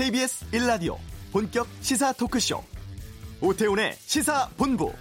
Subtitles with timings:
[0.00, 0.96] KBS 1라디오
[1.30, 2.64] 본격 시사 토크쇼
[3.42, 4.94] 오태훈의 시사본부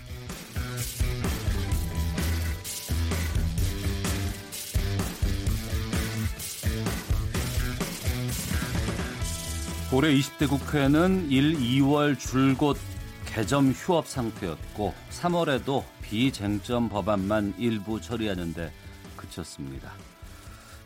[9.94, 12.78] 올해 20대 국회는 1, 2월 줄곧
[13.26, 18.70] 개점 휴업 상태였고 3월에도 비쟁점 법안만 일부 처리하는데
[19.16, 19.94] 그쳤습니다.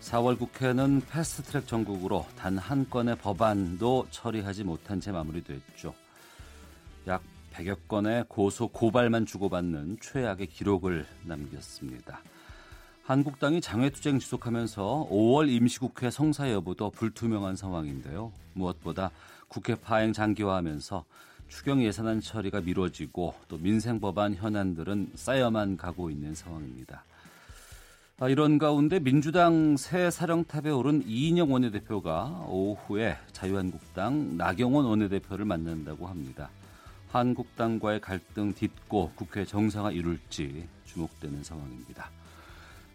[0.03, 5.93] 4월 국회는 패스트트랙 전국으로 단 한 건의 법안도 처리하지 못한 채 마무리됐죠.
[7.07, 12.21] 약 100여 건의 고소 고발만 주고받는 최악의 기록을 남겼습니다.
[13.03, 18.31] 한국당이 장외투쟁 지속하면서 5월 임시국회 성사 여부도 불투명한 상황인데요.
[18.53, 19.09] 무엇보다
[19.47, 21.05] 국회 파행 장기화하면서
[21.47, 27.03] 추경 예산안 처리가 미뤄지고 또 민생 법안 현안들은 쌓여만 가고 있는 상황입니다.
[28.19, 36.51] 아, 이런 가운데 민주당 새 사령탑에 오른 이인영 원내대표가 오후에 자유한국당 나경원 원내대표를 만난다고 합니다.
[37.09, 42.11] 한국당과의 갈등 딛고 국회 정상화 이룰지 주목되는 상황입니다.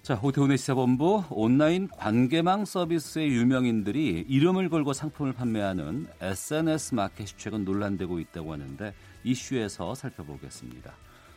[0.03, 8.21] 자, 오태훈의 시사본부 온라인 관계망 서비스의 유명인들이 이름을 걸고 상품을 판매하는 SNS 마켓이 최근 논란되고
[8.21, 10.93] 있다고 하는데 이슈에서 살펴보겠습니다.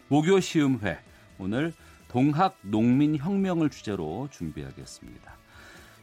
[0.08, 1.00] 목요 시음회
[1.39, 1.73] 오늘
[2.12, 5.31] 동학 농민 혁명을 주제로 준비하겠습니다.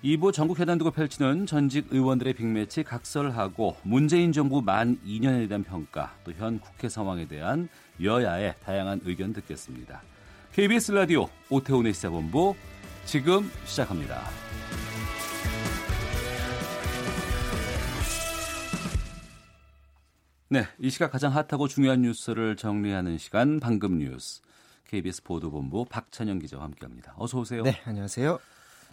[0.03, 6.15] 2부 전국 회담 두고 펼치는 전직 의원들의 빅매치 각설하고 문재인 정부 만 2년에 대한 평가
[6.25, 7.69] 또 현 국회 상황에 대한
[8.03, 10.00] 여야의 다양한 의견 듣겠습니다.
[10.55, 12.55] KBS 라디오 오태훈의 시사본부
[13.05, 14.22] 지금 시작합니다.
[20.48, 24.41] 네, 이 시각 가장 핫하고 중요한 뉴스를 정리하는 시간 방금 뉴스.
[24.89, 27.14] KBS 보도본부 박찬영 기자와 함께합니다.
[27.19, 27.62] 어서 오세요.
[27.62, 28.39] 네, 안녕하세요.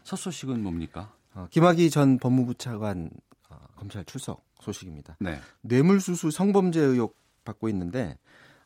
[0.03, 1.11] 첫 소식은 뭡니까?
[1.33, 3.09] 어, 김학의 전 법무부 차관
[3.49, 5.15] 어, 검찰 출석 소식입니다.
[5.19, 5.39] 네.
[5.61, 8.17] 뇌물수수 성범죄 의혹 받고 있는데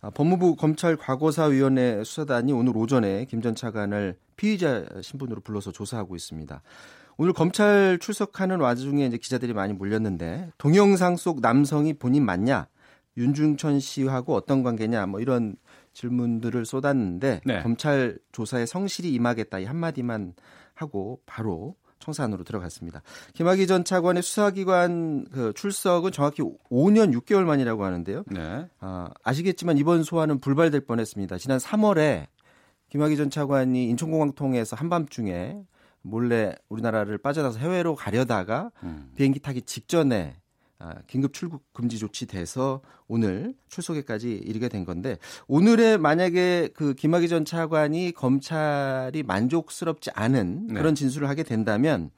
[0.01, 6.61] 어, 법무부 검찰 과거사위원회 수사단이 오늘 오전에 김 전 차관을 피의자 신분으로 불러서 조사하고 있습니다.
[7.17, 12.67] 오늘 검찰 출석하는 와중에 이제 기자들이 많이 몰렸는데 동영상 속 남성이 본인 맞냐?
[13.17, 15.05] 윤중천 씨하고 어떤 관계냐?
[15.07, 15.57] 뭐 이런
[15.99, 17.61] 질문들을 쏟았는데 네.
[17.61, 20.33] 검찰 조사에 성실히 임하겠다 이 한마디만
[20.73, 23.01] 하고 바로 청산으로 들어갔습니다.
[23.33, 28.23] 김학의 전 차관의 수사기관 그 출석은 정확히 5년 6개월 만이라고 하는데요.
[28.27, 28.67] 네.
[28.79, 31.37] 아, 아시겠지만 이번 소환은 불발될 뻔했습니다.
[31.37, 32.27] 지난 3월에
[32.87, 35.61] 김학의 전 차관이 인천공항 통해서 한밤중에
[36.01, 39.11] 몰래 우리나라를 빠져나서 해외로 가려다가 음.
[39.15, 40.48] 비행기 타기 직전에 아,
[41.07, 45.17] 긴급 출국 금지 조치돼서 오늘 출소에까지 이르게 된 건데
[45.47, 50.73] 오늘에 만약에 그 김학의 전 차관이 검찰이 만족스럽지 않은 네.
[50.75, 52.11] 그런 진술을 하게 된다면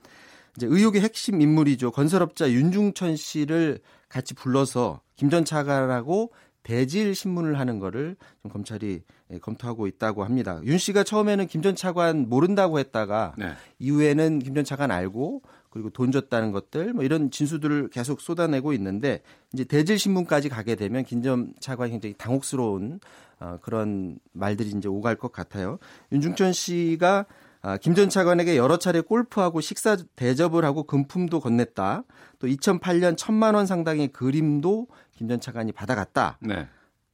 [0.58, 3.80] 이제 의혹의 핵심 인물이죠 건설업자 윤중천 씨를
[4.10, 6.32] 같이 불러서 김 전 차관하고
[6.64, 9.02] 대질 신문을 하는 거를 좀 검찰이
[9.32, 10.60] 예, 검토하고 있다고 합니다.
[10.64, 13.54] 윤 씨가 처음에는 김 전 차관 모른다고 했다가 네.
[13.80, 19.22] 이후에는 김 전 차관 알고 그리고 돈 줬다는 것들 뭐 이런 진술들을 계속 쏟아내고 있는데
[19.54, 23.00] 이제 대질 신문까지 가게 되면 김전 차관이 굉장히 당혹스러운
[23.40, 25.80] 어, 그런 말들이 이제 오갈 것 같아요.
[26.12, 27.26] 윤중천 씨가
[27.64, 32.04] 아, 김전 차관에게 여러 차례 골프하고 식사 대접을 하고 금품도 건넸다.
[32.40, 36.38] 또 2008년 천만 원 상당의 그림도 김 전 차관이 받아갔다.
[36.42, 36.68] 네.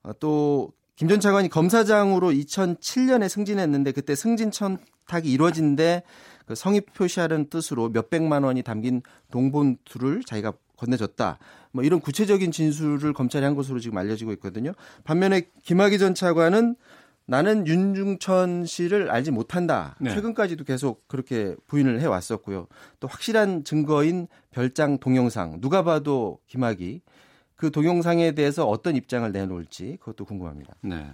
[0.04, 6.02] 아, 또 김 전 차관이 검사장으로 2007년에 승진했는데 그때 승진 청탁이 이루어진데
[6.48, 11.38] 그 성의 표시하는 뜻으로 몇 백만 원이 담긴 동본투를 자기가 건네줬다.
[11.72, 14.72] 뭐 이런 구체적인 진술을 검찰이 한 것으로 지금 알려지고 있거든요.
[15.04, 16.76] 반면에 김학의 전 차관은
[17.26, 19.98] 나는 윤중천 씨를 알지 못한다.
[20.00, 20.12] 네.
[20.12, 22.68] 최근까지도 계속 그렇게 부인을 해 왔었고요.
[23.02, 27.02] 또 확실한 증거인 별장 동영상 누가 봐도 김학이
[27.58, 30.76] 그 동영상에 대해서 어떤 입장을 내놓을지 그것도 궁금합니다.
[30.82, 31.08] 네.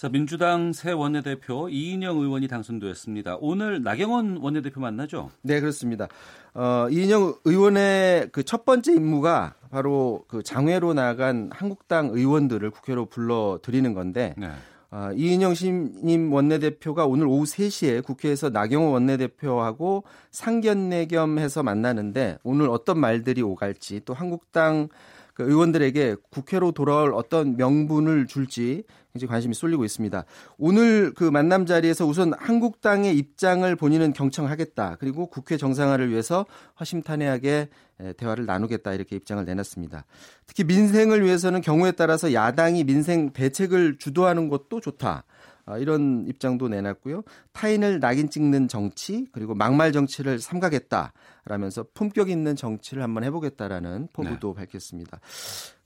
[0.00, 3.36] 자, 민주당 새 원내대표 이인영 의원이 당선되었습니다.
[3.38, 5.30] 오늘 나경원 원내대표 만나죠?
[5.42, 6.08] 네, 그렇습니다.
[6.54, 13.58] 어, 이인영 의원의 그 첫 번째 임무가 바로 그 장외로 나간 한국당 의원들을 국회로 불러
[13.62, 14.48] 드리는 건데 네.
[14.88, 22.70] 아, 이인영 신임 원내대표가 오늘 오후 3시에 국회에서 나경원 원내대표하고 상견례 겸 해서 만나는데 오늘
[22.70, 24.88] 어떤 말들이 오갈지 또 한국당
[25.34, 30.24] 그 의원들에게 국회로 돌아올 어떤 명분을 줄지 굉장히 관심이 쏠리고 있습니다.
[30.58, 34.96] 오늘 그 만남 자리에서 우선 한국당의 입장을 본인은 경청하겠다.
[35.00, 36.46] 그리고 국회 정상화를 위해서
[36.78, 37.68] 허심탄회하게
[38.16, 38.92] 대화를 나누겠다.
[38.94, 40.04] 이렇게 입장을 내놨습니다.
[40.46, 45.24] 특히 민생을 위해서는 경우에 따라서 야당이 민생 대책을 주도하는 것도 좋다.
[45.70, 47.22] 아, 이런 입장도 내놨고요.
[47.52, 54.60] 타인을 낙인 찍는 정치 그리고 막말 정치를 삼가겠다라면서 품격 있는 정치를 한번 해보겠다라는 포부도 네.
[54.60, 55.20] 밝혔습니다.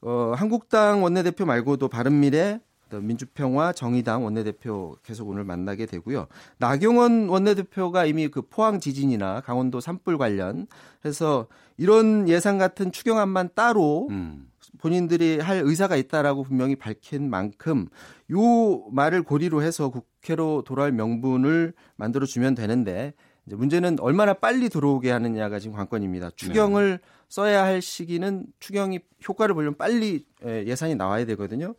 [0.00, 2.60] 어, 한국당 원내대표 말고도 바른미래
[3.00, 6.26] 민주평화 정의당 원내대표 계속 오늘 만나게 되고요.
[6.58, 10.66] 나경원 원내대표가 이미 그 포항 지진이나 강원도 산불 관련
[11.04, 11.46] 해서
[11.76, 14.48] 이런 예상 같은 추경안만 따로 음.
[14.84, 17.88] 본인들이 할 의사가 있다라고 분명히 밝힌 만큼
[18.30, 23.14] 요 말을 고리로 해서 국회로 돌아올 명분을 만들어 주면 되는데
[23.46, 26.32] 이제 문제는 얼마나 빨리 들어오게 하느냐가 지금 관건입니다.
[26.36, 27.08] 추경을 네.
[27.30, 31.74] 써야 할 시기는 추경이 효과를 보려면 빨리 예산이 나와야 되거든요.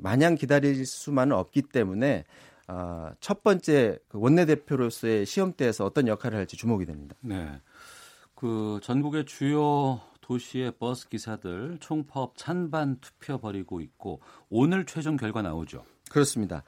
[0.00, 2.24] 마냥 기다릴 수만은 없기 때문에
[2.66, 7.14] 어, 첫 번째 그 원내대표로서의 시험대에서 어떤 역할을 할지 주목이 됩니다.
[7.20, 7.52] 네.
[8.34, 15.84] 그 전국의 주요 도시의 버스 기사들 총파업 찬반 투표 벌이고 있고 오늘 최종 결과 나오죠.
[16.10, 16.62] 그렇습니다.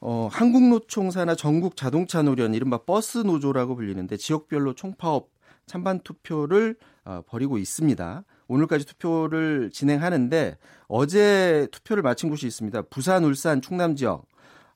[0.00, 5.30] 어, 한국노총 산하 전국 자동차 노련 이른바 버스 노조라고 불리는데 지역별로 총파업
[5.64, 8.24] 찬반 투표를 어, 벌이고 있습니다.
[8.48, 12.82] 오늘까지 투표를 진행하는데 어제 투표를 마친 곳이 있습니다.
[12.82, 14.26] 부산, 울산, 충남 지역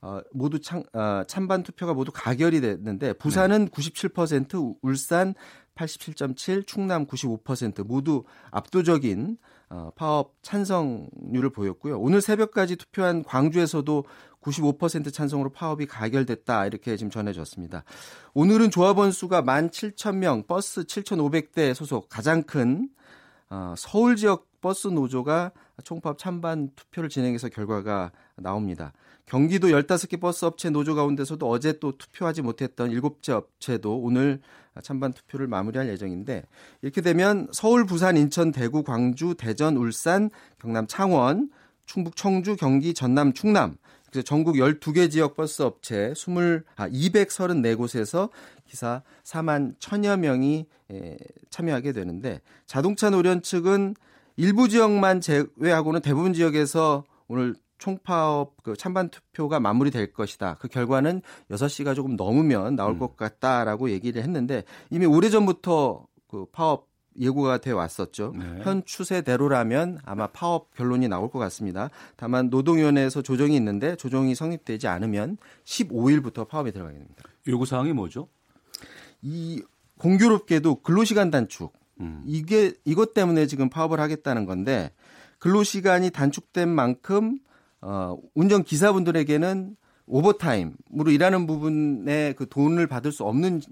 [0.02, 3.70] 어, 모두 찬, 어, 찬반 투표가 모두 가결이 됐는데 부산은 네.
[3.70, 5.34] 97%, 울산
[5.80, 9.38] 87.7, 충남 95% 모두 압도적인
[9.70, 11.98] 어, 파업 찬성률을 보였고요.
[12.00, 14.04] 오늘 새벽까지 투표한 광주에서도
[14.40, 17.84] 95% 찬성으로 파업이 가결됐다 이렇게 지금 전해졌습니다.
[18.34, 22.88] 오늘은 조합원 수가 17,000명, 버스 7,500대 소속 가장 큰
[23.48, 25.52] 어, 서울 지역 버스 노조가
[25.84, 28.92] 총파업 찬반 투표를 진행해서 결과가 나옵니다.
[29.26, 34.40] 경기도 15개 버스 업체 노조 가운데서도 어제 또 투표하지 못했던 7개 업체도 오늘
[34.82, 36.44] 찬반 투표를 마무리할 예정인데
[36.82, 40.30] 이렇게 되면 서울, 부산, 인천, 대구, 광주, 대전, 울산,
[40.60, 41.50] 경남 창원,
[41.86, 43.76] 충북 청주, 경기, 전남, 충남
[44.10, 48.30] 그래서 전국 12개 지역 버스 업체 20, 아, 234곳에서
[48.66, 51.16] 기사 4만 1000여 명이 에,
[51.50, 53.94] 참여하게 되는데 자동차 노련 측은
[54.36, 60.56] 일부 지역만 제외하고는 대부분 지역에서 오늘 총파업 그 찬반 투표가 마무리될 것이다.
[60.60, 62.98] 그 결과는 6시가 조금 넘으면 나올 음.
[62.98, 66.88] 것 같다라고 얘기를 했는데 이미 오래전부터 그 파업
[67.18, 68.34] 예고가 돼 왔었죠.
[68.38, 68.60] 네.
[68.62, 71.90] 현 추세대로라면 아마 파업 결론이 나올 것 같습니다.
[72.16, 77.24] 다만 노동위원회에서 조정이 있는데 조정이 성립되지 않으면 15일부터 파업에 들어가게 됩니다.
[77.48, 78.28] 요구 사항이 뭐죠?
[79.22, 79.60] 이
[79.98, 82.22] 공교롭게도 근로시간 단축 음.
[82.26, 84.92] 이게 이것 때문에 지금 파업을 하겠다는 건데
[85.38, 87.38] 근로시간이 단축된 만큼
[87.80, 93.62] 어, 운전 기사분들에게는 오버타임으로 일하는 부분에 그 돈을 받을 수 없는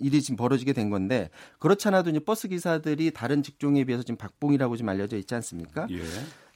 [0.00, 4.76] 일이 지금 벌어지게 된 건데 그렇지 않아도 이제 버스 기사들이 다른 직종에 비해서 지금 박봉이라고
[4.76, 5.86] 지금 알려져 있지 않습니까?
[5.90, 6.02] 예.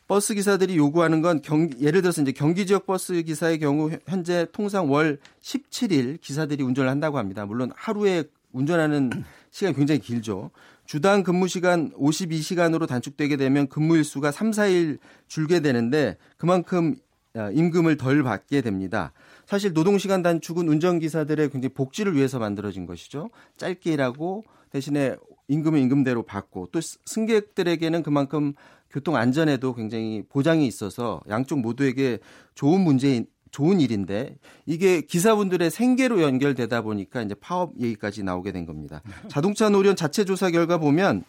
[0.09, 4.91] 버스 기사들이 요구하는 건 경, 예를 들어서 이제 경기 지역 버스 기사의 경우 현재 통상
[4.91, 7.45] 월 17일 기사들이 운전을 한다고 합니다.
[7.47, 9.11] 물론 하루에 운전하는
[9.51, 10.51] 시간이 굉장히 길죠.
[10.89, 14.99] 주당 근무 시간 52시간으로 단축되게 되면 근무 일수가 3, 4일
[15.29, 16.97] 줄게 되는데 그만큼
[17.35, 19.13] 아, 임금을 덜 받게 됩니다.
[19.45, 23.29] 사실 노동시간 단축은 운전기사들의 굉장히 복지를 위해서 만들어진 것이죠.
[23.59, 25.17] 짧게 일하고 대신에
[25.49, 28.55] 임금은 임금대로 받고 또 승객들에게는 그만큼
[28.91, 32.19] 교통 안전에도 굉장히 보장이 있어서 양쪽 모두에게
[32.55, 34.37] 좋은 문제인 좋은 일인데
[34.67, 39.03] 이게 기사분들의 생계로 연결되다 보니까 이제 파업 얘기까지 나오게 된 겁니다.
[39.29, 41.25] 자동차 노련 자체 조사 결과 보면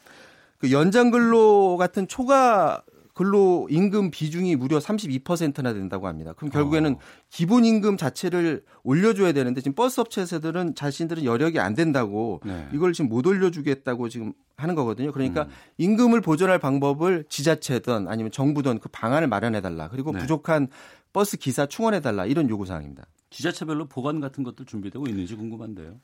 [0.57, 2.83] 그 연장 근로 같은 초과
[3.19, 6.31] 근로 임금 비중이 무려 32%나 된다고 합니다.
[6.37, 6.99] 그럼 결국에는 어.
[7.29, 12.69] 기본 임금 자체를 올려줘야 되는데 지금 버스 업체에서들은 자신들은 여력이 안 된다고 네.
[12.71, 15.11] 이걸 지금 못 올려주겠다고 지금 하는 거거든요.
[15.11, 15.49] 그러니까 음.
[15.79, 19.89] 임금을 보존할 방법을 지자체든 아니면 정부든 그 방안을 마련해 달라.
[19.89, 20.19] 그리고 네.
[20.19, 20.69] 부족한
[21.13, 23.05] 버스 기사 충원해 달라 이런 요구 사항입니다.
[23.31, 25.99] 지자체별로 보완 같은 것도 준비되고 있는지 궁금한데요.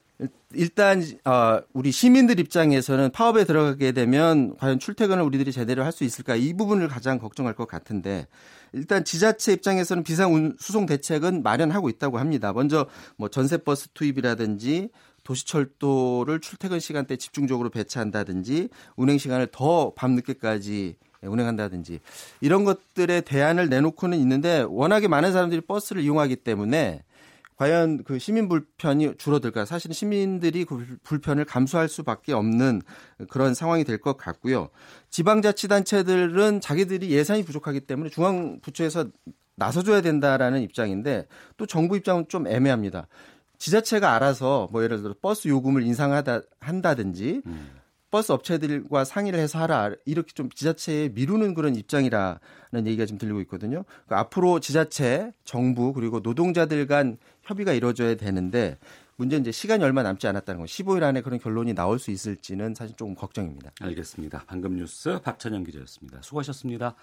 [0.53, 6.35] 일단 어, 우리 시민들 입장에서는 파업에 들어가게 되면 과연 출퇴근을 우리들이 제대로 할 수 있을까
[6.35, 8.27] 이 부분을 가장 걱정할 것 같은데
[8.73, 12.53] 일단 지자체 입장에서는 비상 수송 대책은 마련하고 있다고 합니다.
[12.53, 14.89] 먼저 뭐 전세 버스 투입이라든지
[15.23, 20.95] 도시철도를 출퇴근 시간대 집중적으로 배치한다든지 운행 시간을 더 밤늦게까지
[21.27, 21.99] 운행한다든지
[22.41, 27.03] 이런 것들의 대안을 내놓고는 있는데 워낙에 많은 사람들이 버스를 이용하기 때문에
[27.57, 29.63] 과연 그 시민 불편이 줄어들까?
[29.63, 32.81] 사실은 시민들이 그 불편을 감수할 수밖에 없는
[33.29, 34.69] 그런 상황이 될 것 같고요.
[35.09, 39.05] 지방자치단체들은 자기들이 예산이 부족하기 때문에 중앙부처에서
[39.55, 43.07] 나서줘야 된다라는 입장인데 또 정부 입장은 좀 애매합니다.
[43.57, 47.69] 지자체가 알아서 뭐 예를 들어 버스 요금을 인상하다 한다든지 음.
[48.15, 52.39] 버스 업체들과 상의를 해서 하라 이렇게 좀 지자체에 미루는 그런 입장이라는
[52.85, 53.83] 얘기가 좀 들리고 있거든요.
[54.05, 58.77] 그러니까 앞으로 지자체, 정부 그리고 노동자들 간 협의가 이루어져야 되는데
[59.17, 60.65] 문제는 이제 시간이 얼마 남지 않았다는 거.
[60.65, 63.71] 15일 안에 그런 결론이 나올 수 있을지는 사실 조금 걱정입니다.
[63.81, 64.45] 알겠습니다.
[64.47, 66.21] 방금 뉴스 박찬영 기자였습니다.
[66.21, 66.95] 수고하셨습니다.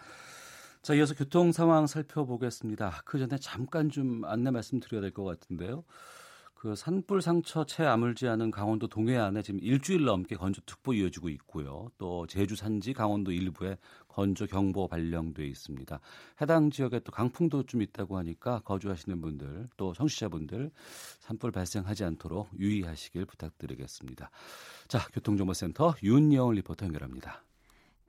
[0.80, 3.02] 자, 이어서 교통 상황 살펴보겠습니다.
[3.04, 5.84] 그 전에 잠깐 좀 안내 말씀드려야 될 것 같은데요.
[6.62, 11.90] 그 산불 상처 채 아물지 않은 강원도 동해안에 지금 일주일 넘게 건조특보 이어지고 있고요.
[11.98, 13.76] 또 제주 산지 강원도 일부에
[14.06, 15.98] 건조 경보 발령돼 있습니다.
[16.40, 20.70] 해당 지역에 또 강풍도 좀 있다고 하니까 거주하시는 분들 또 청취자분들
[21.18, 24.30] 산불 발생하지 않도록 유의하시길 부탁드리겠습니다.
[24.86, 27.42] 자, 교통정보센터 윤여은 리포터 연결합니다.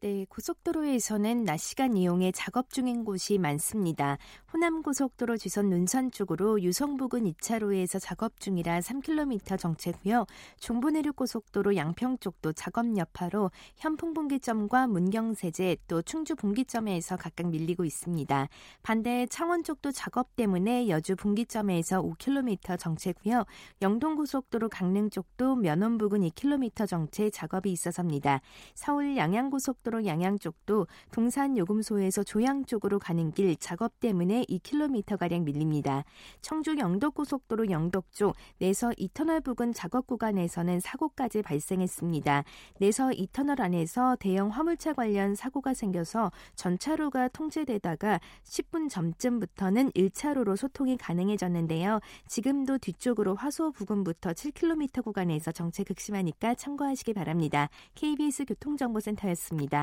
[0.03, 4.17] 네, 고속도로에서는 낮 시간 이용에 작업 중인 곳이 많습니다.
[4.51, 10.25] 호남 고속도로 지선 눈산 쪽으로 유성 부근 2차로에서 작업 중이라 3km 정체고요.
[10.60, 17.86] 중부 내륙 고속도로 양평 쪽도 작업 여파로 현풍 분기점과 문경세제 또 충주 분기점에서 각각 밀리고
[17.86, 18.50] 있습니다.
[18.81, 23.45] 반대 창원 쪽도 작업 때문에 여주 분기점에서 5km 정체고요.
[23.81, 28.41] 영동 고속도로 강릉 쪽도 면원 부근 2km 정체 작업이 있어서입니다.
[28.75, 35.43] 서울 양양 고속도로 고속도로 양양 쪽도 동산 요금소에서 조양 쪽으로 가는 길 작업 때문에 2km가량
[35.43, 36.03] 밀립니다.
[36.41, 42.43] 청주 영덕 고속도로 영덕 쪽 내서 2터널 부근 작업 구간에서는 사고까지 발생했습니다.
[42.79, 52.00] 내서 2터널 안에서 대형 화물차 관련 사고가 생겨서 전차로가 통제되다가 10분 전쯤부터는 1차로로 소통이 가능해졌는데요.
[52.27, 57.69] 지금도 뒤쪽으로 화소 부근부터 7km 구간에서 정체 극심하니까 참고하시기 바랍니다.
[57.93, 59.82] KBS 교통정보센터였습니다.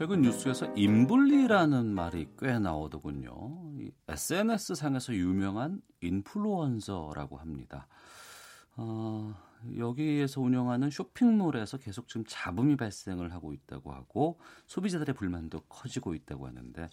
[0.00, 3.74] 최근 뉴스에서 인블리라는 말이 꽤 나오더군요.
[4.08, 7.86] SNS 상에서 유명한 인플루언서라고 합니다.
[8.76, 9.34] 어,
[9.76, 16.88] 여기에서 운영하는 쇼핑몰에서 계속 지금 잡음이 발생을 하고 있다고 하고 소비자들의 불만도 커지고 있다고 하는데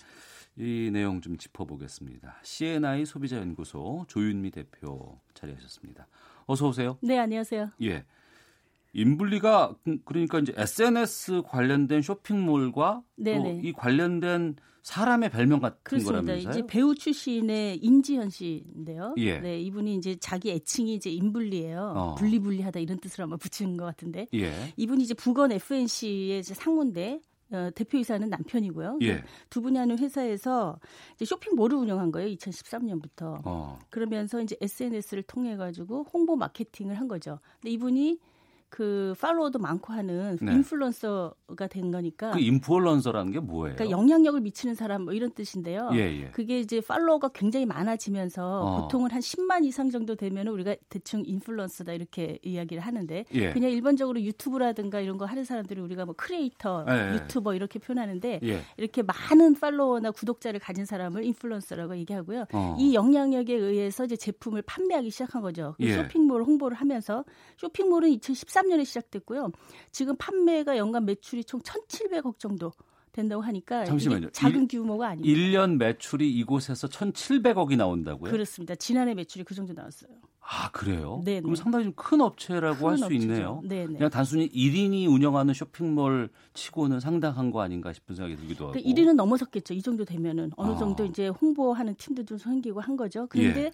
[0.58, 2.36] 이 내용 좀 짚어보겠습니다.
[2.44, 6.10] CNI 소비자연구소 조윤미 대표 자리하셨습니다.
[6.46, 6.98] 어서 오세요.
[7.02, 7.72] 네, 안녕하세요.
[7.84, 8.04] 예.
[9.02, 16.22] 인블리가 그, 그러니까 이제 SNS 관련된 쇼핑몰과 또 이 관련된 사람의 별명 같은 그렇습니다.
[16.22, 16.50] 거라면서요?
[16.52, 19.16] 이제 배우 출신의 임지현 씨인데요.
[19.18, 19.38] 예.
[19.40, 21.94] 네, 이분이 이제 자기 애칭이 이제 인블리예요.
[21.96, 22.16] 어.
[22.16, 24.28] 분리분리하다 이런 뜻으로 아마 붙이는 것 같은데.
[24.34, 24.54] 예.
[24.78, 27.20] 이분이 이제 북원 FNC의 상무인데
[27.52, 29.00] 어, 대표이사는 남편이고요.
[29.02, 29.24] 예.
[29.50, 30.80] 두 분이 하는 회사에서
[31.16, 32.34] 이제 쇼핑몰을 운영한 거예요.
[32.36, 33.42] 2013년부터.
[33.44, 33.80] 어.
[33.90, 37.40] 그러면서 이제 SNS를 통해 가지고 홍보 마케팅을 한 거죠.
[37.60, 38.20] 근데 이분이
[38.78, 40.54] 그 팔로워도 많고 하는 네.
[40.54, 43.76] 인플루언서가 된 거니까 그 인플루언서라는 게 뭐예요?
[43.76, 45.90] 그러니까 영향력을 미치는 사람 뭐 이런 뜻인데요.
[45.94, 46.30] 예, 예.
[46.30, 48.82] 그게 이제 팔로워가 굉장히 많아지면서 어.
[48.82, 53.52] 보통은 한 10만 이상 정도 되면 우리가 대충 인플루언서다 이렇게 이야기를 하는데 예.
[53.52, 57.14] 그냥 일반적으로 유튜브라든가 이런 거 하는 사람들이 우리가 뭐 크리에이터, 예, 예.
[57.16, 58.62] 유튜버 이렇게 표현하는데 예.
[58.78, 62.46] 이렇게 많은 팔로워나 구독자를 가진 사람을 인플루언서라고 얘기하고요.
[62.54, 62.78] 어.
[62.78, 65.74] 이 영향력에 의해서 이제 제품을 판매하기 시작한 거죠.
[65.80, 67.26] 그 쇼핑몰 홍보를 하면서
[67.58, 69.52] 쇼핑몰은 2014 2013년에 시작됐고요.
[69.92, 72.72] 지금 판매가 연간 매출이 총 1,700억 정도
[73.12, 74.30] 된다고 하니까 잠시만요.
[74.30, 75.36] 작은 규모가 아니에요.
[75.36, 78.32] 1년 매출이 이곳에서 1,700억이 나온다고요?
[78.32, 78.76] 그렇습니다.
[78.76, 80.12] 지난해 매출이 그 정도 나왔어요.
[80.50, 81.22] 아 그래요?
[81.26, 81.42] 네.
[81.42, 83.62] 그럼 상당히 좀큰 업체라고 할 수 있네요.
[83.66, 83.96] 네네.
[83.98, 88.80] 그냥 단순히 1인이 운영하는 쇼핑몰 치고는 상당한 거 아닌가 싶은 생각이 들기도 하고.
[88.80, 89.74] 1인은 넘어섰겠죠.
[89.74, 90.78] 이 정도 되면은 어느 아.
[90.78, 93.28] 정도 이제 홍보하는 팀도 좀 생기고 한 거죠.
[93.30, 93.72] 그런데 예.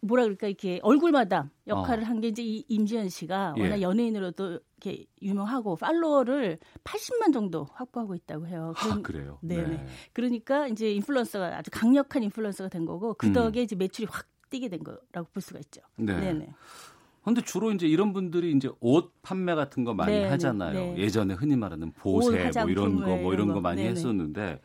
[0.00, 2.06] 뭐라 그럴까 이렇게 얼굴마다 역할을 어.
[2.06, 3.62] 한게 이제 이 임지연 씨가 예.
[3.62, 8.72] 워낙 연예인으로도 이렇게 유명하고 팔로워를 80만 정도 확보하고 있다고 해요.
[8.76, 9.38] 아, 그래요.
[9.42, 9.62] 네.
[9.62, 9.86] 네.
[10.12, 13.32] 그러니까 이제 인플루언서가 아주 강력한 인플루언서가 된 거고 그 음.
[13.32, 13.64] 덕에 음.
[13.64, 15.80] 이제 매출이 확 뛰게 된 거라고 볼 수가 있죠.
[15.96, 16.18] 네.
[16.18, 16.48] 네네.
[17.24, 20.72] 근데 주로 이제 이런 분들이 이제 옷 판매 같은 거 많이 네 하잖아요.
[20.72, 20.96] 네.
[20.96, 23.90] 예전에 흔히 말하는 보세 뭐 이런 거 뭐 이런 거 많이 네네.
[23.90, 24.60] 했었는데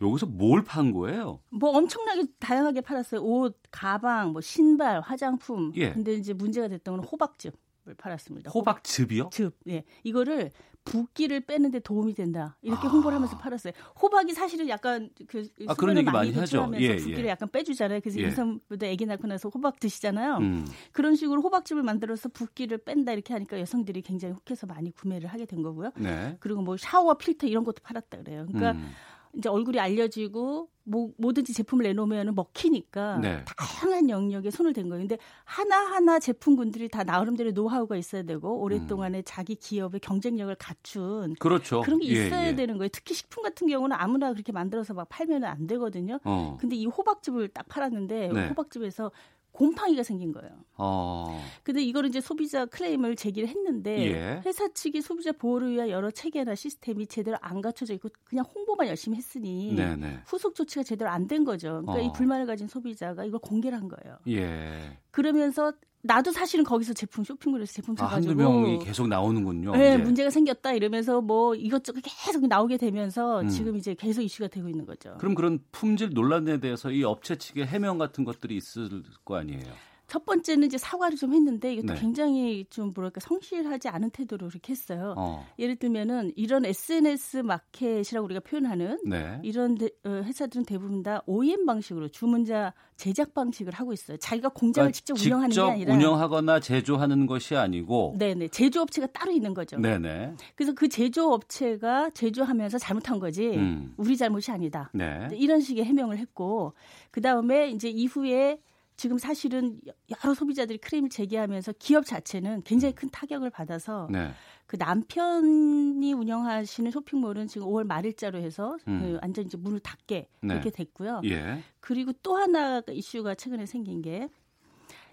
[0.00, 1.40] 여기서 뭘 판 거예요?
[1.50, 3.20] 뭐 엄청나게 다양하게 팔았어요.
[3.22, 5.72] 옷, 가방, 뭐 신발, 화장품.
[5.76, 5.92] 예.
[5.92, 7.54] 근데 이제 문제가 됐던 건 호박즙.
[7.86, 8.50] 을 팔았습니다.
[8.50, 9.28] 호박즙이요?
[9.30, 9.58] 즙.
[9.68, 9.84] 예.
[10.04, 10.52] 이거를
[10.84, 12.56] 붓기를 빼는데 도움이 된다.
[12.62, 12.90] 이렇게 아.
[12.90, 13.74] 홍보를 하면서 팔았어요.
[14.00, 16.70] 호박이 사실은 약간 그 아, 그런 얘기 많이 하죠.
[16.76, 17.28] 예, 붓기를 예.
[17.28, 18.00] 약간 빼주잖아요.
[18.00, 18.24] 그래서 예.
[18.24, 20.38] 임산부터 아기 낳고 나서 호박 드시잖아요.
[20.38, 20.66] 음.
[20.92, 25.60] 그런 식으로 호박즙을 만들어서 붓기를 뺀다 이렇게 하니까 여성들이 굉장히 혹해서 많이 구매를 하게 된
[25.62, 25.90] 거고요.
[25.98, 26.38] 네.
[26.40, 28.46] 그리고 뭐 샤워 필터 이런 것도 팔았다 그래요.
[28.48, 28.92] 그러니까 음.
[29.36, 33.44] 이제 얼굴이 알려지고 뭐, 뭐든지 제품을 내놓으면 먹히니까 네.
[33.56, 35.02] 다양한 영역에 손을 댄 거예요.
[35.02, 39.22] 근데 하나하나 제품군들이 다 나름대로 노하우가 있어야 되고 오랫동안에 음.
[39.24, 41.80] 자기 기업의 경쟁력을 갖춘 그렇죠.
[41.80, 42.54] 그런 게 예, 있어야 예, 예.
[42.54, 42.90] 되는 거예요.
[42.92, 46.18] 특히 식품 같은 경우는 아무나 그렇게 만들어서 막 팔면 안 되거든요.
[46.24, 46.58] 어.
[46.60, 48.48] 근데 이 호박즙을 딱 팔았는데 네.
[48.48, 49.10] 호박즙에서
[49.54, 50.50] 곰팡이가 생긴 거예요.
[50.76, 51.40] 어.
[51.62, 54.42] 근데 이거를 이제 소비자 클레임을 제기를 했는데 예.
[54.44, 59.16] 회사 측이 소비자 보호를 위한 여러 체계나 시스템이 제대로 안 갖춰져 있고 그냥 홍보만 열심히
[59.16, 60.22] 했으니 네네.
[60.26, 61.80] 후속 조치가 제대로 안 된 거죠.
[61.86, 62.00] 그러니까 어.
[62.00, 64.18] 이 불만을 가진 소비자가 이걸 공개를 한 거예요.
[64.28, 64.98] 예.
[65.12, 65.72] 그러면서
[66.04, 69.72] 나도 사실은 거기서 제품 쇼핑몰에서 제품 사가지고 아, 한두 명이 계속 나오는군요.
[69.72, 69.96] 네, 예.
[69.96, 73.48] 문제가 생겼다 이러면서 뭐 이것저것 계속 나오게 되면서 음.
[73.48, 75.16] 지금 이제 계속 이슈가 되고 있는 거죠.
[75.18, 79.72] 그럼 그런 품질 논란에 대해서 이 업체 측의 해명 같은 것들이 있을 거 아니에요?
[80.06, 82.00] 첫 번째는 이제 사과를 좀 했는데 이것도 네.
[82.00, 85.14] 굉장히 좀 뭐랄까 성실하지 않은 태도로 이렇게 했어요.
[85.16, 85.46] 어.
[85.58, 89.40] 예를 들면은 이런 SNS 마켓이라고 우리가 표현하는 네.
[89.42, 94.16] 이런 데, 어, 회사들은 대부분 다 OEM 방식으로 주문자 제작 방식을 하고 있어요.
[94.18, 99.32] 자기가 공장을 그러니까 직접 운영하는 직접 게 아니라 운영하거나 제조하는 것이 아니고 네네 제조업체가 따로
[99.32, 99.78] 있는 거죠.
[99.78, 100.34] 네네.
[100.54, 103.94] 그래서 그 제조업체가 제조하면서 잘못한 거지 음.
[103.96, 104.90] 우리 잘못이 아니다.
[104.92, 105.28] 네.
[105.32, 106.74] 이런 식의 해명을 했고
[107.10, 108.58] 그 다음에 이제 이후에
[108.96, 109.80] 지금 사실은
[110.22, 114.30] 여러 소비자들이 크레임을 제기하면서 기업 자체는 굉장히 큰 타격을 받아서 네.
[114.66, 119.00] 그 남편이 운영하시는 쇼핑몰은 지금 5월 말일자로 해서 음.
[119.00, 120.54] 그 완전 이제 문을 닫게 네.
[120.54, 121.22] 이렇게 됐고요.
[121.24, 121.62] 예.
[121.80, 124.28] 그리고 또 하나 이슈가 최근에 생긴 게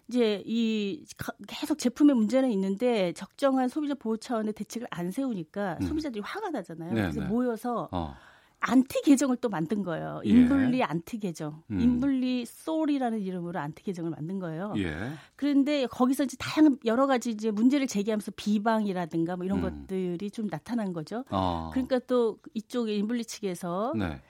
[0.07, 1.05] 이제 이
[1.47, 5.87] 계속 제품의 문제는 있는데 적정한 소비자 보호 차원의 대책을 안 세우니까 음.
[5.87, 6.93] 소비자들이 화가 나잖아요.
[6.93, 7.27] 네, 그래서 네.
[7.27, 8.15] 모여서 어.
[8.61, 10.21] 안티 계정을 또 만든 거예요.
[10.23, 10.29] 예.
[10.29, 10.83] 임블리 예.
[10.83, 11.63] 안티 계정.
[11.71, 11.81] 음.
[11.81, 14.73] 임블리 sorry라는 이름으로 안티 계정을 만든 거예요.
[14.77, 14.95] 예.
[15.35, 19.87] 그런데 거기서 이제 다양한 여러 가지 이제 문제를 제기하면서 비방이라든가 뭐 이런 음.
[19.87, 21.25] 것들이 좀 나타난 거죠.
[21.31, 21.71] 어.
[21.73, 24.21] 그러니까 또 이쪽에 임블리 측에서 네.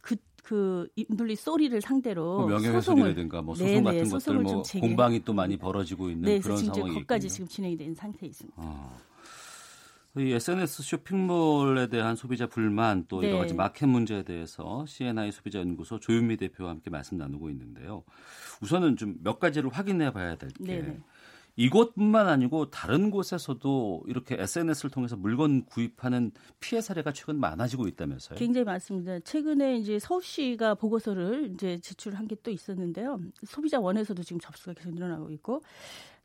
[0.00, 5.32] 그, 그 인블리 소리를 상대로 뭐 명예훼손이라든가 뭐 소송 네네, 같은 것들 뭐 공방이 또
[5.32, 8.56] 많이 벌어지고 있는 네, 그런 상황이 거까지 지금 진행이 된 상태에 있습니다.
[8.60, 8.98] 어.
[10.16, 13.28] 이 SNS 쇼핑몰에 대한 소비자 불만 또 네.
[13.28, 18.02] 여러 가지 마켓 문제에 대해서 CNI 소비자 연구소 조윤미 대표와 함께 말씀 나누고 있는데요.
[18.62, 20.98] 우선은 좀 몇 가지를 확인해 봐야 될 게
[21.56, 28.38] 이곳뿐만 아니고 다른 곳에서도 이렇게 SNS를 통해서 물건 구입하는 피해 사례가 최근 많아지고 있다면서요?
[28.38, 29.18] 굉장히 많습니다.
[29.20, 33.18] 최근에 이제 서울시가 보고서를 이제 제출한 게 또 있었는데요.
[33.44, 35.60] 소비자 원에서도 지금 접수가 계속 늘어나고 있고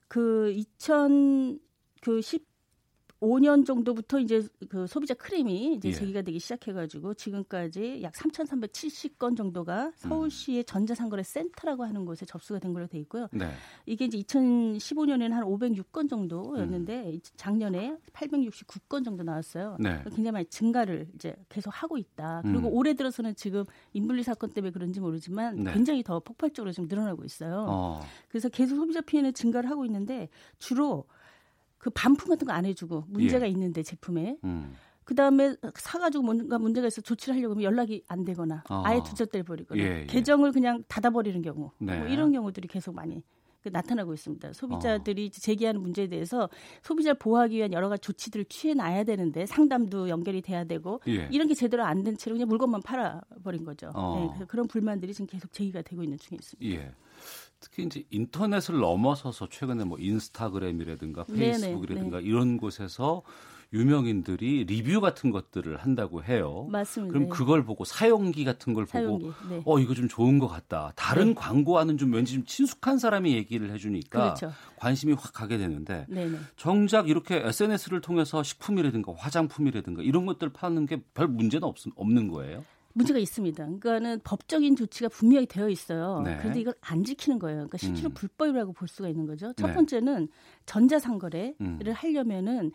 [0.08, 1.60] 그 2000,
[2.02, 2.46] 그 10,
[3.24, 5.94] 5년 정도부터 이제 그 소비자 크림이 이제 예.
[5.94, 10.66] 제기가 되기 시작해가지고 지금까지 약 3,370건 정도가 서울시의 음.
[10.66, 13.28] 전자상거래 센터라고 하는 곳에 접수가 된 걸로 돼 있고요.
[13.32, 13.50] 네.
[13.86, 17.20] 이게 이제 2015년에는 한 506건 정도였는데 음.
[17.38, 19.78] 작년에 869건 정도 나왔어요.
[19.80, 20.02] 네.
[20.04, 22.42] 굉장히 많이 증가를 이제 계속 하고 있다.
[22.44, 22.74] 그리고 음.
[22.74, 25.74] 올해 들어서는 지금 인블리 사건 때문에 그런지 모르지만 네.
[25.74, 27.66] 굉장히 더 폭발적으로 지금 늘어나고 있어요.
[27.70, 28.02] 어.
[28.28, 30.28] 그래서 계속 소비자 피해는 증가를 하고 있는데
[30.60, 31.06] 주로
[31.84, 33.50] 그 반품 같은 거 안 해주고 문제가 예.
[33.50, 34.74] 있는데 제품에 음.
[35.04, 38.84] 그 다음에 사가지고 뭔가 문제가 있어 조치를 하려고 하면 연락이 안 되거나 아.
[38.86, 40.06] 아예 두절돼 버리거나 예, 예.
[40.06, 41.98] 계정을 그냥 닫아버리는 경우 네.
[42.00, 43.22] 뭐 이런 경우들이 계속 많이
[43.64, 44.54] 그 나타나고 있습니다.
[44.54, 45.40] 소비자들이 어.
[45.42, 46.50] 제기하는 문제에 대해서
[46.84, 51.28] 소비자를 보호하기 위한 여러 가지 조치들을 취해 놔야 되는데 상담도 연결이 돼야 되고 예.
[51.32, 53.90] 이런 게 제대로 안 된 채로 그냥 물건만 팔아 버린 거죠.
[53.94, 54.20] 어.
[54.20, 56.82] 네, 그래서 그런 불만들이 지금 계속 제기가 되고 있는 중에 있습니다.
[56.82, 56.94] 예.
[57.64, 62.30] 특히 이제 인터넷을 넘어서서 최근에 뭐 인스타그램이라든가 페이스북이라든가 네네, 네.
[62.30, 63.24] 이런 곳에서
[63.72, 66.68] 유명인들이 리뷰 같은 것들을 한다고 해요.
[66.70, 67.12] 맞습니다.
[67.14, 69.62] 그럼 그걸 보고 사용기 같은 걸 사용기, 보고 네.
[69.66, 70.92] 어 이거 좀 좋은 것 같다.
[70.96, 71.34] 다른 네.
[71.34, 74.54] 광고와는 좀 왠지 좀 친숙한 사람이 얘기를 해주니까 그렇죠.
[74.76, 76.32] 관심이 확 가게 되는데 네네.
[76.32, 76.38] 네.
[76.56, 82.64] 정작 이렇게 SNS를 통해서 식품이라든가 화장품이라든가 이런 것들 파는 게 별 문제는 없, 없는 거예요.
[82.94, 83.64] 문제가 있습니다.
[83.66, 86.22] 그러니까는 법적인 조치가 분명히 되어 있어요.
[86.24, 86.38] 네.
[86.40, 87.58] 그런데 이걸 안 지키는 거예요.
[87.58, 88.14] 그러니까 실제로 음.
[88.14, 89.54] 불법이라고 볼 수가 있는 거죠.
[89.54, 89.74] 첫 네.
[89.74, 90.30] 번째는
[90.66, 91.80] 전자상거래를 음.
[91.94, 92.72] 하려면은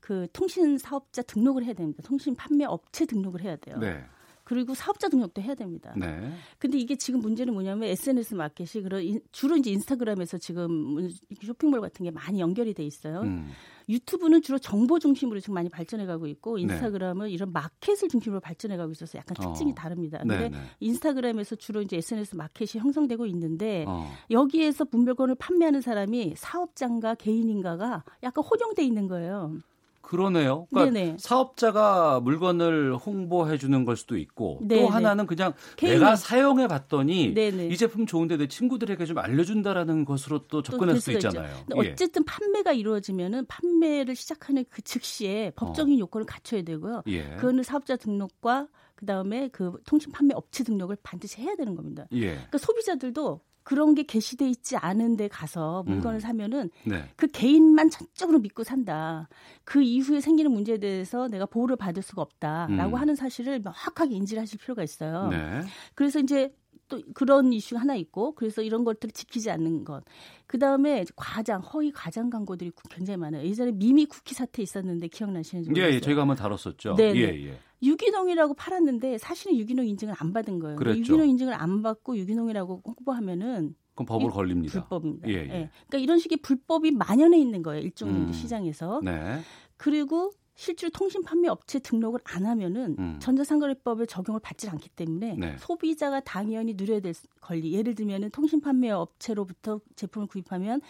[0.00, 2.02] 그 통신 사업자 등록을 해야 됩니다.
[2.04, 3.78] 통신 판매 업체 등록을 해야 돼요.
[3.78, 4.04] 네.
[4.52, 5.94] 그리고 사업자 등록도 해야 됩니다.
[5.96, 6.30] 네.
[6.58, 11.08] 근데 이게 지금 문제는 뭐냐면 SNS 마켓이 그런 주로 이제 인스타그램에서 지금
[11.40, 13.22] 쇼핑몰 같은 게 많이 연결이 돼 있어요.
[13.22, 13.48] 음.
[13.88, 16.62] 유튜브는 주로 정보 중심으로 지금 많이 발전해 가고 있고 네.
[16.64, 17.32] 인스타그램은 네.
[17.32, 19.74] 이런 마켓을 중심으로 발전해 가고 있어서 약간 특징이 어.
[19.74, 20.18] 다릅니다.
[20.18, 20.58] 근데 네, 네.
[20.80, 24.06] 인스타그램에서 주로 이제 SNS 마켓이 형성되고 있는데 어.
[24.30, 29.56] 여기에서 분별권을 판매하는 사람이 사업장가 개인인가가 약간 혼용돼 있는 거예요.
[30.02, 30.66] 그러네요.
[30.70, 31.16] 그러니까 네네.
[31.18, 34.82] 사업자가 물건을 홍보해 주는 걸 수도 있고 네네.
[34.82, 35.94] 또 하나는 그냥 개인...
[35.94, 37.34] 내가 사용해 봤더니
[37.70, 41.64] 이 제품 좋은데 내 친구들에게 좀 알려준다라는 것으로 또 접근할 수 있잖아요.
[41.82, 41.92] 예.
[41.92, 45.98] 어쨌든 판매가 이루어지면은 판매를 시작하는 그 즉시에 법적인 어.
[46.00, 47.02] 요건을 갖춰야 되고요.
[47.06, 47.22] 예.
[47.36, 52.06] 그거는 사업자 등록과 그다음에 그 통신 판매 업체 등록을 반드시 해야 되는 겁니다.
[52.12, 52.32] 예.
[52.34, 56.20] 그러니까 소비자들도 그런 게 게시돼 있지 않은데 가서 물건을 음.
[56.20, 57.04] 사면은 네.
[57.16, 59.28] 그 개인만 전적으로 믿고 산다.
[59.64, 63.00] 그 이후에 생기는 문제에 대해서 내가 보호를 받을 수가 없다라고 음.
[63.00, 65.28] 하는 사실을 명확하게 인지를 하실 필요가 있어요.
[65.28, 65.62] 네.
[65.94, 66.52] 그래서 이제
[66.92, 70.04] 또 그런 이슈 하나 있고 그래서 이런 것들을 지키지 않는 것.
[70.46, 73.46] 그 다음에 과장 허위 과장 광고들이 굉장히 많아요.
[73.46, 75.90] 예전에 미미 쿠키 사태 있었는데 기억나시는지 모르겠어요.
[75.90, 76.96] 예, 예 저희가 한번 다뤘었죠.
[76.96, 77.14] 네.
[77.16, 77.58] 예, 예.
[77.82, 80.76] 유기농이라고 팔았는데 사실은 유기농 인증을 안 받은 거예요.
[80.76, 81.00] 그랬죠.
[81.00, 84.86] 유기농 인증을 안 받고 유기농이라고 홍보하면은 그럼 법으로 걸립니다.
[84.86, 85.28] 불법입니다.
[85.28, 85.38] 예, 예.
[85.38, 85.70] 예.
[85.88, 87.82] 그러니까 이런 식의 불법이 만연해 있는 거예요.
[87.82, 88.32] 일종 음.
[88.32, 89.00] 시장에서.
[89.02, 89.40] 네.
[89.78, 93.16] 그리고 실제로 통신 판매 업체 등록을 안 하면은 음.
[93.20, 95.56] 전자상거래법을 적용을 받지 않기 때문에 네.
[95.58, 97.72] 소비자가 당연히 누려야 될 권리.
[97.72, 100.80] 예를 들면은 통신 판매 업체로부터 제품을 구입하면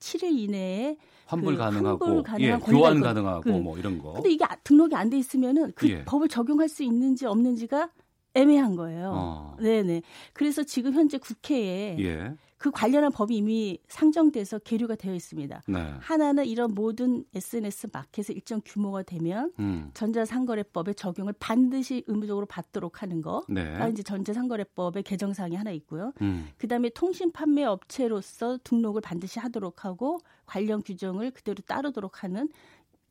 [0.00, 4.14] 7일 이내에 환불 그 가능하고 환불 가능한 예, 교환 가능하고 그, 뭐 이런 거.
[4.14, 6.04] 근데 이게 등록이 안 돼 있으면은 그 예.
[6.04, 7.90] 법을 적용할 수 있는지 없는지가
[8.34, 9.12] 애매한 거예요.
[9.14, 9.56] 어.
[9.60, 10.02] 네네.
[10.32, 12.34] 그래서 지금 현재 국회에 예.
[12.62, 15.62] 그 관련한 법이 이미 상정돼서 계류가 되어 있습니다.
[15.66, 15.94] 네.
[15.98, 19.90] 하나는 이런 모든 SNS 마켓의 일정 규모가 되면 음.
[19.94, 23.42] 전자상거래법의 적용을 반드시 의무적으로 받도록 하는 거.
[23.48, 23.72] 네.
[23.72, 26.12] 가 이제 전자상거래법의 개정 사항이 하나 있고요.
[26.20, 26.50] 음.
[26.56, 32.48] 그다음에 통신 판매 업체로서 등록을 반드시 하도록 하고 관련 규정을 그대로 따르도록 하는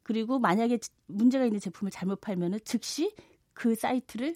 [0.02, 3.14] 그리고 만약에 문제가 있는 제품을 잘못 팔면은 즉시
[3.52, 4.34] 그 사이트를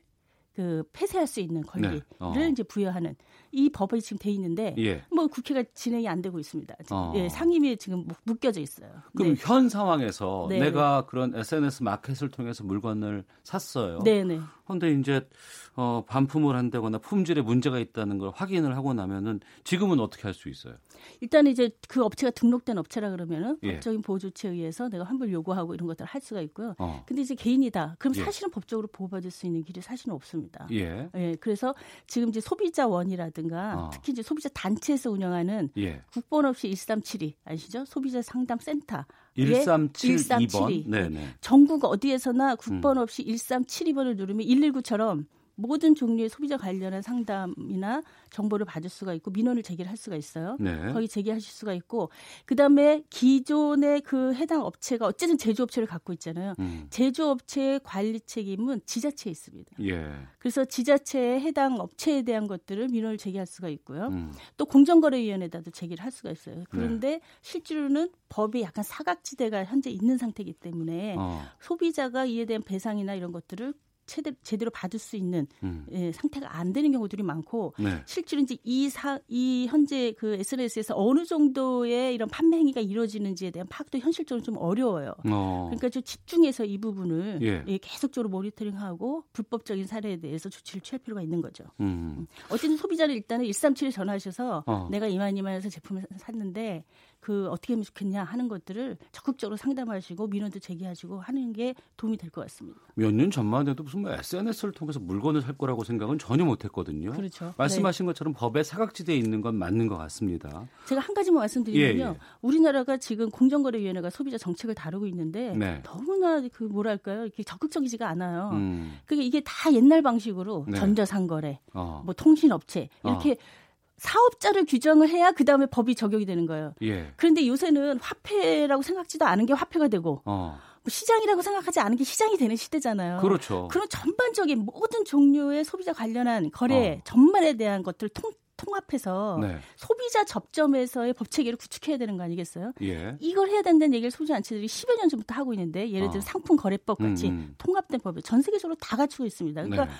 [0.55, 2.05] 그 폐쇄할 수 있는 권리를 네.
[2.19, 2.33] 어.
[2.49, 3.15] 이제 부여하는
[3.55, 5.03] 이 법이 지금 돼 있는데 예.
[5.11, 6.75] 뭐 국회가 진행이 안 되고 있습니다.
[6.91, 7.13] 어.
[7.15, 8.89] 예, 상임위에 지금 묶여져 있어요.
[9.15, 9.41] 그럼 네.
[9.41, 10.59] 현 상황에서 네.
[10.59, 13.99] 내가 그런 SNS 마켓을 통해서 물건을 샀어요.
[14.03, 14.39] 네, 네.
[14.65, 15.27] 그런데 이제
[15.75, 20.75] 어, 반품을 한다거나 품질에 문제가 있다는 걸 확인을 하고 나면은 지금은 어떻게 할 수 있어요?
[21.21, 23.73] 일단 이제 그 업체가 등록된 업체라 그러면은 예.
[23.75, 26.75] 법적인 보호 조치에 의해서 내가 환불 요구하고 이런 것들을 할 수가 있고요.
[26.77, 27.03] 어.
[27.07, 27.95] 근데 이제 개인이다.
[27.99, 28.23] 그럼 예.
[28.23, 30.67] 사실은 법적으로 보호받을 수 있는 길이 사실은 없습니다.
[30.71, 31.09] 예.
[31.15, 31.35] 예.
[31.39, 31.73] 그래서
[32.07, 33.89] 지금 이제 소비자원이라든가 어.
[33.93, 36.01] 특히 이제 소비자 단체에서 운영하는 예.
[36.11, 37.85] 국번 없이 1372 아시죠?
[37.85, 39.05] 소비자 상담 센터
[39.37, 40.89] 1372번.
[40.89, 41.35] 네네.
[41.41, 43.01] 전국 어디에서나 국번 음.
[43.01, 43.33] 없이 음.
[43.33, 49.97] 1372번을 누르면 119처럼 모든 종류의 소비자 관련한 상담이나 정보를 받을 수가 있고 민원을 제기를 할
[49.97, 50.57] 수가 있어요.
[50.59, 50.91] 네.
[50.93, 52.09] 거기 제기하실 수가 있고
[52.45, 56.53] 그다음에 기존의 그 해당 업체가 어쨌든 제조업체를 갖고 있잖아요.
[56.59, 56.87] 음.
[56.89, 59.71] 제조업체의 관리 책임은 지자체에 있습니다.
[59.81, 60.11] 예.
[60.39, 64.07] 그래서 지자체의 해당 업체에 대한 것들을 민원을 제기할 수가 있고요.
[64.07, 64.33] 음.
[64.57, 66.63] 또 공정거래위원회에다도 제기를 할 수가 있어요.
[66.69, 67.21] 그런데 네.
[67.41, 71.41] 실제로는 법이 약간 사각지대가 현재 있는 상태이기 때문에 어.
[71.59, 73.73] 소비자가 이에 대한 배상이나 이런 것들을
[74.05, 75.85] 제대로, 제대로 받을 수 있는 음.
[75.91, 78.01] 예, 상태가 안 되는 경우들이 많고 네.
[78.05, 83.67] 실제로 이제 이 사 이 현재 그 SNS에서 어느 정도의 이런 판매 행위가 이루어지는지에 대한
[83.67, 85.13] 파악도 현실적으로 좀 어려워요.
[85.29, 85.65] 어.
[85.69, 87.63] 그러니까 좀 집중해서 이 부분을 예.
[87.67, 91.63] 예, 계속적으로 모니터링하고 불법적인 사례에 대해서 조치를 취할 필요가 있는 거죠.
[91.79, 91.85] 음.
[92.19, 92.27] 음.
[92.49, 94.87] 어쨌든 소비자는 일단은 137에 전화하셔서 어.
[94.91, 96.83] 내가 이만 이만해서 제품을 샀는데
[97.25, 102.41] 그 어떻게 하면 좋겠냐 하는 것들을 적극적으로 상담하시고 민원도 제기하시고 하는 게 도움이 될 것
[102.41, 102.79] 같습니다.
[102.93, 107.13] 몇 년 전만 해도 무슨 뭐 SNS를 통해서 물건을 살 거라고 생각은 전혀 못했거든요.
[107.13, 107.55] 그렇죠.
[107.57, 108.09] 말씀하신 네.
[108.11, 110.67] 것처럼 법의 사각지대에 있는 건 맞는 것 같습니다.
[110.85, 112.03] 제가 한 가지만 말씀드리면요.
[112.03, 112.17] 예, 예.
[112.43, 115.81] 우리나라가 지금 공정거래위원회가 소비자 정책을 다루고 있는데 네.
[115.83, 118.51] 너무나 그 뭐랄까요 이렇게 적극적이지가 않아요.
[118.53, 118.99] 음.
[119.07, 120.77] 그게 이게 다 옛날 방식으로 네.
[120.77, 122.03] 전자상거래, 어.
[122.05, 123.64] 뭐 통신업체 이렇게 어.
[123.97, 126.73] 사업자를 규정을 해야 그 다음에 법이 적용이 되는 거예요.
[126.81, 127.11] 예.
[127.15, 130.57] 그런데 요새는 화폐라고 생각지도 않은 게 화폐가 되고 어.
[130.85, 133.19] 뭐 시장이라고 생각하지 않은 게 시장이 되는 시대잖아요.
[133.21, 133.67] 그렇죠.
[133.71, 137.01] 그런 전반적인 모든 종류의 소비자 관련한 거래 어.
[137.03, 139.57] 전반에 대한 것들 통 통합해서 네.
[139.75, 142.71] 소비자 접점에서의 법 체계를 구축해야 되는 거 아니겠어요?
[142.83, 143.17] 예.
[143.19, 146.21] 이걸 해야 된다는 얘기를 소비자 단체들이 10여 년 전부터 하고 있는데 예를 들어 어.
[146.21, 147.55] 상품 거래법 같이 음, 음.
[147.57, 149.61] 통합된 법을 전 세계적으로 다 갖추고 있습니다.
[149.61, 149.91] 그러니까 네.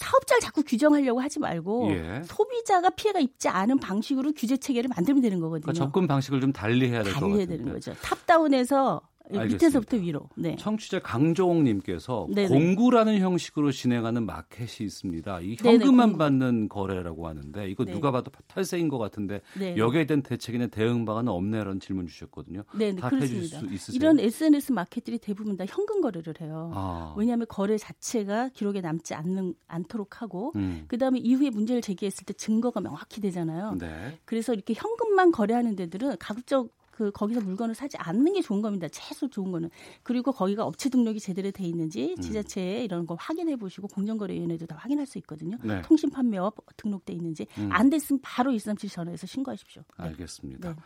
[0.00, 2.22] 사업자를 자꾸 규정하려고 하지 말고 예.
[2.24, 5.60] 소비자가 피해가 입지 않은 방식으로 규제 체계를 만들면 되는 거거든요.
[5.72, 7.30] 그러니까 접근 방식을 좀 달리 해야 될 것 같아요.
[7.32, 7.92] 달리 해야 되는 거죠.
[8.02, 9.02] 탑다운에서
[9.38, 9.66] 알겠습니다.
[9.66, 10.28] 밑에서부터 위로.
[10.36, 10.56] 네.
[10.56, 15.40] 청취자 강조홍님께서 공구라는 형식으로 진행하는 마켓이 있습니다.
[15.40, 17.92] 이 현금만 네네, 받는 거래라고 하는데 이거 네.
[17.92, 22.64] 누가 봐도 탈세인 것 같은데 네 여기에 대한 대책이나 대응 방안은 없네라는 질문 주셨거든요.
[22.74, 23.58] 네, 네 그렇습니다.
[23.58, 23.96] 수 있으세요?
[23.96, 26.70] 이런 SNS 마켓들이 대부분 다 현금 거래를 해요.
[26.74, 27.14] 아.
[27.16, 30.84] 왜냐하면 거래 자체가 기록에 남지 않는 않도록 하고 음.
[30.88, 33.76] 그다음에 이후에 문제를 제기했을 때 증거가 명확히 되잖아요.
[33.78, 34.18] 네.
[34.24, 38.86] 그래서 이렇게 현금만 거래하는 데들은 가급적 그 거기서 물건을 사지 않는 게 좋은 겁니다.
[38.92, 39.70] 최소 좋은 거는
[40.02, 42.20] 그리고 거기가 업체 등록이 제대로 돼 있는지 음.
[42.20, 45.56] 지자체에 이런 거 확인해 보시고 공정거래위원회도 다 확인할 수 있거든요.
[45.64, 45.80] 네.
[45.80, 47.70] 통신 판매업 등록돼 있는지 음.
[47.72, 49.82] 안 됐으면 바로 137 전화해서 신고하십시오.
[49.98, 50.04] 네.
[50.08, 50.68] 알겠습니다.
[50.68, 50.76] 네.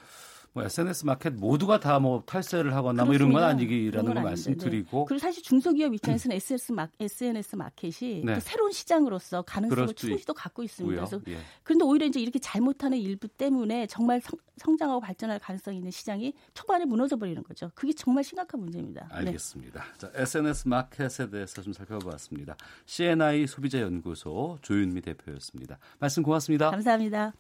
[0.55, 5.05] 뭐 SNS 마켓 모두가 다 뭐 탈세를 하거나 뭐 이런 건 아니기라는 걸 말씀드리고 네.
[5.09, 8.40] 그리고 사실 중소기업 입장에서는 SNS, 마, SNS 마켓이 네.
[8.40, 10.97] 새로운 시장으로서 가능성을 충분히 또 갖고 있습니다.
[10.97, 11.38] 그래서 예.
[11.62, 14.21] 그런데 오히려 이제 이렇게 잘못하는 일부 때문에 정말
[14.59, 17.71] 성, 장하고 발전할 가능성이 있는 시장이 초반에 무너져 버리는 거죠.
[17.75, 19.09] 그게 정말 심각한 문제입니다.
[19.09, 19.14] 네.
[19.14, 19.83] 알겠습니다.
[19.83, 19.99] 네.
[19.99, 22.57] 자, SNS 마켓에 대해서 좀 살펴보았습니다.
[22.85, 25.79] CNI 소비자연구소 조윤미 대표였습니다.
[25.99, 26.71] 말씀 고맙습니다.
[26.71, 27.33] 감사합니다.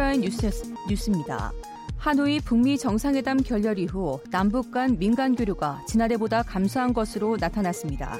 [0.00, 0.50] 헤드라인 뉴스,
[0.88, 1.52] 뉴스입니다.
[1.98, 8.16] 하노이 북미 정상회담 결렬 이후 남북 간 민간 교류가 지난해보다 감소한 것으로 나타났습니다.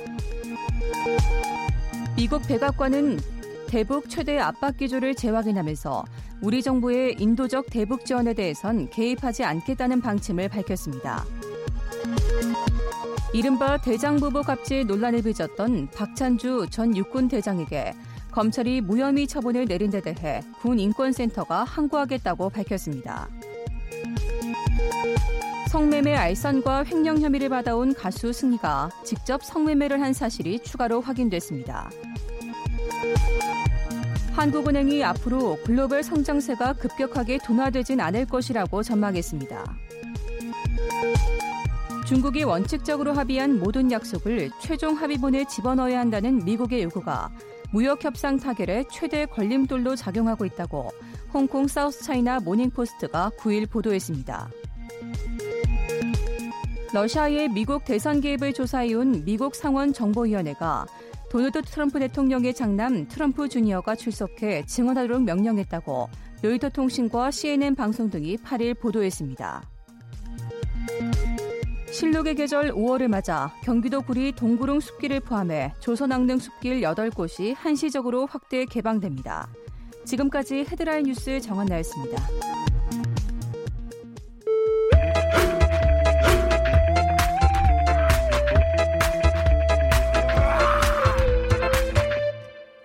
[2.17, 3.19] 미국 백악관은
[3.67, 6.05] 대북 최대 압박 기조를 재확인하면서
[6.43, 11.25] 우리 정부의 인도적 대북 지원에 대해선 개입하지 않겠다는 방침을 밝혔습니다.
[13.33, 17.95] 이른바 대장부부 갑질 논란을 빚었던 박찬주 전 육군 대장에게
[18.31, 23.29] 검찰이 무혐의 처분을 내린 데 대해 군 인권센터가 항고하겠다고 밝혔습니다.
[25.69, 31.91] 성매매 알선과 횡령 혐의를 받아온 가수 승리가 직접 성매매를 한 사실이 추가로 확인됐습니다.
[34.33, 39.77] 한국은행이 앞으로 글로벌 성장세가 급격하게 둔화되진 않을 것이라고 전망했습니다.
[42.07, 47.31] 중국이 원칙적으로 합의한 모든 약속을 최종 합의문에 집어넣어야 한다는 미국의 요구가
[47.73, 50.91] 무역 협상 타결의 최대 걸림돌로 작용하고 있다고
[51.33, 54.51] 홍콩 사우스 차이나 모닝포스트가 9일 보도했습니다.
[56.93, 60.87] 러시아의 미국 대선 개입을 조사해온 미국 상원 정보위원회가
[61.31, 66.09] 도널드 트럼프 대통령의 장남 트럼프 주니어가 출석해 증언하도록 명령했다고
[66.43, 69.63] 로이터 통신과 CNN 방송 등이 8일 보도했습니다.
[71.93, 79.49] 실록의 계절 5월을 맞아 경기도 구리 동구릉 숲길을 포함해 조선왕릉 숲길 8곳이 한시적으로 확대 개방됩니다.
[80.05, 82.23] 지금까지 헤드라인 뉴스 정한나였습니다.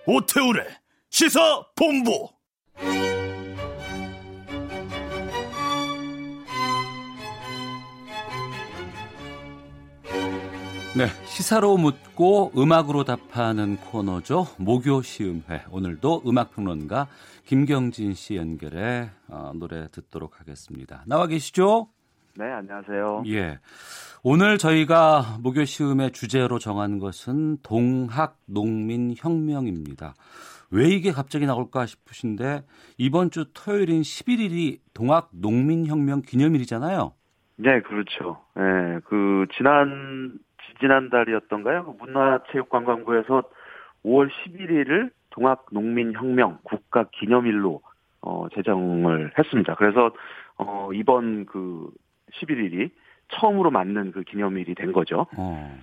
[0.07, 0.65] 오태우래
[1.09, 2.29] 시사 본부
[10.97, 14.45] 네, 시사로 묻고 음악으로 답하는 코너죠.
[14.57, 15.65] 목요 시음회.
[15.69, 17.07] 오늘도 음악평론가
[17.43, 21.03] 김경진 씨 연결해 어, 노래 듣도록 하겠습니다.
[21.05, 21.89] 나와 계시죠?
[22.37, 23.23] 네, 안녕하세요.
[23.27, 23.59] 예.
[24.23, 30.13] 오늘 저희가 목요 시음의 주제로 정한 것은 동학 농민 혁명입니다.
[30.71, 32.63] 왜 이게 갑자기 나올까 싶으신데
[32.97, 37.11] 이번 주 토요일인 11일이 동학 농민 혁명 기념일이잖아요.
[37.57, 38.41] 네, 그렇죠.
[38.57, 40.39] 예, 네, 그 지난
[40.79, 41.85] 지난달이었던가요?
[41.85, 43.43] 그 문화체육관광부에서
[44.03, 47.81] 5월 11일을 동학농민혁명 국가기념일로
[48.21, 49.75] 어, 제정을 했습니다.
[49.75, 50.11] 그래서
[50.57, 51.89] 어, 이번 그
[52.33, 52.91] 11일이
[53.29, 55.27] 처음으로 맞는 그 기념일이 된 거죠.
[55.37, 55.79] 어.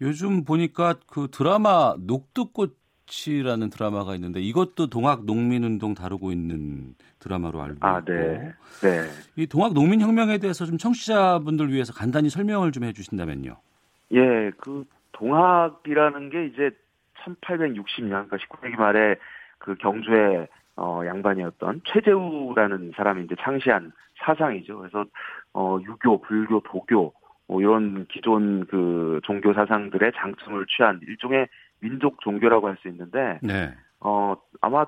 [0.00, 2.79] 요즘 보니까 그 드라마 녹두꽃
[3.10, 8.52] 정치라는 드라마가 있는데 이것도 동학 농민운동 다루고 있는 드라마로 알고 아, 있고 네.
[8.82, 9.08] 네.
[9.36, 13.56] 이 동학 농민혁명에 대해서 좀 청취자분들 위해서 간단히 설명을 좀 해주신다면요.
[14.12, 16.70] 예, 그 동학이라는 게 이제
[17.24, 19.16] 1860년 그러니까 19세기 말에
[19.58, 20.46] 그 경주의
[20.76, 24.78] 어, 양반이었던 최재우라는 사람이 이제 창시한 사상이죠.
[24.78, 25.04] 그래서
[25.52, 27.12] 어, 유교, 불교, 도교
[27.48, 31.48] 뭐 이런 기존 그 종교 사상들의 장점을 취한 일종의
[31.80, 33.74] 민족 종교라고 할 수 있는데 네.
[34.00, 34.86] 어 아마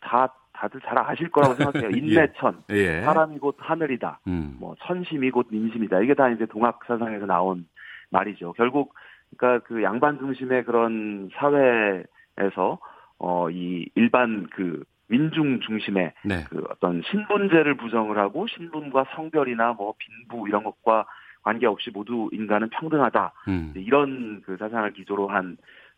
[0.00, 1.90] 다 다들 잘 아실 거라고 생각해요.
[1.94, 1.98] 예.
[1.98, 3.00] 인내천, 예.
[3.02, 4.56] 사람이 곧 하늘이다, 음.
[4.60, 6.00] 뭐 천심이 곧 민심이다.
[6.00, 7.66] 이게 다 이제 동학 사상에서 나온
[8.10, 8.52] 말이죠.
[8.54, 8.94] 결국
[9.36, 12.78] 그러니까 그 양반 중심의 그런 사회에서
[13.18, 16.44] 어 이 일반 그 민중 중심의 네.
[16.48, 21.06] 그 어떤 신분제를 부정을 하고 신분과 성별이나 뭐 빈부 이런 것과
[21.42, 23.32] 관계없이 모두 인간은 평등하다.
[23.48, 23.72] 음.
[23.76, 25.56] 이런 그 사상을 기조로 한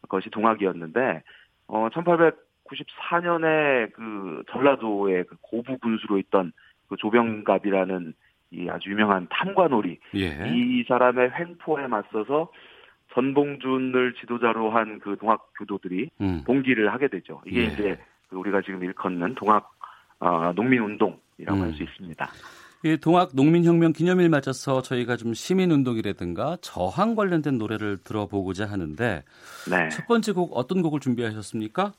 [0.09, 1.23] 것이 동학이었는데
[1.69, 6.53] 어 1894년에 그 전라도의 그 고부 군수로 있던
[6.89, 8.15] 그 조병갑이라는
[8.51, 10.51] 이 아주 유명한 탐관오리 예.
[10.53, 12.51] 이 사람의 횡포에 맞서서
[13.15, 16.43] 전봉준을 지도자로 한 그 동학 교도들이 음.
[16.47, 17.41] 봉기를 하게 되죠.
[17.47, 17.65] 이게 예.
[17.67, 19.71] 이제 그 우리가 지금 일컫는 동학
[20.21, 21.63] 어, 농민운동이라고 음.
[21.63, 22.27] 할수 있습니다.
[22.85, 29.23] 이 동학 농민혁명 기념일 맞아서 저희가 좀 시민운동이라든가 저항 관련된 노래를 들어보고자 하는데
[29.71, 29.89] 네.
[29.91, 31.93] 첫 번째 곡 어떤 곡을 준비하셨습니까?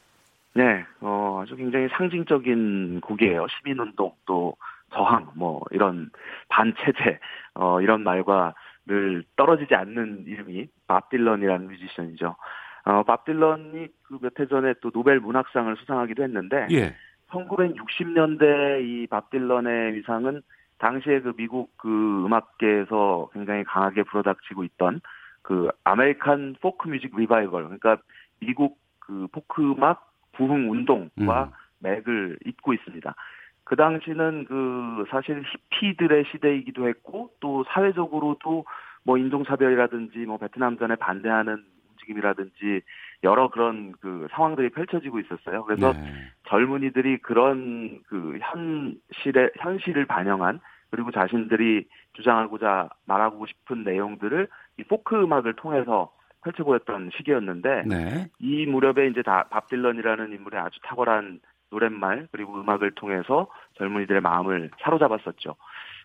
[0.56, 3.48] 네, 어, 아주 굉장히 상징적인 곡이에요.
[3.48, 4.56] 시민운동 또
[4.93, 6.10] 저항 뭐 이런
[6.50, 7.19] 반체제
[7.56, 8.54] 어 이런 말과
[8.86, 12.36] 늘 떨어지지 않는 이름이 밥 딜런이라는 뮤지션이죠.
[12.86, 16.93] 어, 밥 딜런이 그 몇 해 전에 또 노벨 문학상을 수상하기도 했는데 예.
[17.30, 20.41] 1960년대 이 밥 딜런의 위상은
[20.84, 25.00] 당시에 그 미국 그 음악계에서 굉장히 강하게 불어닥치고 있던
[25.41, 27.98] 그 American folk music revival 그러니까
[28.41, 31.52] 미국 그 포크 음악 부흥 운동과 음.
[31.80, 33.15] 맥을 잇고 있습니다.
[33.63, 38.65] 그 당시는 그 사실 히피들의 시대이기도 했고 또 사회적으로도
[39.06, 42.82] 뭐 인종차별이라든지 뭐 베트남전에 반대하는 움직임이라든지
[43.24, 45.63] 여러 그런 그 상황들이 펼쳐지고 있었어요.
[45.63, 46.00] 그래서 네.
[46.50, 50.60] 젊은이들이 그런 그 현실의 현실을 반영한
[50.93, 58.27] 그리고 자신들이 주장하고자 말하고 싶은 내용들을 이 포크 음악을 통해서 펼쳐보였던 시기였는데 네.
[58.38, 61.39] 이 무렵에 이제 다 밥 딜런이라는 인물의 아주 탁월한
[61.71, 63.47] 노랫말 그리고 음악을 통해서
[63.79, 65.56] 젊은이들의 마음을 사로잡았었죠.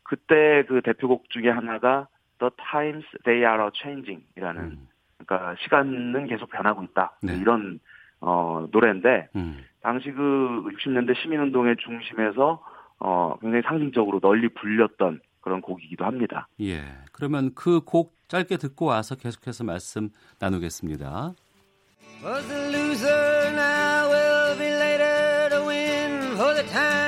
[0.04, 4.88] 그때 그 대표곡 중에 하나가 The Times They Are Changing이라는 음.
[5.18, 7.36] 그러니까 시간은 계속 변하고 있다 네.
[7.36, 7.78] 이런
[8.22, 9.62] 어 노래인데 음.
[9.82, 12.64] 당시 그 60년대 시민운동의 중심에서
[13.00, 16.48] 어 굉장히 상징적으로 널리 불렸던 그런 곡이기도 합니다.
[16.60, 16.82] 예.
[17.12, 21.32] 그러면 그 곡 짧게 듣고 와서 계속해서 말씀 나누겠습니다.
[22.22, 27.07] Was a loser now will be later to win for the times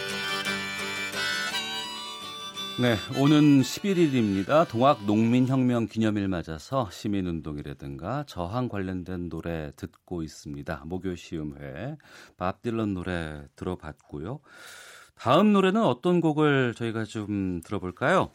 [2.79, 4.69] 네, 오는 11일입니다.
[4.69, 10.83] 동학 농민혁명 기념일 맞아서 시민운동이라든가 저항 관련된 노래 듣고 있습니다.
[10.85, 11.97] 목요 시음회
[12.37, 14.39] 밥 딜런 노래 들어봤고요.
[15.19, 18.31] 다음 노래는 어떤 곡을 저희가 좀 들어볼까요?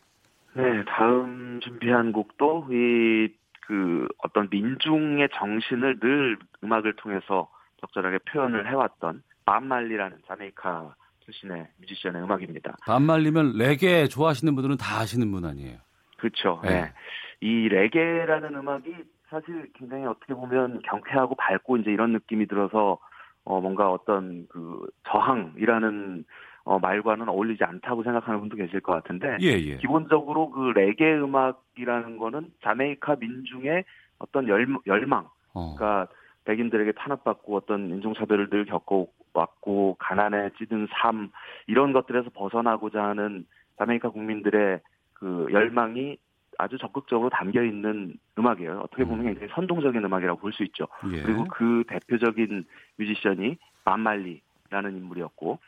[0.55, 9.23] 네, 다음 준비한 곡도 이 그 어떤 민중의 정신을 늘 음악을 통해서 적절하게 표현을 해왔던
[9.45, 10.95] 밤말리라는 자메이카
[11.27, 12.77] 출신의 뮤지션의 음악입니다.
[12.87, 15.79] 반말리면 레게 좋아하시는 분들은 다 아시는 분 아니에요?
[16.19, 16.61] 그렇죠.
[16.63, 16.71] 네.
[16.71, 16.93] 네.
[17.41, 18.95] 이 레게라는 음악이
[19.29, 22.99] 사실 굉장히 어떻게 보면 경쾌하고 밝고 이제 이런 느낌이 들어서
[23.45, 26.25] 어 뭔가 어떤 그 저항이라는
[26.65, 29.77] 어 말과는 어울리지 않다고 생각하는 분도 계실 것 같은데 예, 예.
[29.79, 33.85] 기본적으로 그 레게 음악이라는 거는 자메이카 민중의
[34.19, 35.75] 어떤 열, 열망 어.
[35.77, 36.09] 그러니까
[36.47, 41.31] 백인들에게 탄압받고 어떤 인종차별을 늘 겪고 왔고 가난에 찌든 삶
[41.67, 43.45] 이런 것들에서 벗어나고자 하는
[43.79, 44.81] 자메이카 국민들의
[45.13, 46.17] 그 열망이
[46.59, 48.81] 아주 적극적으로 담겨 있는 음악이에요.
[48.85, 49.25] 어떻게 보면 음.
[49.27, 50.87] 굉장히 선동적인 음악이라고 볼 수 있죠.
[51.13, 51.23] 예.
[51.23, 52.65] 그리고 그 대표적인
[52.97, 55.59] 뮤지션이 반말리라는 인물이었고,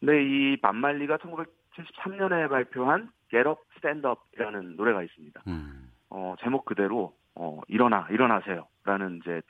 [0.00, 5.42] 근데 이 반말리가 1973년에 발표한 Get Up, Stand Up이라는 노래가 있습니다.
[5.46, 5.90] 음.
[6.10, 9.40] 어, 제목 그대로 어, 일어나, 일어나세요라는 이제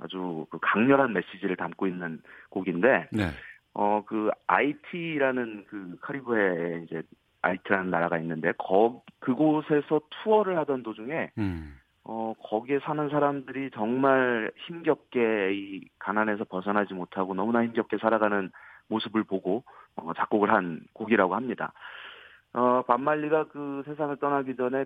[0.00, 3.30] 아주 그 강렬한 메시지를 담고 있는 곡인데 네.
[3.74, 7.02] 어그 아이티라는 그 카리브해에 이제
[7.42, 11.78] 아이티라는 나라가 있는데 거 그곳에서 투어를 하던 도중에 음.
[12.04, 18.50] 어 거기에 사는 사람들이 정말 힘겹게 이 가난에서 벗어나지 못하고 너무나 힘겹게 살아가는
[18.88, 19.64] 모습을 보고
[19.96, 21.72] 어, 작곡을 한 곡이라고 합니다.
[22.52, 24.84] 어 반말리가 그 세상을 떠나기 전에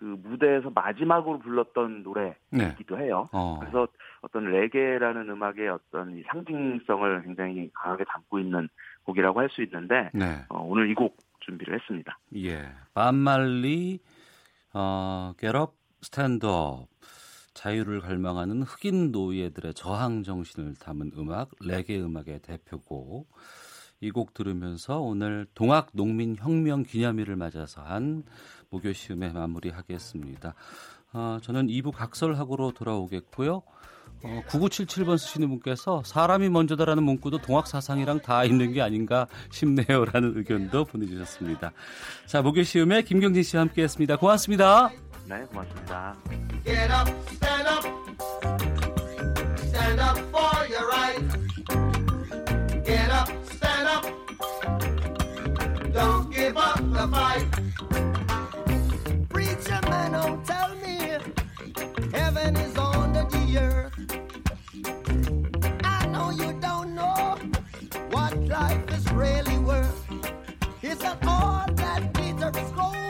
[0.00, 3.04] 그 무대에서 마지막으로 불렀던 노래이기도 네.
[3.04, 3.28] 해요.
[3.32, 3.58] 어.
[3.60, 3.86] 그래서
[4.22, 8.66] 어떤 레게라는 음악의 어떤 이 상징성을 굉장히 강하게 담고 있는
[9.04, 10.38] 곡이라고 할 수 있는데 네.
[10.48, 12.18] 어, 오늘 이 곡 준비를 했습니다.
[12.36, 14.00] 예, 밥 말리
[14.72, 16.88] 어, Get Up, Stand Up
[17.52, 23.28] 자유를 갈망하는 흑인 노예들의 저항 정신을 담은 음악 레게 음악의 대표곡.
[24.02, 28.22] 이 곡 들으면서 오늘 동학 농민 혁명 기념일을 맞아서 한
[28.70, 30.54] 목요 시음에 마무리하겠습니다.
[31.12, 33.62] 어, 저는 2부 각설하고로 돌아오겠고요.
[34.22, 40.36] 어, 9977번 쓰시는 분께서 사람이 먼저다라는 문구도 동학 사상이랑 다 있는 게 아닌가 싶네요 라는
[40.36, 41.72] 의견도 보내주셨습니다.
[42.26, 44.16] 자, 목요 시음에 김경진 씨와 함께 했습니다.
[44.16, 44.90] 고맙습니다.
[45.26, 46.16] 네, 고맙습니다.
[63.58, 63.92] earth.
[65.84, 67.38] I know you don't know
[68.10, 70.04] what life is really worth.
[70.82, 73.09] It's an all that glitter is gold.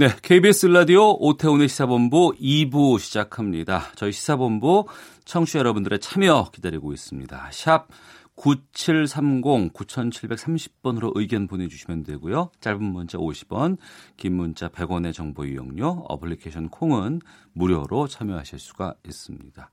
[0.00, 3.92] 네, KBS 라디오 오태훈의 시사본부 2부 시작합니다.
[3.96, 4.86] 저희 시사본부
[5.26, 7.50] 청취자 여러분들의 참여 기다리고 있습니다.
[7.52, 7.88] 샵
[8.34, 12.50] 9730 9730번으로 의견 보내주시면 되고요.
[12.60, 13.76] 짧은 문자 50원,
[14.16, 17.20] 긴 문자 100원의 정보 이용료, 어플리케이션 콩은
[17.52, 19.70] 무료로 참여하실 수가 있습니다.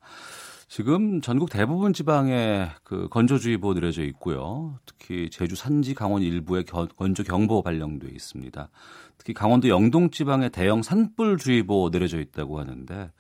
[0.68, 4.78] 지금 전국 대부분 지방에 그 건조주의보 내려져 있고요.
[4.86, 8.70] 특히 제주 산지 강원 일부에 건조 경보 발령돼 있습니다.
[9.18, 13.12] 특히 강원도 영동 지방에 대형 산불주의보 내려져 있다고 하는데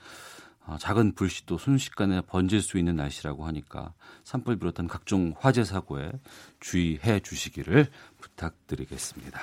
[0.65, 3.93] 어, 작은 불씨도 순식간에 번질 수 있는 날씨라고 하니까
[4.25, 6.11] 산불 비롯한 각종 화재 사고에
[6.59, 7.87] 주의해 주시기를
[8.19, 9.39] 부탁드리겠습니다.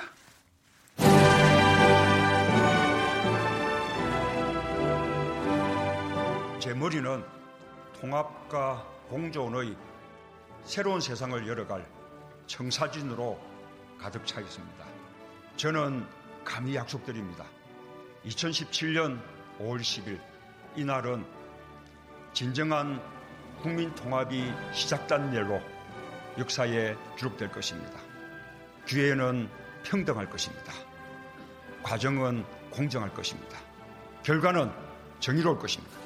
[6.59, 7.23] 제 머리는
[7.99, 9.75] 통합과 공존의
[10.63, 11.85] 새로운 세상을 열어갈
[12.47, 13.39] 청사진으로
[13.99, 14.85] 가득 차 있습니다.
[15.57, 16.05] 저는
[16.43, 17.45] 감히 약속드립니다.
[18.25, 19.19] 2017년
[19.59, 20.19] 5월 10일
[20.75, 21.25] 이날은
[22.33, 23.01] 진정한
[23.61, 25.61] 국민 통합이 시작된 날로
[26.37, 27.99] 역사에 기록될 것입니다.
[28.85, 29.49] 기회는
[29.83, 30.73] 평등할 것입니다.
[31.81, 33.57] 과정은 공정할 것입니다.
[34.23, 34.71] 결과는
[35.19, 36.05] 정의로울 것입니다.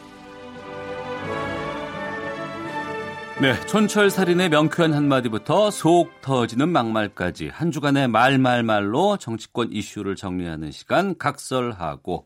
[3.42, 12.26] 네, 촌철살인의 명쾌한 한마디부터 속 터지는 막말까지 한 주간의 말말말로 정치권 이슈를 정리하는 시간 각설하고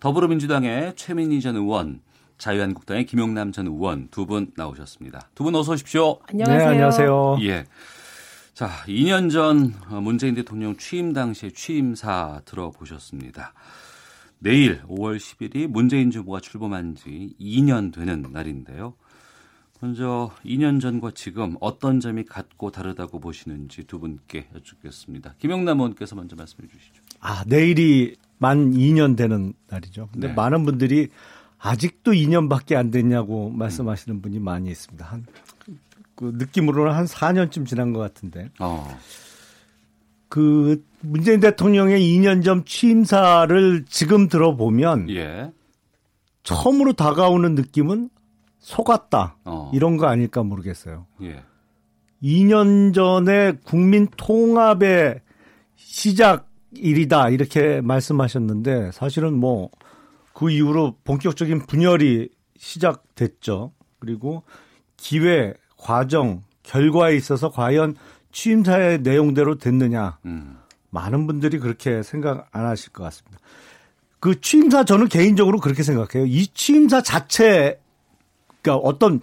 [0.00, 2.00] 더불어민주당의 최민희 전 의원,
[2.38, 5.30] 자유한국당의 김용남 전 의원 두 분 나오셨습니다.
[5.36, 6.18] 두 분 어서 오십시오.
[6.28, 6.58] 안녕하세요.
[6.58, 7.36] 네, 안녕하세요.
[7.42, 7.64] 예.
[8.52, 13.54] 자, 2년 전 문재인 대통령 취임 당시의 취임사 들어보셨습니다.
[14.40, 18.94] 내일 5월 10일이 문재인 정부가 출범한 지 2년 되는 날인데요.
[19.80, 25.34] 먼저 2년 전과 지금 어떤 점이 같고 다르다고 보시는지 두 분께 여쭙겠습니다.
[25.38, 27.02] 김영남 의원께서 먼저 말씀해 주시죠.
[27.20, 30.08] 아, 내일이 만 2년 되는 날이죠.
[30.12, 30.34] 근데 네.
[30.34, 31.08] 많은 분들이
[31.58, 35.04] 아직도 2년밖에 안 됐냐고 말씀하시는 분이 많이 있습니다.
[35.04, 35.26] 한,
[36.14, 38.50] 그 느낌으로는 한 4년쯤 지난 것 같은데.
[38.58, 38.98] 어.
[40.28, 45.50] 그 문재인 대통령의 2년 전 취임사를 지금 들어보면 예.
[46.42, 48.10] 처음으로 다가오는 느낌은
[48.58, 49.36] 속았다.
[49.44, 49.70] 어.
[49.74, 51.06] 이런 거 아닐까 모르겠어요.
[51.22, 51.42] 예.
[52.22, 55.20] 2년 전에 국민 통합의
[55.76, 57.30] 시작일이다.
[57.30, 59.70] 이렇게 말씀하셨는데 사실은 뭐
[60.38, 63.72] 그 이후로 본격적인 분열이 시작됐죠.
[63.98, 64.44] 그리고
[64.96, 67.96] 기회, 과정, 결과에 있어서 과연
[68.30, 70.18] 취임사의 내용대로 됐느냐.
[70.26, 70.58] 음.
[70.90, 73.40] 많은 분들이 그렇게 생각 안 하실 것 같습니다.
[74.20, 76.24] 그 취임사 저는 개인적으로 그렇게 생각해요.
[76.26, 77.80] 이 취임사 자체
[78.68, 79.20] 그러니까 어떤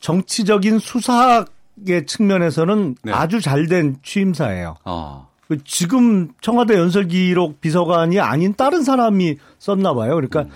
[0.00, 3.12] 정치적인 수사의 측면에서는 네.
[3.12, 4.76] 아주 잘된 취임사예요.
[4.84, 5.28] 어.
[5.64, 10.14] 지금 청와대 연설기록 비서관이 아닌 다른 사람이 썼나 봐요.
[10.14, 10.50] 그러니까 음.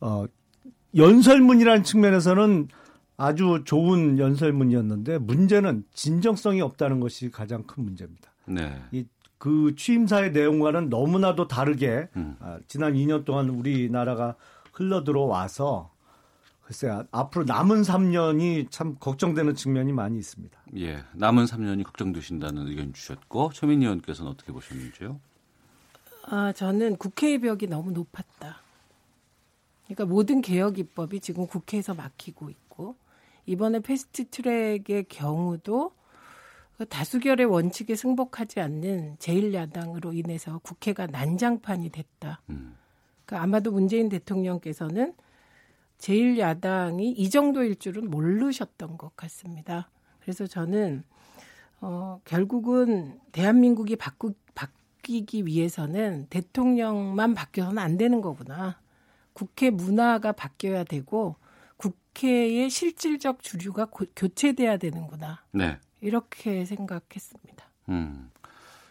[0.00, 0.24] 어
[0.96, 2.68] 연설문이라는 측면에서는
[3.16, 8.30] 아주 좋은 연설문이었는데 문제는 진정성이 없다는 것이 가장 큰 문제입니다.
[8.46, 8.82] 네.
[8.92, 12.36] 이그 취임사의 내용과는 너무나도 다르게 음.
[12.40, 14.36] 아, 지난 2년 동안 우리나라가
[14.72, 15.90] 흘러 들어와서
[16.66, 17.04] 글쎄요.
[17.12, 20.58] 앞으로 남은 3년이 참 걱정되는 측면이 많이 있습니다.
[20.78, 21.04] 예.
[21.14, 25.20] 남은 3년이 걱정되신다는 의견 주셨고 최민희 의원께서는 어떻게 보셨는지요?
[26.24, 28.60] 아, 저는 국회의 벽이 너무 높았다.
[29.84, 32.96] 그러니까 모든 개혁 입법이 지금 국회에서 막히고 있고
[33.46, 35.92] 이번에 패스트 트랙의 경우도
[36.78, 42.40] 그 다수결의 원칙에 승복하지 않는 제1야당으로 인해서 국회가 난장판이 됐다.
[42.50, 42.76] 음.
[43.24, 45.14] 그러니까 아마도 문재인 대통령께서는
[45.98, 49.90] 제1야당이 이 정도일 줄은 모르셨던 것 같습니다.
[50.20, 51.04] 그래서 저는
[51.80, 58.80] 어, 결국은 대한민국이 바꾸, 바뀌기 위해서는 대통령만 바뀌어서는 안 되는 거구나.
[59.32, 61.36] 국회 문화가 바뀌어야 되고
[61.76, 65.44] 국회의 실질적 주류가 고, 교체돼야 되는구나.
[65.52, 65.78] 네.
[66.00, 67.70] 이렇게 생각했습니다.
[67.90, 68.30] 음.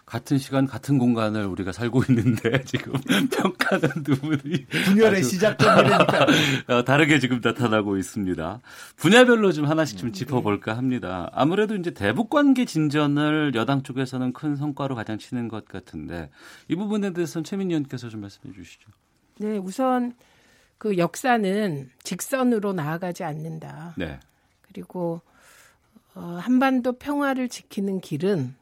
[0.06, 2.94] 같은 시간 같은 공간을 우리가 살고 있는데 지금
[3.32, 6.28] 평가는 두 분이 분열의 시작점이니까
[6.70, 8.62] 어, 다르게 지금 나타나고 있습니다.
[8.98, 10.20] 분야별로 좀 하나씩 좀 네.
[10.20, 11.30] 짚어볼까 합니다.
[11.34, 16.30] 아무래도 이제 대북 관계 진전을 여당 쪽에서는 큰 성과로 가장 치는 것 같은데
[16.68, 18.92] 이 부분에 대해서는 최민희 의원께서 좀 말씀해 주시죠.
[19.40, 20.14] 네, 우선
[20.78, 23.96] 그 역사는 직선으로 나아가지 않는다.
[23.98, 24.20] 네.
[24.62, 25.22] 그리고
[26.14, 28.56] 어, 한반도 평화를 지키는 길은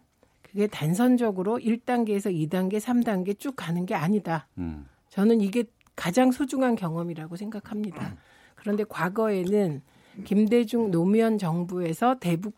[0.53, 4.47] 그게 단선적으로 1단계에서 2단계, 3단계 쭉 가는 게 아니다.
[4.59, 4.85] 음.
[5.09, 5.63] 저는 이게
[5.95, 8.15] 가장 소중한 경험이라고 생각합니다.
[8.53, 9.81] 그런데 과거에는
[10.25, 12.53] 김대중 노무현 정부에서 대북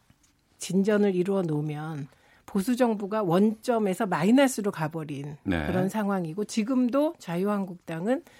[0.57, 2.09] 진전을 이루어 놓으면
[2.45, 5.65] 보수 정부가 원점에서 마이너스로 가버린 네.
[5.65, 8.31] 그런 상황이고 지금도 자유한국당은 그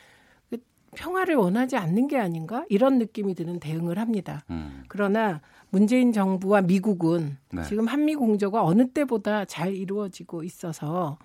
[0.96, 4.44] 평화를 원하지 않는 게 아닌가 이런 느낌이 드는 대응을 합니다.
[4.50, 4.84] 음.
[4.88, 7.64] 그러나 문재인 정부와 미국은 네.
[7.64, 11.18] 지금 한미 공조가 어느 때보다 잘 이루어지고 있어서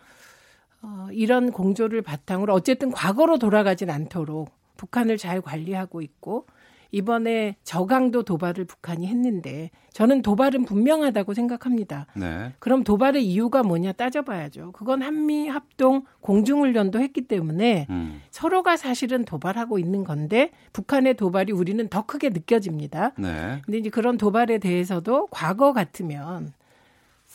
[0.82, 6.46] 어, 이런 공조를 바탕으로 어쨌든 과거로 돌아가진 않도록 북한을 잘 관리하고 있고
[6.92, 12.06] 이번에 저강도 도발을 북한이 했는데 저는 도발은 분명하다고 생각합니다.
[12.14, 12.52] 네.
[12.58, 14.72] 그럼 도발의 이유가 뭐냐 따져봐야죠.
[14.72, 18.22] 그건 한미 합동 공중훈련도 했기 때문에 음.
[18.30, 23.12] 서로가 사실은 도발하고 있는 건데 북한의 도발이 우리는 더 크게 느껴집니다.
[23.18, 23.60] 네.
[23.64, 26.52] 근데 이제 그런 도발에 대해서도 과거 같으면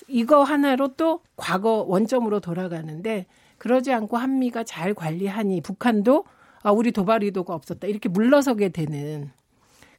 [0.08, 3.26] 이거 하나로 또 과거 원점으로 돌아가는데
[3.58, 6.26] 그러지 않고 한미가 잘 관리하니 북한도
[6.64, 7.88] 아, 우리 도발 의도가 없었다.
[7.88, 9.32] 이렇게 물러서게 되는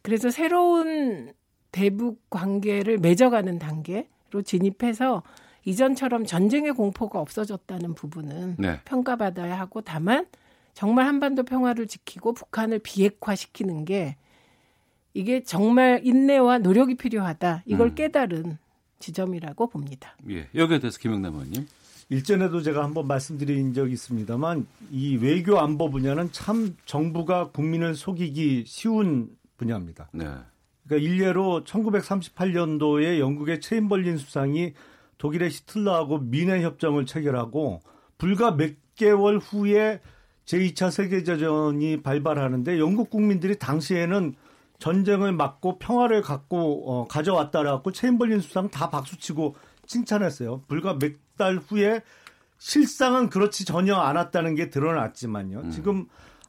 [0.06, 1.32] 그래서 새로운
[1.72, 5.24] 대북 관계를 맺어가는 단계로 진입해서
[5.64, 8.80] 이전처럼 전쟁의 공포가 없어졌다는 부분은 네.
[8.84, 10.28] 평가받아야 하고 다만
[10.74, 14.14] 정말 한반도 평화를 지키고 북한을 비핵화시키는 게
[15.12, 17.64] 이게 정말 인내와 노력이 필요하다.
[17.66, 17.94] 이걸 음.
[17.96, 18.58] 깨달은
[19.00, 20.16] 지점이라고 봅니다.
[20.30, 20.46] 예.
[20.54, 21.66] 여기에 대해서 김영남 의원님.
[22.10, 29.36] 일전에도 제가 한번 말씀드린 적이 있습니다만 이 외교 안보 분야는 참 정부가 국민을 속이기 쉬운
[29.56, 30.08] 분야입니다.
[30.12, 30.26] 네.
[30.86, 34.74] 그러니까 일례로 1938년도에 영국의 체인벌린 수상이
[35.18, 37.80] 독일의 히틀러하고 미네 협정을 체결하고
[38.18, 40.00] 불과 몇 개월 후에
[40.44, 44.34] 제2차 세계대전이 발발하는데 영국 국민들이 당시에는
[44.78, 50.62] 전쟁을 막고 평화를 갖고 어, 가져왔다라고 체인벌린 수상 다 박수치고 칭찬했어요.
[50.68, 52.02] 불과 몇 달 후에
[52.58, 55.60] 실상은 그렇지 전혀 않았다는 게 드러났지만요.
[55.60, 55.70] 음.
[55.70, 56.06] 지금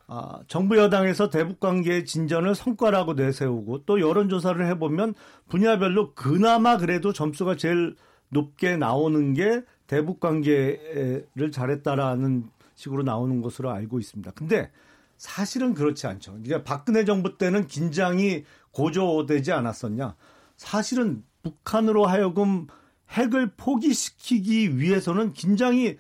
[0.09, 5.13] 아, 정부 여당에서 대북 관계 진전을 성과라고 내세우고 또 여론조사를 해보면
[5.49, 7.95] 분야별로 그나마 그래도 점수가 제일
[8.29, 14.31] 높게 나오는 게 대북 관계를 잘했다라는 식으로 나오는 것으로 알고 있습니다.
[14.31, 14.71] 근데
[15.17, 16.33] 사실은 그렇지 않죠.
[16.33, 20.15] 그러니까 박근혜 정부 때는 긴장이 고조되지 않았었냐?
[20.55, 22.67] 사실은 북한으로 하여금
[23.09, 25.97] 핵을 포기시키기 위해서는 긴장이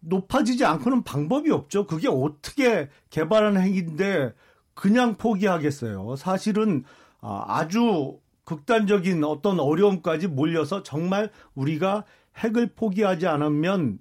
[0.00, 1.86] 높아지지 않고는 방법이 없죠.
[1.86, 4.32] 그게 어떻게 개발한 핵인데
[4.74, 6.16] 그냥 포기하겠어요.
[6.16, 6.84] 사실은
[7.20, 12.04] 아, 아주 극단적인 어떤 어려움까지 몰려서 정말 우리가
[12.36, 13.98] 핵을 포기하지 않으면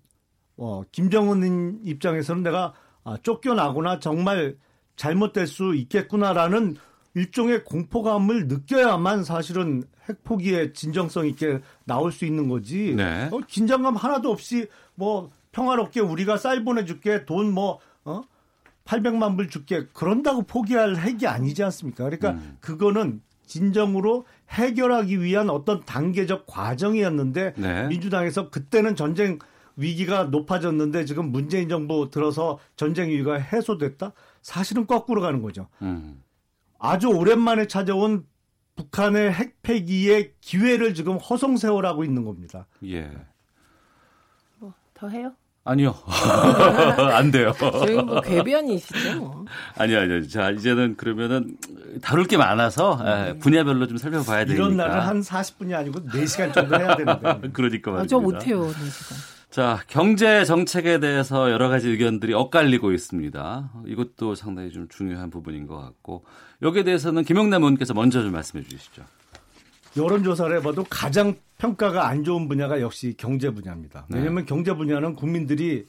[0.58, 2.74] 어, 김정은 입장에서는 내가
[3.04, 4.58] 아, 쫓겨나거나 정말
[4.96, 6.76] 잘못될 수 있겠구나라는
[7.14, 12.96] 일종의 공포감을 느껴야만 사실은 핵 포기의 진정성 있게 나올 수 있는 거지.
[12.96, 13.30] 네.
[13.32, 18.22] 어, 긴장감 하나도 없이 뭐 평화롭게 우리가 쌀 보내줄게 돈 뭐 어?
[18.86, 22.06] 800만 불 줄게 그런다고 포기할 핵이 아니지 않습니까?
[22.06, 22.58] 그러니까 음.
[22.60, 27.88] 그거는 진정으로 해결하기 위한 어떤 단계적 과정이었는데 네.
[27.88, 29.38] 민주당에서 그때는 전쟁
[29.76, 34.12] 위기가 높아졌는데 지금 문재인 정부 들어서 전쟁 위기가 해소됐다?
[34.42, 35.68] 사실은 거꾸로 가는 거죠.
[35.82, 36.24] 음.
[36.80, 38.26] 아주 오랜만에 찾아온
[38.76, 42.66] 북한의 핵 폐기의 기회를 지금 허송세월하고 있는 겁니다.
[42.86, 43.12] 예.
[44.58, 45.34] 뭐 더 해요?
[45.64, 45.96] 아니요.
[47.14, 47.54] 안 돼요.
[47.60, 49.20] 저희 뭐 궤변이시죠.
[49.20, 49.46] 뭐.
[49.78, 50.28] 아니요, 아니요.
[50.28, 51.58] 자, 이제는 그러면은
[52.02, 53.38] 다룰 게 많아서 네.
[53.40, 54.54] 분야별로 좀 살펴봐야 되니까.
[54.54, 57.50] 이런 날은 한 40분이 아니고 4시간 정도 해야 되는데.
[57.54, 58.02] 그러니까 말입니다.
[58.02, 59.40] 아, 저 못해요, 4시간.
[59.52, 63.72] 자, 경제 정책에 대해서 여러 가지 의견들이 엇갈리고 있습니다.
[63.88, 66.24] 이것도 상당히 좀 중요한 부분인 것 같고
[66.62, 69.04] 여기에 대해서는 김영남 의원께서 먼저 좀 말씀해 주시죠.
[69.98, 74.06] 여론조사를 해봐도 가장 평가가 안 좋은 분야가 역시 경제 분야입니다.
[74.10, 74.46] 왜냐하면 네.
[74.46, 75.88] 경제 분야는 국민들이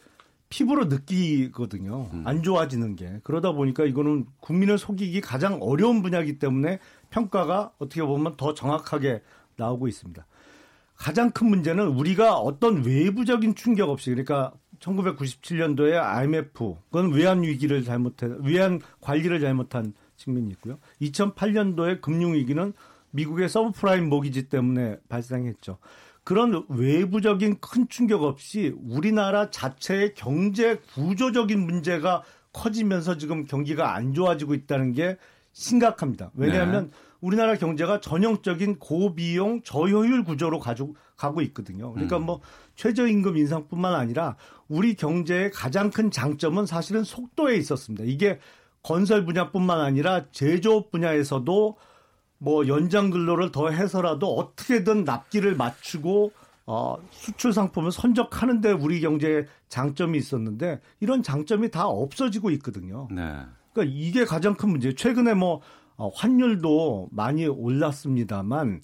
[0.48, 2.10] 피부로 느끼거든요.
[2.12, 2.22] 음.
[2.26, 3.20] 안 좋아지는 게.
[3.22, 6.80] 그러다 보니까 이거는 국민을 속이기 가장 어려운 분야이기 때문에
[7.10, 9.22] 평가가 어떻게 보면 더 정확하게
[9.56, 10.26] 나오고 있습니다.
[10.96, 18.28] 가장 큰 문제는 우리가 어떤 외부적인 충격 없이 그러니까 1997년도에 IMF 그건 외환 위기를 잘못해
[18.40, 20.78] 외환 관리를 잘못한 측면이 있고요.
[21.00, 22.74] 2008년도에 금융 위기는
[23.10, 25.78] 미국의 서브프라임 모기지 때문에 발생했죠.
[26.24, 34.54] 그런 외부적인 큰 충격 없이 우리나라 자체의 경제 구조적인 문제가 커지면서 지금 경기가 안 좋아지고
[34.54, 35.16] 있다는 게
[35.52, 36.30] 심각합니다.
[36.34, 36.96] 왜냐하면 네.
[37.20, 41.92] 우리나라 경제가 전형적인 고비용 저효율 구조로 가지고 가고 있거든요.
[41.92, 42.26] 그러니까 음.
[42.26, 42.40] 뭐
[42.76, 44.36] 최저임금 인상뿐만 아니라
[44.68, 48.04] 우리 경제의 가장 큰 장점은 사실은 속도에 있었습니다.
[48.06, 48.38] 이게
[48.82, 51.76] 건설 분야뿐만 아니라 제조업 분야에서도
[52.42, 56.32] 뭐 연장 근로를 더 해서라도 어떻게든 납기를 맞추고
[56.66, 63.08] 어, 수출 상품을 선적하는데 우리 경제에 장점이 있었는데 이런 장점이 다 없어지고 있거든요.
[63.10, 63.40] 네.
[63.72, 64.94] 그러니까 이게 가장 큰 문제예요.
[64.94, 65.60] 최근에 뭐
[65.96, 68.80] 어, 환율도 많이 올랐습니다만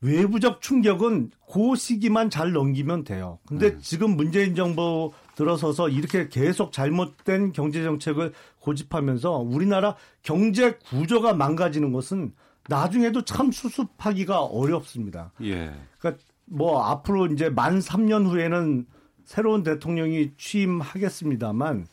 [0.00, 3.38] 외부적 충격은 그 시기만 잘 넘기면 돼요.
[3.46, 3.78] 근데 음.
[3.82, 12.32] 지금 문재인 정부 들어서서 이렇게 계속 잘못된 경제 정책을 고집하면서 우리나라 경제 구조가 망가지는 것은
[12.68, 15.32] 나중에도 참 수습하기가 어렵습니다.
[15.42, 15.72] 예.
[15.98, 18.86] 그러니까 뭐 앞으로 이제 만 3년 후에는
[19.24, 21.86] 새로운 대통령이 취임하겠습니다만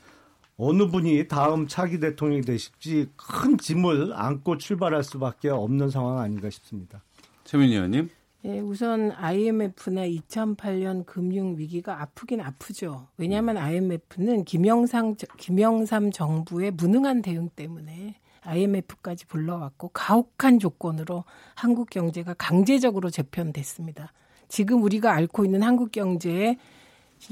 [0.57, 7.01] 어느 분이 다음 차기 대통령이 되실지 큰 짐을 안고 출발할 수밖에 없는 상황 아닌가 싶습니다.
[7.45, 8.09] 최민희 의원님.
[8.43, 13.07] 예, 우선 IMF나 2008년 금융 위기가 아프긴 아프죠.
[13.17, 21.23] 왜냐하면 IMF는 김영상 김영삼 정부의 무능한 대응 때문에 IMF까지 불러왔고 가혹한 조건으로
[21.55, 24.11] 한국 경제가 강제적으로 재편됐습니다.
[24.47, 26.57] 지금 우리가 앓고 있는 한국 경제에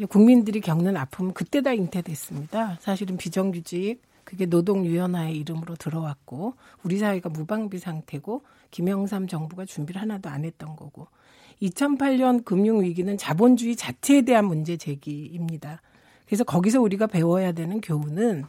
[0.07, 2.77] 국민들이 겪는 아픔은 그때 다 잉태됐습니다.
[2.79, 6.53] 사실은 비정규직 그게 노동위원회의 이름으로 들어왔고
[6.83, 11.07] 우리 사회가 무방비 상태고 김영삼 정부가 준비를 하나도 안 했던 거고
[11.63, 15.81] 2008년 금융위기는 자본주의 자체에 대한 문제 제기입니다.
[16.27, 18.45] 그래서 거기서 우리가 배워야 되는 교훈은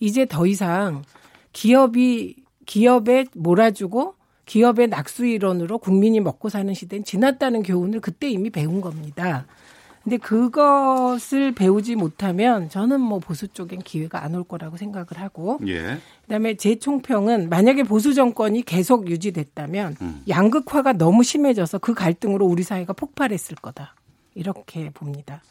[0.00, 1.02] 이제 더 이상
[1.62, 2.36] 기업이
[2.66, 4.14] 기업에 몰아주고
[4.46, 9.44] 기업의 낙수 일원으로 국민이 먹고 사는 시대는 지났다는 교훈을 그때 이미 배운 겁니다.
[10.04, 15.98] 근데 그것을 배우지 못하면 저는 뭐 보수 쪽엔 기회가 안 올 거라고 생각을 하고 예.
[16.22, 20.22] 그다음에 제 총평은 만약에 보수 정권이 계속 유지됐다면 음.
[20.28, 23.96] 양극화가 너무 심해져서 그 갈등으로 우리 사회가 폭발했을 거다.
[24.36, 25.42] 이렇게 봅니다.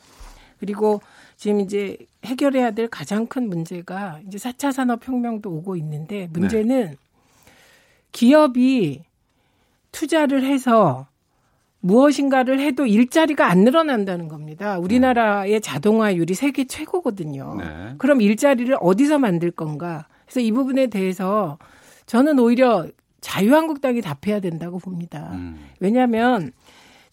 [0.59, 1.01] 그리고
[1.35, 6.95] 지금 이제 해결해야 될 가장 큰 문제가 이제 4차 산업혁명도 오고 있는데 문제는 네.
[8.11, 9.03] 기업이
[9.91, 11.07] 투자를 해서
[11.79, 14.77] 무엇인가를 해도 일자리가 안 늘어난다는 겁니다.
[14.79, 17.55] 우리나라의 자동화율이 세계 최고거든요.
[17.55, 17.95] 네.
[17.97, 20.07] 그럼 일자리를 어디서 만들 건가?
[20.25, 21.57] 그래서 이 부분에 대해서
[22.07, 22.87] 저는 오히려
[23.21, 25.31] 자유한국당이 답해야 된다고 봅니다.
[25.33, 25.57] 음.
[25.79, 26.51] 왜냐하면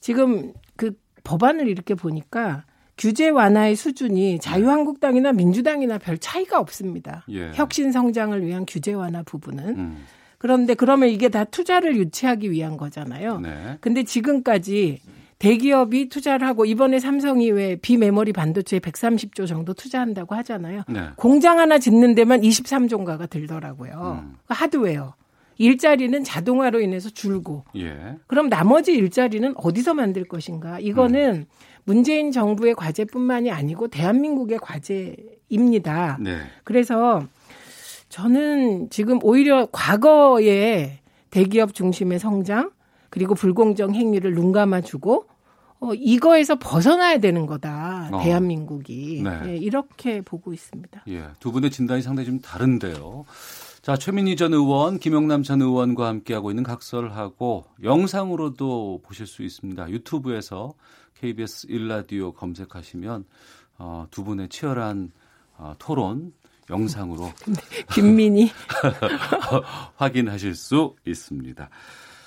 [0.01, 2.65] 지금 그 법안을 이렇게 보니까
[2.97, 7.25] 규제 완화의 수준이 자유한국당이나 민주당이나 별 차이가 없습니다.
[7.31, 7.51] 예.
[7.55, 9.79] 혁신 성장을 위한 규제 완화 부분은.
[9.79, 10.05] 음.
[10.39, 13.41] 그런데 그러면 이게 다 투자를 유치하기 위한 거잖아요.
[13.41, 13.79] 네.
[13.81, 15.01] 근데 지금까지
[15.39, 20.83] 대기업이 투자를 하고 이번에 삼성이 왜 비메모리 반도체에 130조 정도 투자한다고 하잖아요.
[20.89, 21.01] 네.
[21.17, 24.23] 공장 하나 짓는 데만 23조인가가 들더라고요.
[24.23, 24.37] 음.
[24.49, 25.15] 하드웨어.
[25.59, 27.65] 일자리는 자동화로 인해서 줄고.
[27.77, 28.17] 예.
[28.27, 30.81] 그럼 나머지 일자리는 어디서 만들 것인가?
[30.81, 31.45] 이거는 음.
[31.85, 36.19] 문재인 정부의 과제뿐만이 아니고 대한민국의 과제입니다.
[36.21, 36.39] 네.
[36.65, 37.23] 그래서
[38.09, 42.71] 저는 지금 오히려 과거에 대기업 중심의 성장
[43.11, 45.27] 그리고 불공정 행위를 눈 감아주고
[45.81, 48.09] 어, 이거에서 벗어나야 되는 거다.
[48.13, 48.23] 어.
[48.23, 49.23] 대한민국이.
[49.23, 49.41] 네.
[49.47, 51.03] 예, 이렇게 보고 있습니다.
[51.09, 53.25] 예, 두 분의 진단이 상당히 좀 다른데요.
[53.83, 59.91] 자, 최민희 전 의원, 김영남 전 의원과 함께하고 있는 각설하고 영상으로도 보실 수 있습니다.
[59.91, 60.73] 유튜브에서
[61.25, 63.25] KBS 일라디오 검색하시면
[63.79, 65.11] 어, 두 분의 치열한
[65.57, 66.35] 어, 토론
[66.69, 67.33] 영상으로
[67.95, 68.51] 김민희
[69.97, 71.71] 확인하실 수 있습니다.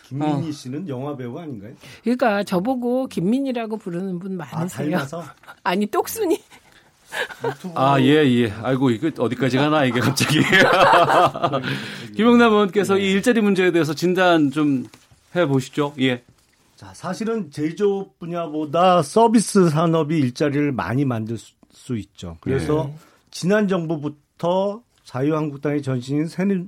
[0.06, 0.52] 김민희 어.
[0.52, 1.74] 씨는 영화 배우 아닌가요?
[2.02, 4.98] 그러니까 저보고 김민희라고 부르는 분 많으세요.
[5.64, 6.42] 아, 니 똑순이.
[7.76, 8.52] 아, 예, 예.
[8.64, 10.42] 아이고, 이거 어디까지 가나, 이게 갑자기.
[12.16, 14.86] 김영남 의원께서 이 일자리 문제에 대해서 진단 좀
[15.36, 15.94] 해보시죠.
[16.02, 16.24] 예.
[16.78, 22.38] 자, 사실은 제조업 분야보다 서비스 산업이 일자리를 많이 만들 수, 수 있죠.
[22.40, 22.96] 그래서 네.
[23.32, 26.68] 지난 정부부터 자유한국당의 전신인 새누,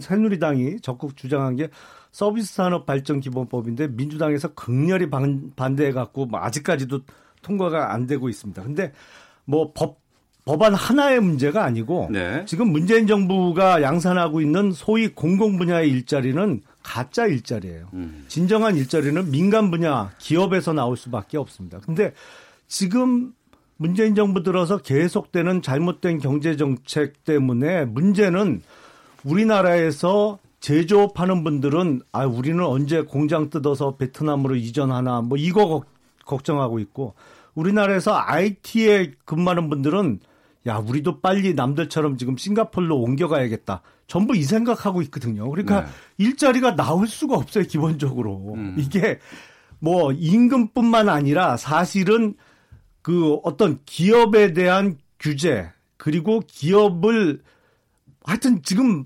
[0.00, 1.68] 새누리당이 적극 주장한 게
[2.10, 7.02] 서비스 산업 발전 기본법인데 민주당에서 극렬히 반, 반대해 갖고 뭐 아직까지도
[7.42, 8.60] 통과가 안 되고 있습니다.
[8.60, 8.92] 근데
[9.44, 10.00] 뭐 법
[10.44, 12.44] 법안 하나의 문제가 아니고 네.
[12.44, 17.88] 지금 문재인 정부가 양산하고 있는 소위 공공 분야의 일자리는 가짜 일자리예요.
[17.94, 18.24] 음.
[18.28, 21.80] 진정한 일자리는 민간 분야 기업에서 나올 수밖에 없습니다.
[21.80, 22.12] 근데
[22.68, 23.32] 지금
[23.76, 28.62] 문재인 정부 들어서 계속되는 잘못된 경제 정책 때문에 문제는
[29.24, 35.82] 우리나라에서 제조업하는 분들은 아 우리는 언제 공장 뜯어서 베트남으로 이전하나 뭐 이거
[36.24, 37.14] 걱정하고 있고
[37.54, 40.20] 우리나라에서 IT에 근무하는 분들은
[40.66, 43.82] 야, 우리도 빨리 남들처럼 지금 싱가폴로 옮겨가야겠다.
[44.06, 45.48] 전부 이 생각하고 있거든요.
[45.50, 45.90] 그러니까 네.
[46.18, 48.54] 일자리가 나올 수가 없어요, 기본적으로.
[48.54, 48.76] 음.
[48.78, 49.18] 이게
[49.78, 52.34] 뭐 임금뿐만 아니라 사실은
[53.02, 57.42] 그 어떤 기업에 대한 규제 그리고 기업을
[58.24, 59.04] 하여튼 지금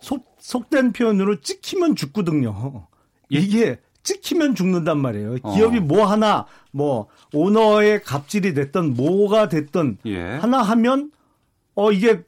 [0.00, 2.86] 속, 속된 표현으로 찍히면 죽거든요.
[3.32, 3.38] 예?
[3.38, 5.36] 이게 찍히면 죽는단 말이에요.
[5.42, 5.54] 어.
[5.54, 5.80] 기업이 어.
[5.82, 10.22] 뭐 하나 뭐 오너의 갑질이 됐던 뭐가 됐던 예.
[10.22, 11.10] 하나 하면
[11.74, 12.22] 어 이게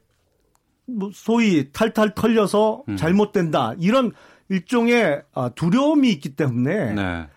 [0.85, 2.97] 뭐 소위 탈탈 털려서 음.
[2.97, 4.11] 잘못된다 이런
[4.49, 7.27] 일종의 아, 두려움이 있기 때문에 네.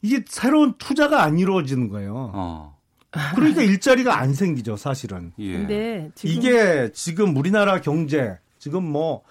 [0.00, 2.32] 이게 새로운 투자가 안 이루어지는 거예요.
[2.34, 2.78] 어.
[3.34, 5.32] 그러니까 일자리가 안 생기죠, 사실은.
[5.38, 5.52] 예.
[5.52, 6.34] 근데 지금...
[6.34, 9.22] 이게 지금 우리나라 경제 지금 뭐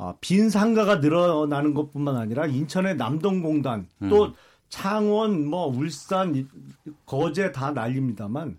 [0.00, 4.08] 어, 빈 상가가 늘어나는 것뿐만 아니라 인천의 남동공단 음.
[4.08, 4.32] 또
[4.70, 6.48] 창원 뭐 울산
[7.04, 8.58] 거제 다 난립니다만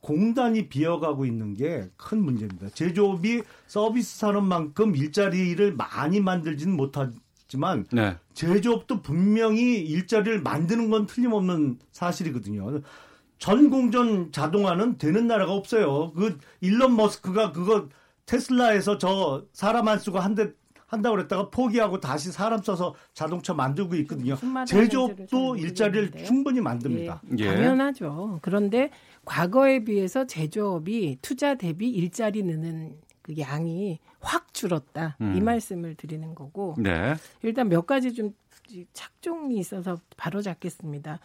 [0.00, 2.70] 공단이 비어가고 있는 게 큰 문제입니다.
[2.70, 8.16] 제조업이 서비스 산업만큼 일자리를 많이 만들지는 못하지만 네.
[8.34, 12.80] 제조업도 분명히 일자리를 만드는 건 틀림없는 사실이거든요.
[13.38, 16.12] 전 공전 자동화는 되는 나라가 없어요.
[16.14, 17.88] 그 일론 머스크가 그거
[18.26, 20.50] 테슬라에서 저 사람 안 쓰고 한 대
[20.90, 24.36] 한다고 그랬다가 포기하고 다시 사람 써서 자동차 만들고 있거든요.
[24.66, 27.22] 제조업도 일자리를 충분히 만듭니다.
[27.38, 27.54] 예, 예.
[27.54, 28.40] 당연하죠.
[28.42, 28.90] 그런데
[29.24, 35.16] 과거에 비해서 제조업이 투자 대비 일자리 느는 그 양이 확 줄었다.
[35.20, 35.36] 음.
[35.36, 36.74] 이 말씀을 드리는 거고.
[36.76, 37.14] 네.
[37.42, 38.34] 일단 몇 가지 좀
[38.92, 41.20] 착종이 있어서 바로 잡겠습니다.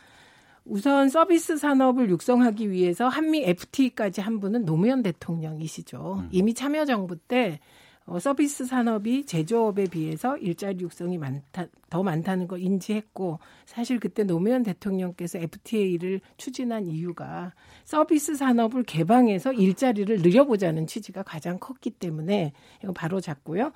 [0.63, 6.20] 우선 서비스 산업을 육성하기 위해서 한미 FTA까지 한 분은 노무현 대통령이시죠.
[6.20, 6.30] 음.
[6.32, 7.59] 이미 참여정부 때
[8.08, 14.62] 어, 서비스 산업이 제조업에 비해서 일자리 육성이 많다, 더 많다는 거 인지했고, 사실 그때 노무현
[14.62, 17.53] 대통령께서 FTA를 추진한 이유가
[17.84, 22.53] 서비스 산업을 개방해서 일자리를 늘려보자는 취지가 가장 컸기 때문에
[22.84, 23.72] 이거 바로 잡고요.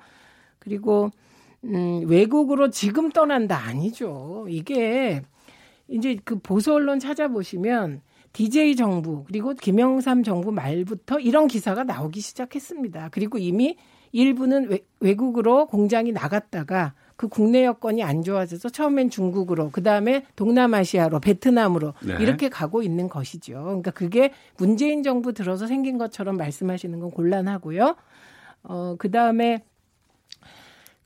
[0.60, 1.10] 그리고,
[1.64, 4.46] 음, 외국으로 지금 떠난다 아니죠.
[4.48, 5.22] 이게
[5.88, 8.02] 이제 그 보수 언론 찾아보시면
[8.32, 13.08] DJ 정부 그리고 김영삼 정부 말부터 이런 기사가 나오기 시작했습니다.
[13.10, 13.76] 그리고 이미
[14.12, 21.94] 일부는 외, 국으로 공장이 나갔다가 그 국내 여건이 안 좋아져서 처음엔 중국으로 그다음에 동남아시아로 베트남으로
[22.02, 22.16] 네.
[22.18, 23.62] 이렇게 가고 있는 것이죠.
[23.62, 27.96] 그러니까 그게 문재인 정부 들어서 생긴 것처럼 말씀하시는 건 곤란하고요.
[28.62, 29.62] 어 그다음에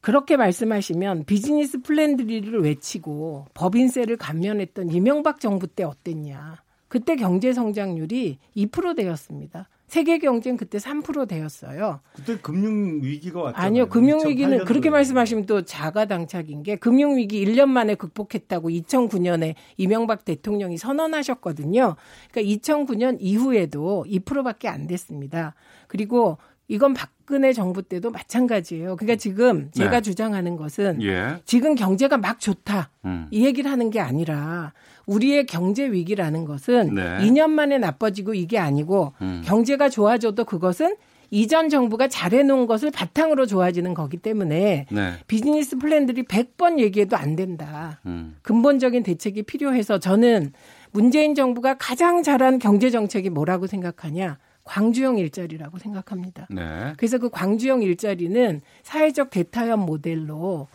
[0.01, 6.63] 그렇게 말씀하시면 비즈니스 플랜드리를 외치고 법인세를 감면했던 이명박 정부 때 어땠냐.
[6.89, 9.69] 그때 경제 성장률이 2% 되었습니다.
[9.87, 12.01] 세계 경쟁 그때 3% 되었어요.
[12.15, 13.67] 그때 금융 위기가 왔잖아요.
[13.67, 19.55] 아니요, 금융 위기는 그렇게 말씀하시면 또 자가 당착인 게 금융 위기 1년 만에 극복했다고 2009년에
[19.77, 21.97] 이명박 대통령이 선언하셨거든요.
[22.31, 25.55] 그러니까 2009년 이후에도 2%밖에 안 됐습니다.
[25.87, 28.97] 그리고 이건 박근혜 정부 때도 마찬가지예요.
[28.97, 30.01] 그러니까 지금 제가 네.
[30.01, 31.37] 주장하는 것은 예.
[31.45, 33.29] 지금 경제가 막 좋다 음.
[33.31, 34.73] 이 얘기를 하는 게 아니라
[35.07, 37.03] 우리의 경제 위기라는 것은 네.
[37.21, 39.43] 2년 만에 나빠지고 이게 아니고 음.
[39.45, 40.97] 경제가 좋아져도 그것은
[41.31, 45.13] 이전 정부가 잘해놓은 것을 바탕으로 좋아지는 거기 때문에 네.
[45.27, 48.01] 비즈니스 플랜들이 100번 얘기해도 안 된다.
[48.07, 48.37] 음.
[48.43, 50.53] 근본적인 대책이 필요해서 저는
[50.93, 54.39] 문재인 정부가 가장 잘한 경제 정책이 뭐라고 생각하냐?
[54.63, 56.47] 광주형 일자리라고 생각합니다.
[56.51, 56.93] 네.
[56.97, 60.69] 그래서 그 광주형 일자리는 사회적 대타협 모델로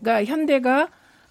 [0.00, 0.88] 그러니까 현대가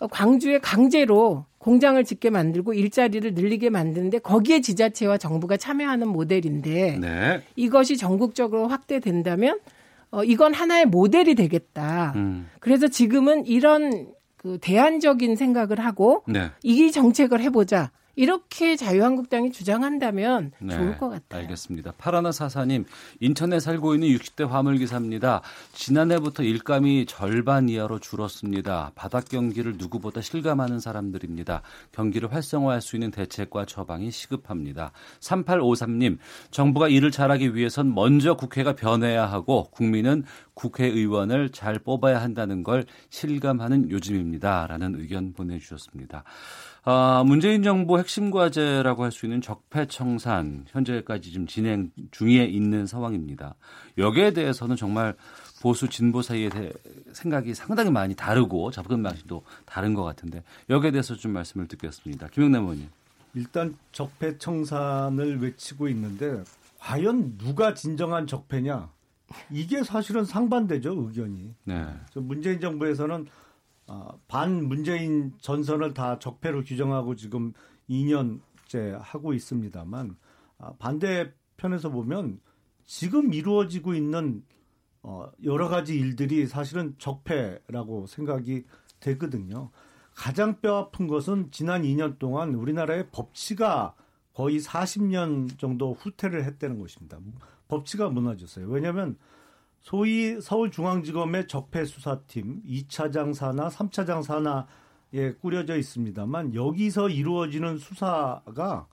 [0.08, 7.42] 광주에 강제로 공장을 짓게 만들고 일자리를 늘리게 만드는데 거기에 지자체와 정부가 참여하는 모델인데 네.
[7.56, 9.60] 이것이 전국적으로 확대된다면
[10.12, 12.14] 어 이건 하나의 모델이 되겠다.
[12.16, 12.50] 음.
[12.60, 16.52] 그래서 지금은 이런 그 대안적인 생각을 하고 네.
[16.62, 17.92] 이 정책을 해보자.
[18.16, 21.42] 이렇게 자유한국당이 주장한다면 네, 좋을 것 같아요.
[21.42, 21.94] 알겠습니다.
[21.98, 22.86] 파라나 사사님,
[23.20, 25.42] 인천에 살고 있는 60대 화물기사입니다.
[25.74, 28.92] 지난해부터 일감이 절반 이하로 줄었습니다.
[28.96, 31.64] 바닥 경기를 누구보다 실감하는 사람들입니다.
[31.92, 34.92] 경기를 활성화할 수 있는 대책과 처방이 시급합니다.
[35.20, 36.18] 3853님,
[36.52, 43.90] 정부가 일을 잘하기 위해선 먼저 국회가 변해야 하고 국민은 국회의원을 잘 뽑아야 한다는 걸 실감하는
[43.90, 44.68] 요즘입니다.
[44.68, 46.24] 라는 의견 보내주셨습니다.
[46.86, 53.56] 아, 문재인 정부 핵심 과제라고 할 수 있는 적폐청산 현재까지 지금 진행 중에 있는 상황입니다.
[53.98, 55.16] 여기에 대해서는 정말
[55.62, 56.50] 보수 진보 사이에
[57.14, 62.28] 생각이 상당히 많이 다르고 접근 방식도 다른 것 같은데 여기에 대해서 좀 말씀을 듣겠습니다.
[62.28, 62.90] 김영남 의원님.
[63.36, 66.44] 일단 적폐청산을 외치고 있는데
[66.80, 68.90] 과연 누가 진정한 적폐냐?
[69.50, 71.54] 이게 사실은 상반되죠 의견이.
[71.64, 71.86] 네.
[72.16, 73.26] 문재인 정부에서는
[73.88, 77.54] 아, 반 문재인 전선을 다 적폐로 규정하고 지금
[77.90, 80.16] 2년째 하고 있습니다만
[80.58, 82.40] 아, 반대편에서 보면
[82.86, 84.44] 지금 이루어지고 있는
[85.02, 88.64] 어, 여러 가지 일들이 사실은 적폐라고 생각이
[89.02, 89.70] 되거든요.
[90.16, 93.96] 가장 뼈 아픈 것은 지난 2년 동안 우리나라의 법치가
[94.34, 97.20] 거의 40년 정도 후퇴를 했다는 것입니다.
[97.68, 98.68] 법치가 무너졌어요.
[98.68, 99.18] 왜냐하면
[99.84, 108.88] 소위 서울중앙지검의 적폐수사팀 2차장 사나 3차장 사나에 꾸려져 있습니다만 여기서 이루어지는 수사가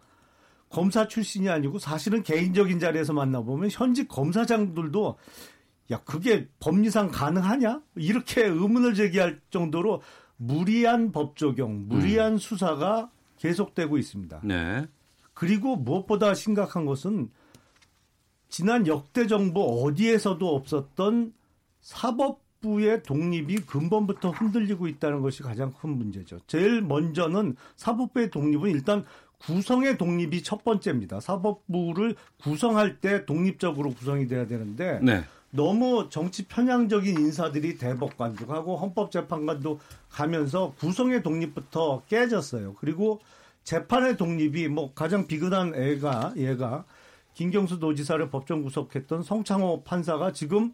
[0.69, 5.17] 검사 출신이 아니고 사실은 개인적인 자리에서 만나보면 현직 검사장들도
[5.93, 10.03] 야 그게 법리상 가능하냐 이렇게 의문을 제기할 정도로
[10.37, 12.39] 무리한 법 적용, 무리한 음.
[12.39, 14.41] 수사가 계속되고 있습니다.
[14.43, 14.87] 네.
[15.35, 17.31] 그리고 무엇보다 심각한 것은
[18.51, 21.33] 지난 역대 정부 어디에서도 없었던
[21.81, 26.41] 사법부의 독립이 근본부터 흔들리고 있다는 것이 가장 큰 문제죠.
[26.47, 29.05] 제일 먼저는 사법부의 독립은 일단
[29.39, 31.21] 구성의 독립이 첫 번째입니다.
[31.21, 35.23] 사법부를 구성할 때 독립적으로 구성이 돼야 되는데 네.
[35.51, 39.81] 너무 정치 편향적인 인사들이 대법관도 가고 헌법재판관도
[40.11, 42.75] 가면서 구성의 독립부터 깨졌어요.
[42.75, 43.21] 그리고
[43.65, 46.85] 재판의 독립이 뭐 가장 비근한 애가 얘가
[47.35, 50.73] 김경수 도지사를 법정 구속했던 성창호 판사가 지금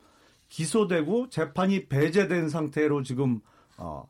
[0.49, 3.41] 기소되고 재판이 배제된 상태로 지금
[3.77, 4.07] 어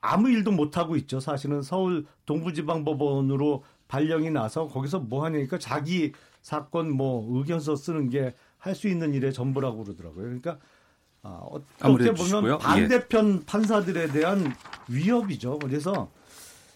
[0.00, 1.20] 아무 일도 못 하고 있죠.
[1.20, 8.74] 사실은 서울 동부지방법원으로 발령이 나서 거기서 뭐 하냐니까 자기 사건 뭐 의견서 쓰는 게 할
[8.74, 10.24] 수 있는 일의 전부라고 그러더라고요.
[10.24, 10.58] 그러니까
[11.22, 12.58] 아, 어떻게 보면 예.
[12.58, 13.46] 반대편 예.
[13.46, 14.54] 판사들에 대한
[14.88, 15.58] 위협이죠.
[15.58, 16.10] 그래서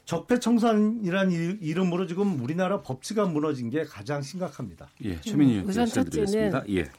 [0.05, 4.91] 적폐청산이라는 이름으로 지금 우리나라 법치가 무너진 게 가장 심각합니다.
[5.03, 6.91] 예, 최민희 음, 우선 첫째는 예.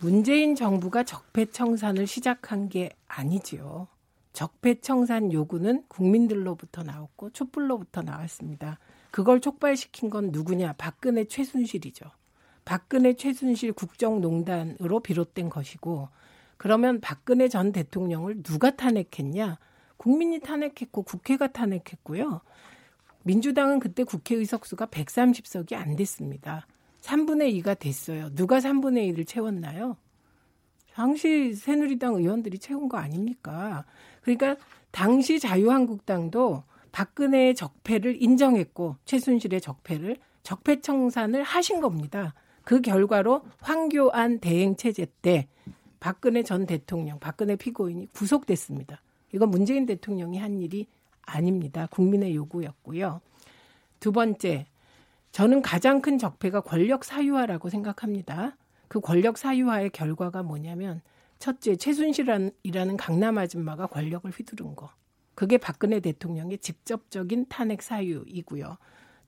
[0.00, 3.88] 문재인 정부가 적폐청산을 시작한 게 아니지요.
[4.32, 8.78] 적폐청산 요구는 국민들로부터 나왔고 촛불로부터 나왔습니다.
[9.10, 10.74] 그걸 촉발시킨 건 누구냐?
[10.78, 12.06] 박근혜 최순실이죠.
[12.64, 16.08] 박근혜 최순실 국정농단으로 비롯된 것이고
[16.56, 19.58] 그러면 박근혜 전 대통령을 누가 탄핵했냐?
[20.00, 22.40] 국민이 탄핵했고 국회가 탄핵했고요.
[23.22, 26.66] 민주당은 그때 국회 의석수가 130석이 안 됐습니다.
[27.02, 28.34] 3분의 2가 됐어요.
[28.34, 29.98] 누가 3분의 1을 채웠나요?
[30.94, 33.84] 당시 새누리당 의원들이 채운 거 아닙니까?
[34.22, 34.56] 그러니까
[34.90, 42.32] 당시 자유한국당도 박근혜의 적폐를 인정했고 최순실의 적폐를 적폐 청산을 하신 겁니다.
[42.64, 45.46] 그 결과로 황교안 대행 체제 때
[46.00, 49.02] 박근혜 전 대통령, 박근혜 피고인이 구속됐습니다.
[49.32, 50.86] 이건 문재인 대통령이 한 일이
[51.22, 51.86] 아닙니다.
[51.90, 53.20] 국민의 요구였고요.
[54.00, 54.66] 두 번째,
[55.32, 58.56] 저는 가장 큰 적폐가 권력 사유화라고 생각합니다.
[58.88, 61.00] 그 권력 사유화의 결과가 뭐냐면
[61.38, 64.90] 첫째, 최순실이라는 강남 아줌마가 권력을 휘두른 거.
[65.34, 68.76] 그게 박근혜 대통령의 직접적인 탄핵 사유이고요.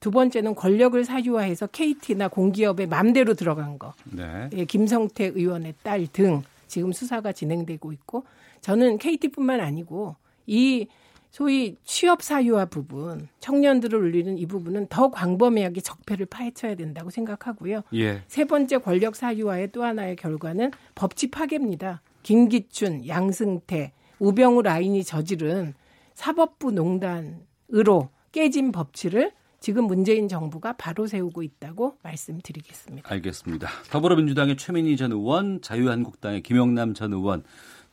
[0.00, 3.94] 두 번째는 권력을 사유화해서 KT나 공기업에 맘대로 들어간 거.
[4.04, 4.50] 네.
[4.52, 6.42] 예, 김성태 의원의 딸 등
[6.72, 8.24] 지금 수사가 진행되고 있고
[8.62, 10.16] 저는 KT뿐만 아니고
[10.46, 10.88] 이
[11.30, 17.82] 소위 취업 사유화 부분, 청년들을 울리는 이 부분은 더 광범위하게 적폐를 파헤쳐야 된다고 생각하고요.
[17.94, 18.22] 예.
[18.26, 22.00] 세 번째 권력 사유화의 또 하나의 결과는 법치 파괴입니다.
[22.22, 25.74] 김기춘, 양승태, 우병우 라인이 저지른
[26.14, 29.32] 사법부 농단으로 깨진 법치를
[29.62, 33.08] 지금 문재인 정부가 바로 세우고 있다고 말씀드리겠습니다.
[33.08, 33.68] 알겠습니다.
[33.90, 37.44] 더불어민주당의 최민희 전 의원, 자유한국당의 김영남 전 의원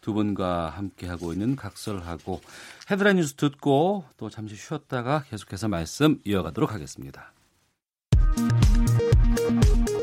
[0.02, 2.42] 두 분과 함께하고 있는 각설하고
[2.90, 7.34] 헤드라인 뉴스 듣고 또 잠시 쉬었다가 계속해서 말씀 이어가도록 하겠습니다.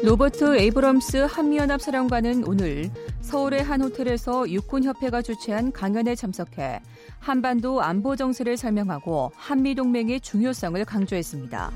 [0.07, 2.93] 로버트 에이브럼스 한미연합 사령관은 오늘
[3.23, 6.81] 서울의 한 호텔에서 육군협회가 주최한 강연에 참석해
[7.19, 11.73] 한반도 안보 정세를 설명하고 한미동맹의 중요성을 강조했습니다.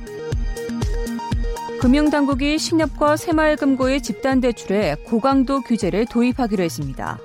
[1.81, 7.19] 금융당국이 식렵과 새마을금고의 집단 대출에 고강도 규제를 도입하기로 했습니다.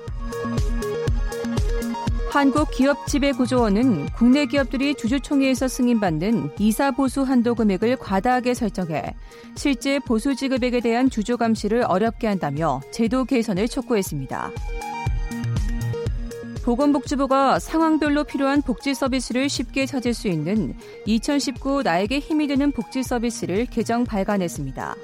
[2.30, 9.14] 한국기업지배구조원은 국내 기업들이 주주총회에서 승인받는 이사 보수 한도 금액을 과다하게 설정해
[9.54, 14.50] 실제 보수 지급액에 대한 주주 감시를 어렵게 한다며 제도 개선을 촉구했습니다.
[16.64, 20.74] 보건복지부가 상황별로 필요한 복지 서비스를 쉽게 찾을 수 있는
[21.06, 24.96] 2019 나에게 힘이 되는 복지 서비스를 개정 발간했습니다.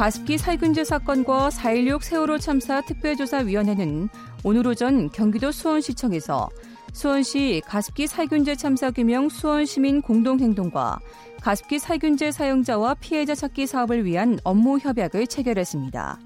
[0.00, 4.08] 가습기 살균제 사건과 4.16 세월호 참사 특별조사위원회는
[4.42, 6.48] 오늘 오전 경기도 수원시청에서
[6.92, 10.98] 수원시 가습기 살균제 참사 규명 수원시민 공동행동과
[11.42, 16.18] 가습기 살균제 사용자와 피해자 찾기 사업을 위한 업무 협약을 체결했습니다.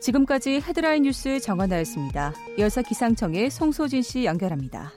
[0.00, 2.34] 지금까지 헤드라인 뉴스 정원나였습니다.
[2.58, 4.92] 이어서 기상청의 송소진 씨 연결합니다.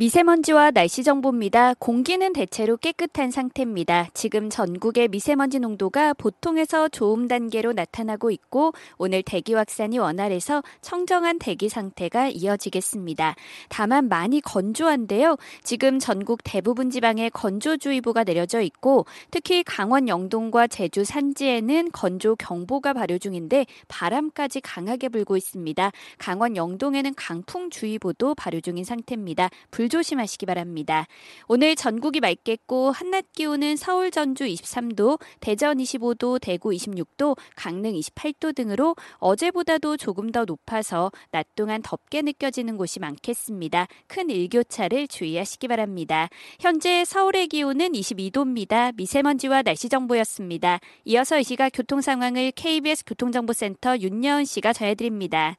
[0.00, 1.74] 미세먼지와 날씨 정보입니다.
[1.74, 4.08] 공기는 대체로 깨끗한 상태입니다.
[4.14, 11.68] 지금 전국의 미세먼지 농도가 보통에서 좋음 단계로 나타나고 있고 오늘 대기 확산이 원활해서 청정한 대기
[11.68, 13.36] 상태가 이어지겠습니다.
[13.68, 15.36] 다만 많이 건조한데요.
[15.64, 23.18] 지금 전국 대부분 지방에 건조주의보가 내려져 있고 특히 강원 영동과 제주 산지에는 건조 경보가 발효
[23.18, 25.92] 중인데 바람까지 강하게 불고 있습니다.
[26.16, 29.50] 강원 영동에는 강풍주의보도 발효 중인 상태입니다.
[29.70, 31.06] 불 조심하시기 바랍니다.
[31.48, 38.96] 오늘 전국이 맑겠고 한낮 기온은 서울 전주 23도, 대전 25도, 대구 26도, 강릉 28도 등으로
[39.18, 43.86] 어제보다도 조금 더 높아서 낮 동안 덥게 느껴지는 곳이 많겠습니다.
[44.06, 46.28] 큰 일교차를 주의하시기 바랍니다.
[46.58, 48.94] 현재 서울의 기온은 22도입니다.
[48.96, 50.80] 미세먼지와 날씨 정보였습니다.
[51.04, 55.56] 이어서 이 시각 교통 상황을 KBS 교통정보센터 윤여은 씨가 전해드립니다.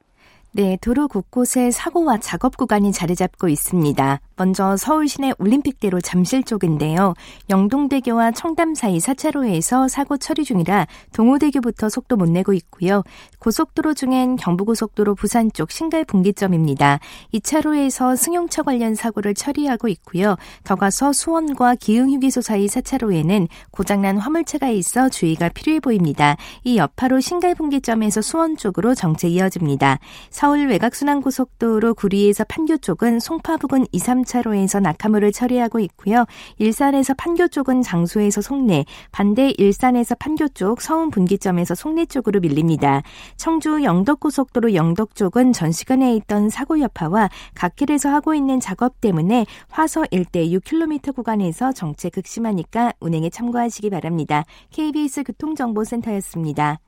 [0.54, 4.20] 네, 도로 곳곳에 사고와 작업 구간이 자리 잡고 있습니다.
[4.36, 7.14] 먼저 서울 시내 올림픽대로 잠실 쪽인데요.
[7.48, 13.02] 영동대교와 청담 사이 4차로에서 사고 처리 중이라 동호대교부터 속도 못 내고 있고요.
[13.38, 16.98] 고속도로 중엔 경부고속도로 부산 쪽 신갈 분기점입니다.
[17.32, 20.36] 2차로에서 승용차 관련 사고를 처리하고 있고요.
[20.64, 26.36] 더 가서 수원과 기흥휴게소 사이 4차로에는 고장난 화물차가 있어 주의가 필요해 보입니다.
[26.64, 29.98] 이 여파로 신갈 분기점에서 수원 쪽으로 정체 이어집니다.
[30.42, 36.24] 서울 외곽순환고속도로 구리에서 판교 쪽은 송파 부근 2, 3차로에서 낙하물을 처리하고 있고요.
[36.58, 43.02] 일산에서 판교 쪽은 장소에서 송내, 반대 일산에서 판교 쪽 서운 분기점에서 송내 쪽으로 밀립니다.
[43.36, 50.02] 청주 영덕고속도로 영덕 쪽은 전 시간에 있던 사고 여파와 갓길에서 하고 있는 작업 때문에 화서
[50.10, 54.42] 일대 6km 구간에서 정체 극심하니까 운행에 참고하시기 바랍니다.
[54.72, 56.80] KBS 교통정보센터였습니다.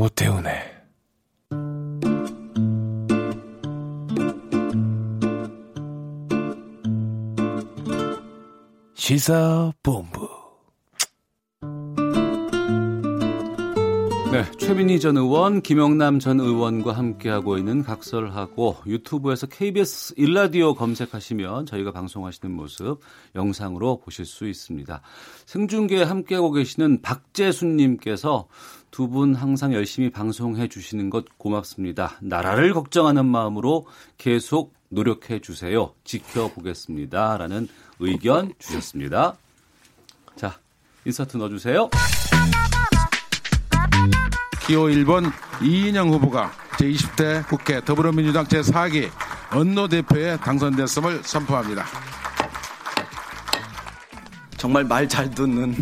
[0.00, 0.54] 오태훈의
[8.94, 10.28] 시사본부
[14.30, 21.92] 네, 최민희 전 의원, 김영남 전 의원과 함께하고 있는 각설하고 유튜브에서 KBS 일라디오 검색하시면 저희가
[21.92, 23.00] 방송하시는 모습
[23.34, 25.00] 영상으로 보실 수 있습니다.
[25.46, 28.48] 생중계에 함께하고 계시는 박재순님께서
[28.90, 32.16] 두 분 항상 열심히 방송해 주시는 것 고맙습니다.
[32.20, 33.86] 나라를 걱정하는 마음으로
[34.16, 35.92] 계속 노력해 주세요.
[36.04, 37.36] 지켜보겠습니다.
[37.38, 37.68] 라는
[38.00, 39.36] 의견 주셨습니다.
[40.36, 40.58] 자,
[41.04, 41.90] 인서트 넣어주세요.
[44.66, 45.30] 기호 1번
[45.62, 49.10] 이인영 후보가 제20대 국회 더불어민주당 제4기
[49.50, 51.84] 언노 대표에 당선됐음을 선포합니다.
[54.58, 55.74] 정말 말 잘 듣는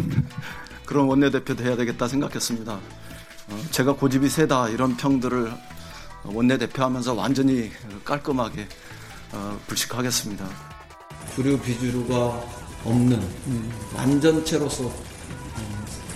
[0.87, 2.72] 그런 원내대표 돼야 되겠다 생각했습니다.
[2.72, 5.53] 어, 제가 고집이 세다 이런 평들을
[6.24, 7.70] 원내대표 하면서 완전히
[8.05, 8.68] 깔끔하게
[9.32, 10.47] 어, 불식하겠습니다.
[11.34, 12.45] 주류 비주류가
[12.84, 13.20] 없는
[13.95, 14.91] 완전체로서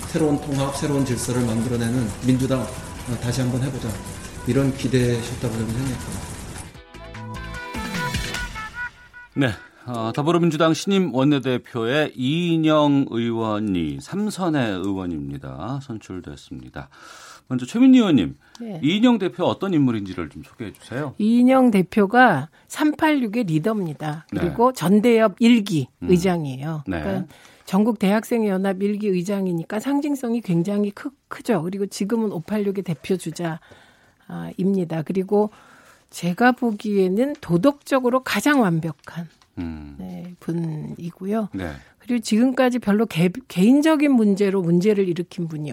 [0.09, 3.89] 새로운 통합, 새로운 질서를 만들어내는 민주당 어, 다시 한번 해보자.
[4.47, 6.31] 이런 기대셨다고 저는 생각합니다.
[9.35, 9.70] 네.
[9.93, 15.80] 어, 더불어민주당 신임 원내대표의 이인영 의원이 삼선의 의원입니다.
[15.82, 16.88] 선출됐습니다.
[17.49, 18.80] 먼저 최민희 의원님, 네.
[18.82, 21.14] 이인영 대표 어떤 인물인지를 좀 소개해 주세요.
[21.18, 24.26] 이인영 대표가 386의 리더입니다.
[24.30, 24.78] 그리고 네.
[24.78, 26.11] 전대협 1기 음.
[26.11, 26.84] 의장이에요.
[26.86, 27.01] 네.
[27.01, 27.26] 그러니까
[27.64, 31.62] 전국 대학생 연합 일기 의장이니까 상징성이 굉장히 크, 크죠.
[31.62, 35.03] 그리고 지금은 586의 대표 주자입니다.
[35.03, 35.51] 그리고
[36.11, 39.28] 제가 보기에는 도덕적으로 가장 완벽한
[39.61, 39.97] 음.
[39.99, 41.49] 네, 분이고요.
[41.53, 41.73] 네.
[41.99, 45.73] 그리고 지금까지 별로 개, 개인적인 문제로 문제를 일으킨 분이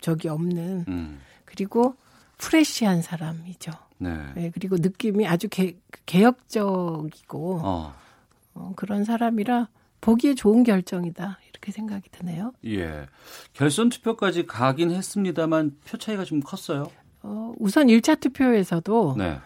[0.00, 1.20] 적이 없는 음.
[1.44, 1.96] 그리고
[2.38, 3.72] 프레시한 사람이죠.
[3.98, 4.14] 네.
[4.34, 4.50] 네.
[4.52, 7.94] 그리고 느낌이 아주 개, 개혁적이고 어.
[8.54, 9.68] 어, 그런 사람이라
[10.00, 11.38] 보기에 좋은 결정이다.
[11.48, 12.52] 이렇게 생각이 드네요.
[12.66, 13.06] 예.
[13.54, 16.90] 결선 투표까지 가긴 했습니다만 표 차이가 좀 컸어요.
[17.22, 19.38] 어, 우선 1차 투표에서도 네.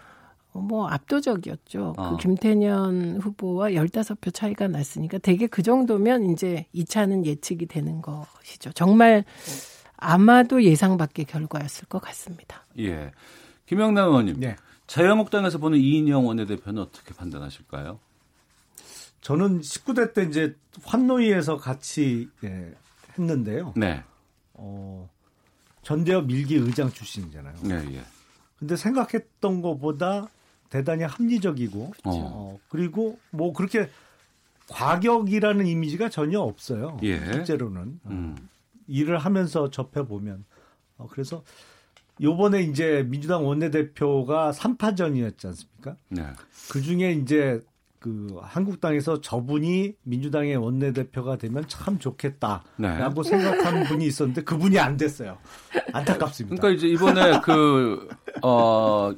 [0.52, 1.94] 뭐 압도적이었죠.
[1.96, 2.10] 어.
[2.10, 8.72] 그 김태년 후보와 15표 차이가 났으니까 되게 그 정도면 이제 2차는 예측이 되는 것이죠.
[8.72, 9.24] 정말
[9.96, 12.64] 아마도 예상 밖의 결과였을 것 같습니다.
[12.78, 13.12] 예.
[13.66, 14.40] 김영남 의원님.
[14.40, 14.56] 네.
[14.86, 18.00] 자유한국당에서 보는 이인영 원내대표는 어떻게 판단하실까요?
[19.20, 22.72] 저는 19대 때 이제 환노위에서 같이 예,
[23.16, 23.74] 했는데요.
[23.76, 24.02] 네.
[24.54, 25.08] 어,
[25.82, 27.54] 전대협 밀기 의장 출신이잖아요.
[27.62, 28.02] 네, 예.
[28.58, 30.28] 근데 생각했던 것보다
[30.70, 32.10] 대단히 합리적이고 어.
[32.10, 33.90] 어, 그리고 뭐 그렇게
[34.68, 36.96] 과격이라는 이미지가 전혀 없어요.
[37.02, 37.18] 예.
[37.32, 38.36] 실제로는 음.
[38.38, 38.42] 어,
[38.86, 40.44] 일을 하면서 접해 보면
[40.96, 41.42] 어, 그래서
[42.20, 45.96] 요번에 이제 민주당 원내대표가 3파전이었지 않습니까?
[46.08, 46.26] 네.
[46.70, 47.60] 그 중에 이제
[47.98, 53.28] 그 한국당에서 저분이 민주당의 원내대표가 되면 참 좋겠다라고 네.
[53.28, 55.36] 생각하는 분이 있었는데 그분이 안 됐어요.
[55.92, 56.56] 안타깝습니다.
[56.56, 58.08] 그러니까 이제 이번에 그,
[58.42, 59.12] 어,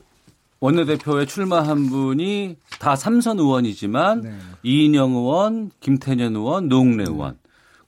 [0.62, 4.38] 원내대표에 출마한 분이 다 삼선 의원이지만 네.
[4.62, 7.36] 이인영 의원, 김태년 의원, 노웅래 의원.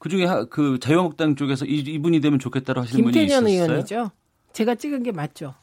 [0.01, 3.47] 그 중에 그 자유한국당 쪽에서 이, 분이 되면 좋겠다고 하시는 분이 있었어요.
[3.47, 4.11] 김태년 의원이죠.
[4.53, 5.55] 제가 찍은 게 맞죠.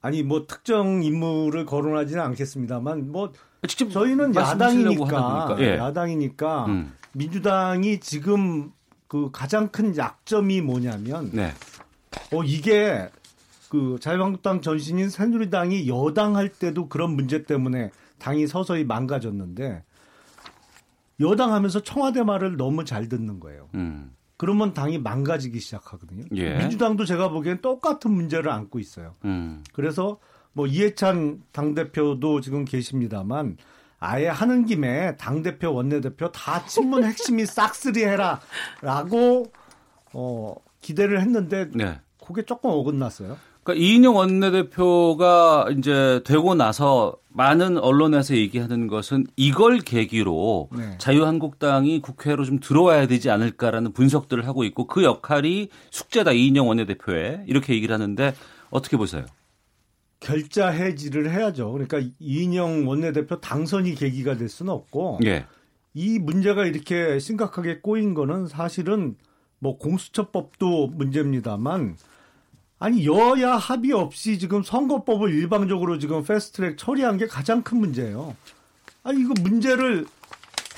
[0.00, 3.32] 아니 뭐 특정 인물을 거론하지는 않겠습니다만 뭐
[3.66, 5.76] 직접 저희는 야당이니까 예.
[5.76, 6.92] 야당이니까 음.
[7.12, 8.72] 민주당이 지금
[9.06, 11.52] 그 가장 큰 약점이 뭐냐면 네.
[12.32, 13.10] 어 이게
[13.68, 19.84] 그 자유한국당 전신인 새누리당이 여당 할 때도 그런 문제 때문에 당이 서서히 망가졌는데
[21.20, 23.68] 여당 하면서 청와대 말을 너무 잘 듣는 거예요.
[23.74, 24.12] 음.
[24.36, 26.24] 그러면 당이 망가지기 시작하거든요.
[26.36, 26.56] 예.
[26.58, 29.16] 민주당도 제가 보기엔 똑같은 문제를 안고 있어요.
[29.24, 29.64] 음.
[29.72, 30.18] 그래서
[30.52, 33.56] 뭐 이해찬 당대표도 지금 계십니다만
[34.00, 38.40] 아예 하는 김에 당대표, 원내대표 다 친문 핵심이 싹쓸이 해라
[38.80, 39.46] 라고
[40.12, 42.00] 어, 기대를 했는데 네.
[42.24, 43.36] 그게 조금 어긋났어요.
[43.68, 50.96] 그러니까 이인영 원내대표가 이제 되고 나서 많은 언론에서 얘기하는 것은 이걸 계기로 네.
[50.96, 57.74] 자유한국당이 국회로 좀 들어와야 되지 않을까라는 분석들을 하고 있고 그 역할이 숙제다 이인영 원내대표에 이렇게
[57.74, 58.32] 얘기를 하는데
[58.70, 59.26] 어떻게 보세요?
[60.20, 61.70] 결자 해지를 해야죠.
[61.70, 65.44] 그러니까 이인영 원내대표 당선이 계기가 될 수는 없고 예.
[65.92, 69.16] 이 문제가 이렇게 심각하게 꼬인 거는 사실은
[69.58, 71.96] 뭐 공수처법도 문제입니다만
[72.78, 78.36] 아니 여야 합의 없이 지금 선거법을 일방적으로 지금 패스트트랙 처리한 게 가장 큰 문제예요.
[79.02, 80.06] 아니 이거 문제를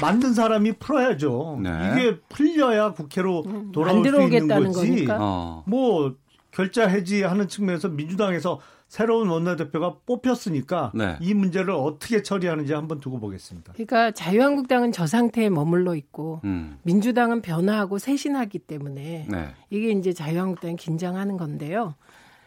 [0.00, 1.60] 만든 사람이 풀어야죠.
[1.62, 1.92] 네.
[1.92, 5.06] 이게 풀려야 국회로 음, 돌아올 수 있는 거지.
[5.10, 5.62] 어.
[5.66, 6.14] 뭐
[6.52, 8.60] 결자 해지하는 측면에서 민주당에서
[8.90, 11.16] 새로운 원내대표가 뽑혔으니까 네.
[11.20, 13.72] 이 문제를 어떻게 처리하는지 한번 두고 보겠습니다.
[13.74, 16.76] 그러니까 자유한국당은 저 상태에 머물러 있고 음.
[16.82, 19.54] 민주당은 변화하고 새신하기 때문에 네.
[19.70, 21.94] 이게 이제 자유한국당이 긴장하는 건데요.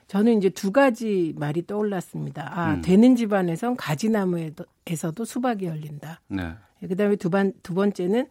[0.07, 2.51] 저는 이제 두 가지 말이 떠올랐습니다.
[2.53, 2.81] 아, 음.
[2.81, 6.19] 되는 집안에선 가지나무에서도 수박이 열린다.
[6.27, 6.55] 네.
[6.85, 8.27] 그다음에 두, 번, 두 번째는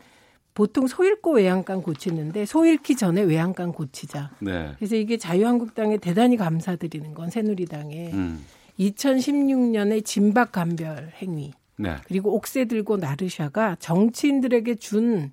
[0.55, 4.31] 보통 소 잃고 외양간 고치는데 소 잃기 전에 외양간 고치자.
[4.41, 4.73] 네.
[4.77, 8.45] 그래서 이게 자유한국당에 대단히 감사드리는 건 새누리당에 음.
[8.79, 11.97] 2016년에 진박 감별 행위 네.
[12.07, 15.33] 그리고 옥새 들고 나르샤가 정치인들에게 준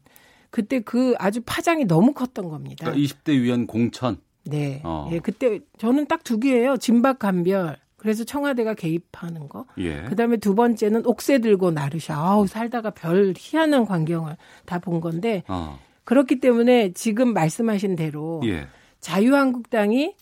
[0.49, 2.85] 그때 그 아주 파장이 너무 컸던 겁니다.
[2.85, 4.17] 그러니까 20대 위원 공천.
[4.45, 4.81] 네.
[4.83, 5.09] 어.
[5.11, 6.77] 예, 그때 저는 딱 두 개예요.
[6.77, 9.65] 진박 감별 그래서 청와대가 개입하는 거.
[9.77, 10.03] 예.
[10.03, 12.15] 그다음에 두 번째는 옥새 들고 나르샤.
[12.17, 14.35] 아우 살다가 별 희한한 광경을
[14.65, 15.77] 다 본 건데 어.
[16.05, 18.67] 그렇기 때문에 지금 말씀하신 대로 예.
[18.99, 20.15] 자유한국당이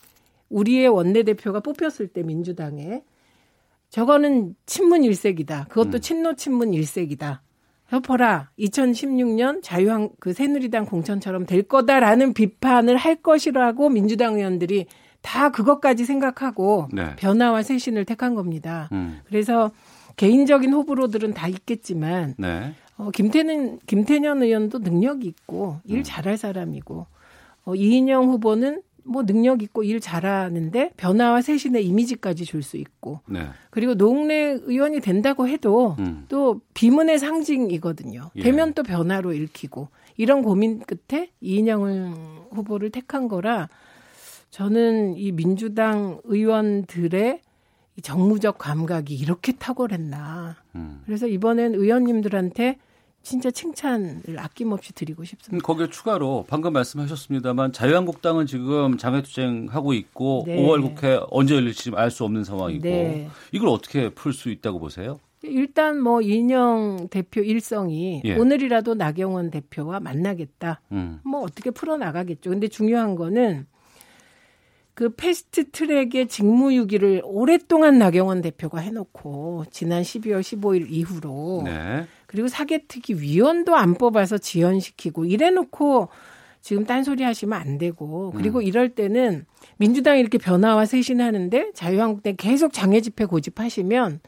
[0.50, 3.04] 우리의 원내대표가 뽑혔을 때 민주당에
[3.90, 5.66] 저거는 친문 일색이다.
[5.70, 6.02] 그것도 음.
[6.02, 7.42] 친노 친문 일색이다.
[7.88, 14.88] 협보라 2016년 자유한 그 새누리당 공천처럼 될 거다라는 비판을 할 것이라고 민주당 의원들이
[15.28, 17.14] 다 그것까지 생각하고 네.
[17.18, 18.88] 변화와 쇄신을 택한 겁니다.
[18.94, 19.20] 음.
[19.26, 19.72] 그래서
[20.16, 22.74] 개인적인 호불호들은 다 있겠지만 네.
[22.96, 26.04] 어, 김태는 김태년 의원도 능력이 있고 일 음.
[26.04, 27.06] 잘할 사람이고
[27.66, 33.48] 어, 이인영 후보는 뭐 능력 있고 일 잘하는데 변화와 쇄신의 이미지까지 줄 수 있고 네.
[33.70, 36.26] 그리고 노웅래 의원이 된다고 해도 음.
[36.30, 38.32] 또 비문의 상징이거든요.
[38.38, 38.42] 예.
[38.42, 43.68] 되면 또 변화로 읽히고 이런 고민 끝에 이인영 후보를 택한 거라
[44.50, 47.42] 저는 이 민주당 의원들의
[48.02, 50.56] 정무적 감각이 이렇게 탁월했나.
[50.76, 51.02] 음.
[51.06, 52.78] 그래서 이번엔 의원님들한테
[53.24, 55.66] 진짜 칭찬을 아낌없이 드리고 싶습니다.
[55.66, 60.56] 거기에 추가로 방금 말씀하셨습니다만 자유한국당은 지금 장외투쟁하고 있고 네.
[60.62, 63.30] 5월 국회 언제 열릴지 알 수 없는 상황이고 네.
[63.52, 65.20] 이걸 어떻게 풀 수 있다고 보세요?
[65.44, 68.36] 일단 뭐 이인영 대표 일성이 예.
[68.36, 70.82] 오늘이라도 나경원 대표와 만나겠다.
[70.94, 71.20] 음.
[71.24, 72.50] 뭐 어떻게 풀어 나가겠죠.
[72.50, 73.68] 근데 중요한 거는
[74.98, 82.08] 그 패스트 트랙의 직무유기를 오랫동안 나경원 대표가 해놓고 지난 12월 15일 이후로 네.
[82.26, 86.10] 그리고 사개특위 위원도 안 뽑아서 지연시키고 이래놓고
[86.62, 88.64] 지금 딴소리 하시면 안 되고 그리고 음.
[88.64, 89.46] 이럴 때는
[89.78, 94.20] 민주당이 이렇게 변화와 쇄신하는데 자유한국당 계속 장애 집회 고집하시면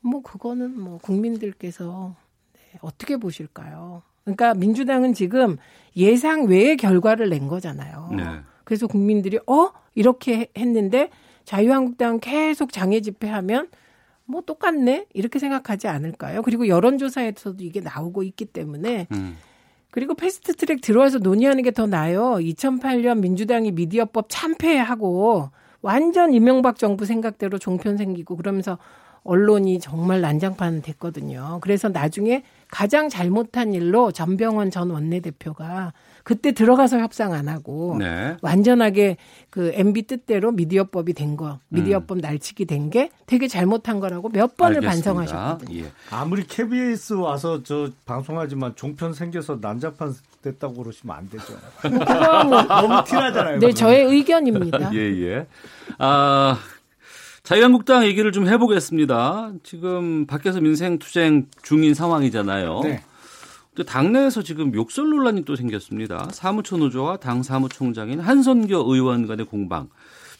[0.00, 2.16] 뭐 그거는 뭐 국민들께서
[2.54, 4.00] 네, 어떻게 보실까요?
[4.24, 5.58] 그러니까 민주당은 지금
[5.98, 8.08] 예상 외의 결과를 낸 거잖아요.
[8.16, 8.24] 네.
[8.64, 11.10] 그래서 국민들이 어 이렇게 했는데
[11.44, 13.68] 자유한국당 계속 장애 집회하면
[14.24, 16.42] 뭐 똑같네 이렇게 생각하지 않을까요?
[16.42, 19.36] 그리고 여론조사에서도 이게 나오고 있기 때문에 음.
[19.90, 22.36] 그리고 패스트트랙 들어와서 논의하는 게 더 나아요.
[22.36, 25.50] 2008년 민주당이 미디어법 참패하고
[25.82, 28.78] 완전 이명박 정부 생각대로 종편 생기고 그러면서
[29.24, 31.58] 언론이 정말 난장판 됐거든요.
[31.60, 35.92] 그래서 나중에 가장 잘못한 일로 전병원 전 원내대표가
[36.24, 38.36] 그때 들어가서 협상 안 하고 네.
[38.42, 39.16] 완전하게
[39.50, 42.20] 그 MB 뜻대로 미디어법이 된 거, 미디어법 음.
[42.20, 45.12] 날치기 된 게 되게 잘못한 거라고 몇 번을 알겠습니다.
[45.14, 45.78] 반성하셨거든요.
[45.78, 45.92] 예.
[46.10, 51.54] 아무리 KBS 와서 저 방송하지만 종편 생겨서 난장판 됐다고 그러시면 안 되죠.
[52.48, 53.58] 뭐 너무 티나잖아요.
[53.60, 54.92] 네, 저의 의견입니다.
[54.94, 55.46] 예, 예.
[55.98, 56.58] 아,
[57.44, 59.52] 자유한국당 얘기를 좀 해보겠습니다.
[59.62, 62.80] 지금 밖에서 민생 투쟁 중인 상황이잖아요.
[62.84, 63.02] 네.
[63.86, 66.28] 당내에서 지금 욕설 논란이 또 생겼습니다.
[66.32, 69.88] 사무처 노조와 당 사무총장인 한선교 의원 간의 공방.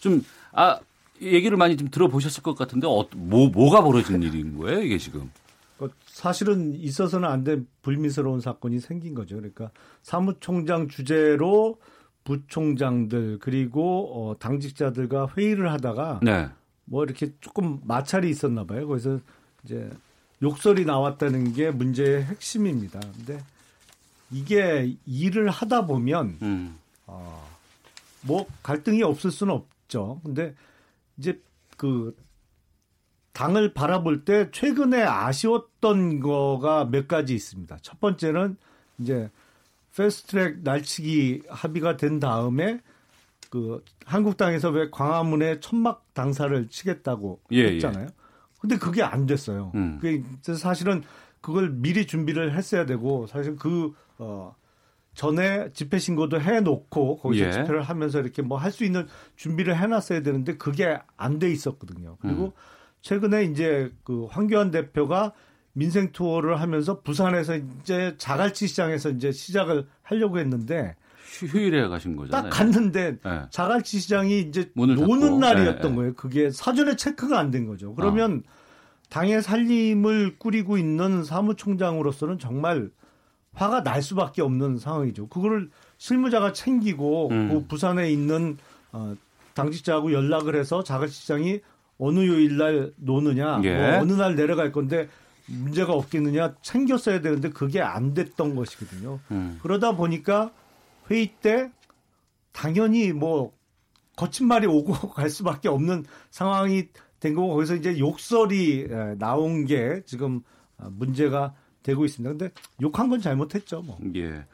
[0.01, 0.23] 좀,
[0.53, 0.79] 아,
[1.21, 5.31] 얘기를 많이 좀 들어보셨을 것 같은데, 어, 뭐, 뭐가 벌어진 일인 거예요, 이게 지금?
[5.79, 9.37] 그 사실은 있어서는 안 된 불미스러운 사건이 생긴 거죠.
[9.37, 9.71] 그러니까
[10.03, 11.79] 사무총장 주제로
[12.25, 16.49] 부총장들 그리고 어, 당직자들과 회의를 하다가 네.
[16.85, 18.87] 뭐 이렇게 조금 마찰이 있었나 봐요.
[18.87, 19.19] 그래서
[19.65, 19.91] 이제
[20.43, 23.01] 욕설이 나왔다는 게 문제의 핵심입니다.
[23.01, 23.43] 근데
[24.31, 26.79] 이게 일을 하다 보면 음.
[27.07, 27.49] 어,
[28.23, 30.21] 뭐 갈등이 없을 수는 없죠.
[30.25, 30.55] 근데
[31.17, 31.41] 이제
[31.77, 32.17] 그
[33.33, 37.79] 당을 바라볼 때 최근에 아쉬웠던 거가 몇 가지 있습니다.
[37.83, 38.57] 첫 번째는
[38.99, 39.31] 이제
[39.97, 42.81] 패스트트랙 날치기 합의가 된 다음에
[43.51, 47.75] 그 한국당에서 왜 광화문에 천막 당사를 치겠다고 예, 예.
[47.75, 48.07] 했잖아요.
[48.07, 48.22] 예.
[48.63, 49.73] 근데 그게 안 됐어요.
[49.75, 49.99] 음.
[50.01, 50.23] 그게
[50.55, 51.03] 사실은
[51.41, 54.55] 그걸 미리 준비를 했어야 되고 사실 그 어,
[55.15, 57.51] 전에 집회 신고도 해놓고 거기서 예.
[57.53, 59.07] 집회를 하면서 이렇게 뭐 할 수 있는
[59.37, 62.17] 준비를 해놨어야 되는데 그게 안 돼 있었거든요.
[62.21, 62.51] 그리고 음.
[63.03, 65.33] 최근에 이제 그 황교안 대표가
[65.73, 72.51] 민생 투어를 하면서 부산에서 이제 자갈치 시장에서 이제 시작을 하려고 했는데 휴일에 가신 거잖아요.
[72.51, 73.43] 딱 갔는데 네.
[73.51, 75.97] 자갈치 시장이 이제 노는 날이었던 네.
[75.97, 76.15] 거예요.
[76.15, 77.95] 그게 사전에 체크가 안 된 거죠.
[77.95, 78.51] 그러면 어.
[79.09, 82.91] 당의 살림을 꾸리고 있는 사무총장으로서는 정말
[83.55, 85.29] 화가 날 수밖에 없는 상황이죠.
[85.29, 85.69] 그거를
[85.99, 87.49] 실무자가 챙기고 음.
[87.51, 88.57] 그 부산에 있는
[88.93, 89.15] 어,
[89.55, 91.61] 당직자하고 연락을 해서 자갈시장이
[91.99, 93.77] 어느 요일 날 노느냐, 예.
[93.77, 95.09] 뭐 어느 날 내려갈 건데
[95.47, 99.21] 문제가 없겠느냐 챙겼어야 되는데 그게 안 됐던 것이거든요.
[99.31, 99.59] 음.
[99.63, 100.51] 그러다 보니까
[101.11, 101.71] 회의 때
[102.53, 103.53] 당연히 뭐
[104.17, 106.89] 거친 말이 오고 갈 수밖에 없는 상황이
[107.21, 108.89] 된 거고 거기서 이제 욕설이
[109.19, 110.43] 나온 게 지금
[110.77, 112.31] 어, 문제가 되고 있습니다.
[112.31, 113.99] 근데 욕한 건 잘못했죠, 뭐.
[114.17, 114.45] 예.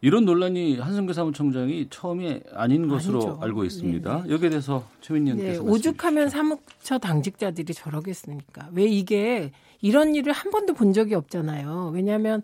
[0.00, 3.38] 이런 논란이 한성규 사무총장이 처음이 아닌 것으로 아니죠.
[3.40, 4.22] 알고 있습니다.
[4.24, 4.32] 네.
[4.32, 8.70] 여기에 대해서 최민희 의원께서 네, 오죽하면 사무처 당직자들이 저러겠습니까?
[8.72, 11.92] 왜 이게 이런 일을 한 번도 본 적이 없잖아요.
[11.94, 12.42] 왜냐하면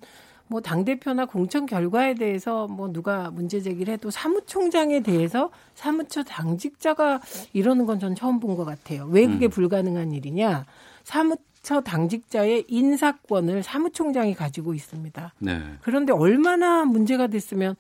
[0.48, 7.20] 뭐 당대표나 공천 결과에 대해서 뭐 누가 문제 제기를 해도 사무총장에 대해서 사무처 당직자가
[7.52, 9.06] 이러는 건 전 처음 본 것 같아요.
[9.10, 9.50] 왜 그게 음.
[9.50, 10.64] 불가능한 일이냐?
[11.04, 15.34] 사무처 당직자의 인사권을 사무총장이 가지고 있습니다.
[15.40, 15.60] 네.
[15.82, 17.74] 그런데 얼마나 문제가 됐으면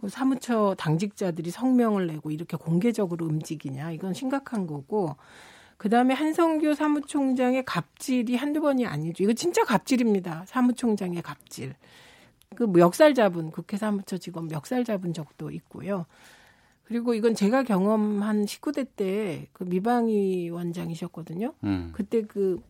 [0.00, 3.90] 그 사무처 당직자들이 성명을 내고 이렇게 공개적으로 움직이냐?
[3.92, 5.16] 이건 심각한 거고.
[5.78, 9.24] 그 다음에 한성규 사무총장의 갑질이 한두 번이 아니죠.
[9.24, 10.44] 이거 진짜 갑질입니다.
[10.46, 11.74] 사무총장의 갑질.
[12.54, 16.06] 그 멱살 잡은 국회 사무처 직원 멱살 잡은 적도 있고요.
[16.84, 21.54] 그리고 이건 제가 경험한 19대 때 그 미방위 원장이셨거든요.
[21.64, 21.90] 음.
[21.92, 22.60] 그때 그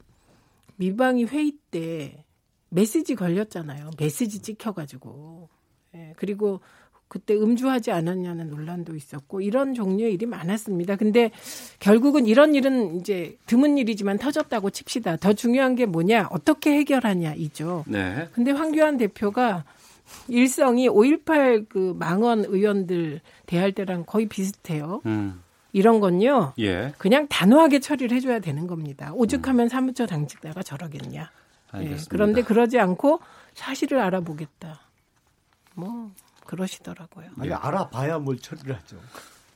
[0.77, 2.25] 미방위 회의 때
[2.71, 3.91] 메시지 걸렸잖아요.
[3.99, 5.49] 메시지 찍혀가지고.
[5.95, 6.61] 예, 그리고
[7.09, 10.97] 그때 음주하지 않았냐는 논란도 있었고 이런 종류의 일이 많았습니다.
[10.97, 11.31] 근데
[11.79, 15.17] 결국은 이런 일은 이제 드문 일이지만 터졌다고 칩시다.
[15.17, 16.29] 더 중요한 게 뭐냐?
[16.31, 17.85] 어떻게 해결하냐이죠.
[17.87, 18.29] 네.
[18.33, 19.65] 근데 황교안 대표가
[20.29, 25.03] 일성이 5.18 그 망원 의원들 대할 때랑 거의 비슷해요.
[25.07, 25.43] 음.
[25.73, 26.55] 이런 건요.
[26.59, 26.95] 예.
[26.97, 29.13] 그냥 단호하게 처리를 해줘야 되는 겁니다.
[29.15, 29.69] 오죽하면 음.
[29.69, 31.31] 사무처 당직자가 저러겠냐.
[31.83, 31.97] 예.
[32.09, 33.21] 그런데 그러지 않고
[33.53, 34.81] 사실을 알아보겠다.
[35.75, 36.11] 뭐
[36.47, 37.27] 그러시더라고요.
[37.39, 38.97] 아니 알아봐야 뭘 처리를 하죠.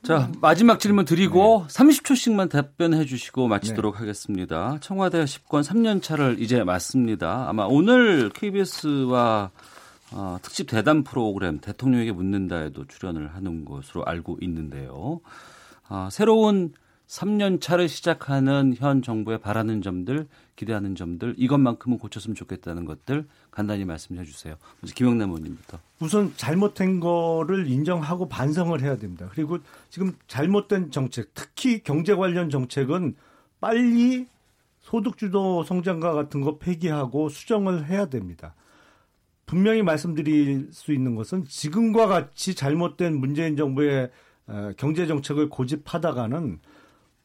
[0.03, 1.73] 자, 마지막 질문 드리고 네.
[1.73, 3.99] 30초씩만 답변해 주시고 마치도록 네.
[3.99, 4.77] 하겠습니다.
[4.81, 7.47] 청와대 10권 3년 차를 이제 맞습니다.
[7.47, 9.51] 아마 오늘 KBS와
[10.13, 15.21] 어, 특집 대담 프로그램 대통령에게 묻는다에도 출연을 하는 것으로 알고 있는데요.
[15.87, 16.73] 어, 새로운
[17.11, 24.23] 3년 차를 시작하는 현 정부에 바라는 점들, 기대하는 점들, 이것만큼은 고쳤으면 좋겠다는 것들 간단히 말씀해
[24.23, 24.55] 주세요.
[24.79, 25.77] 먼저 김영남 의원님부터.
[25.99, 29.27] 우선 잘못된 거를 인정하고 반성을 해야 됩니다.
[29.29, 29.59] 그리고
[29.89, 33.17] 지금 잘못된 정책, 특히 경제 관련 정책은
[33.59, 34.27] 빨리
[34.79, 38.55] 소득주도 성장과 같은 거 폐기하고 수정을 해야 됩니다.
[39.45, 44.09] 분명히 말씀드릴 수 있는 것은 지금과 같이 잘못된 문재인 정부의
[44.47, 46.59] 어, 경제 정책을 고집하다가는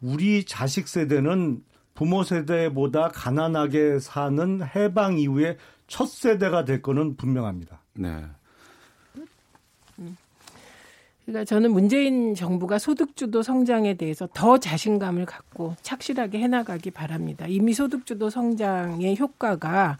[0.01, 1.63] 우리 자식 세대는
[1.95, 5.57] 부모 세대보다 가난하게 사는 해방 이후에
[5.87, 7.81] 첫 세대가 될 거는 분명합니다.
[7.95, 8.25] 네.
[11.25, 17.47] 그러니까 저는 문재인 정부가 소득주도 성장에 대해서 더 자신감을 갖고 착실하게 해나가기 바랍니다.
[17.49, 19.99] 이미 소득주도 성장의 효과가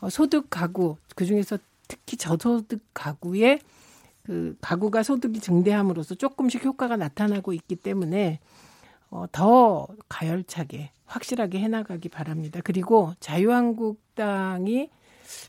[0.00, 1.58] 어, 소득 가구 그 중에서
[1.88, 3.60] 특히 저소득 가구의
[4.22, 8.65] 그 가구가 소득이 증대함으로써 조금씩 효과가 나타나고 있기 때문에 어,
[9.32, 12.60] 더 가열차게 확실하게 해나가기 바랍니다.
[12.64, 14.90] 그리고 자유한국당이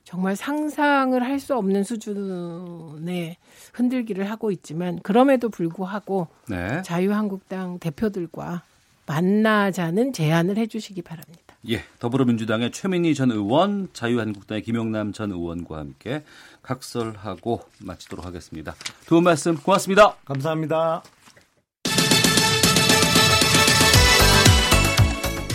[0.03, 3.37] 정말 상상을 할 수 없는 수준의
[3.73, 6.81] 흔들기를 하고 있지만 그럼에도 불구하고 네.
[6.83, 8.63] 자유한국당 대표들과
[9.05, 11.55] 만나자는 제안을 해주시기 바랍니다.
[11.69, 16.23] 예, 더불어민주당의 최민희 전 의원, 자유한국당의 김영남 전 의원과 함께
[16.61, 18.75] 각설하고 마치도록 하겠습니다.
[19.05, 20.15] 두 분 말씀 고맙습니다.
[20.25, 21.03] 감사합니다.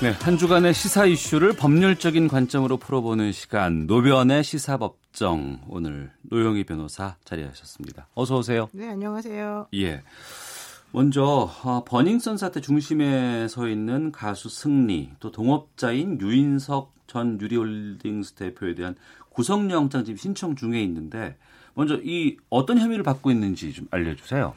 [0.00, 8.06] 네, 한 주간의 시사 이슈를 법률적인 관점으로 풀어보는 시간 노변의 시사법정 오늘 노영희 변호사 자리하셨습니다.
[8.14, 8.68] 어서 오세요.
[8.70, 9.66] 네, 안녕하세요.
[9.74, 10.02] 예.
[10.92, 18.76] 먼저 어, 버닝썬 사태 중심에 서 있는 가수 승리 또 동업자인 유인석 전 유리홀딩스 대표에
[18.76, 18.94] 대한
[19.30, 21.36] 구속영장 지금 신청 중에 있는데
[21.74, 24.54] 먼저 이 어떤 혐의를 받고 있는지 좀 알려주세요.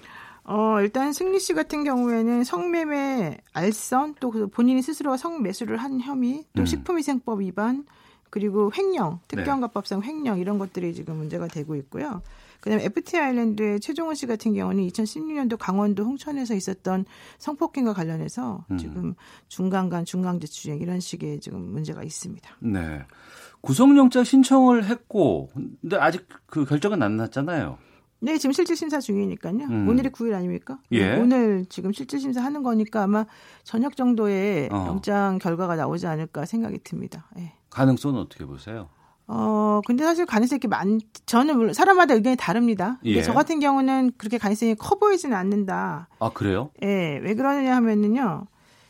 [0.51, 6.63] 어, 일단 승리 씨 같은 경우에는 성매매, 알선, 또그 본인이 스스로 성매수를 한 혐의, 또
[6.63, 6.65] 음.
[6.65, 7.85] 식품위생법 위반,
[8.29, 12.21] 그리고 횡령, 특경가법상 횡령 이런 것들이 지금 문제가 되고 있고요.
[12.59, 17.05] 그다음에 FT 아일랜드의 최종원 씨 같은 경우는 2016년도 강원도 홍천에서 있었던
[17.37, 18.77] 성폭행과 관련해서 음.
[18.77, 19.15] 지금
[19.47, 22.49] 중간간 중강제추행 이런 식의 지금 문제가 있습니다.
[22.59, 23.03] 네.
[23.61, 25.49] 구속영장 신청을 했고
[25.81, 27.77] 근데 아직 그 결정은 안 났잖아요.
[28.23, 29.65] 네, 지금 실질 심사 중이니까요.
[29.69, 29.89] 음.
[29.89, 30.77] 오늘이 9일 아닙니까?
[30.91, 31.15] 예.
[31.15, 33.25] 오늘 지금 실질 심사 하는 거니까 아마
[33.63, 34.85] 저녁 정도에 어.
[34.87, 37.25] 영장 결과가 나오지 않을까 생각이 듭니다.
[37.39, 37.53] 예.
[37.71, 38.89] 가능성은 어떻게 보세요?
[39.25, 42.99] 어, 근데 사실 가능성이 이렇게 많, 저는 물론 사람마다 의견이 다릅니다.
[43.05, 43.23] 예.
[43.23, 46.07] 저 같은 경우는 그렇게 가능성이 커 보이지는 않는다.
[46.19, 46.69] 아, 그래요?
[46.83, 47.19] 예.
[47.23, 48.45] 왜 그러느냐 하면은요.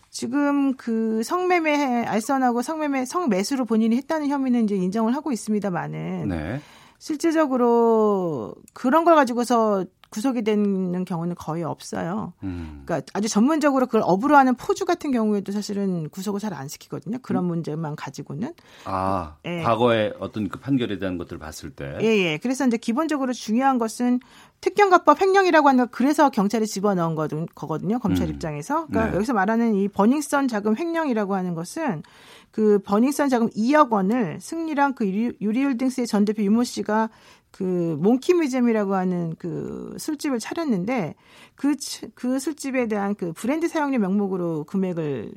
[0.10, 6.62] 지금 그 성매매 알선하고 성매매 성매수로 본인이 했다는 혐의는 이제 인정을 하고 있습니다만은 네.
[7.02, 12.34] 실제적으로 그런 걸 가지고서 구속이 되는 경우는 거의 없어요.
[12.44, 12.84] 음.
[12.86, 17.18] 그러니까 아주 전문적으로 그걸 업으로 하는 포주 같은 경우에도 사실은 구속을 잘 안 시키거든요.
[17.23, 17.48] 그런 음.
[17.48, 18.53] 문제만 가지고는.
[18.84, 19.61] 아, 예.
[19.61, 21.98] 과거에 어떤 그 판결에 대한 것들을 봤을 때.
[22.02, 22.38] 예, 예.
[22.38, 24.19] 그래서 이제 기본적으로 중요한 것은
[24.60, 27.15] 특경가법 횡령이라고 하는 거 그래서 경찰이 집어넣은
[27.56, 27.98] 거거든요.
[27.99, 28.34] 검찰 음.
[28.34, 28.86] 입장에서.
[28.88, 29.15] 그러니까 네.
[29.15, 32.03] 여기서 말하는 이 버닝썬 자금 횡령이라고 하는 것은
[32.52, 37.10] 그 버닝썬 자금 2억 원을 승리랑 그 유리홀딩스의 전 대표 유모 씨가
[37.52, 41.15] 그 몽키 뮤지엄이라고 하는 그 술집을 차렸는데
[41.56, 41.76] 그,
[42.15, 45.32] 그 술집에 대한 그 브랜드 사용료 명목으로 금액을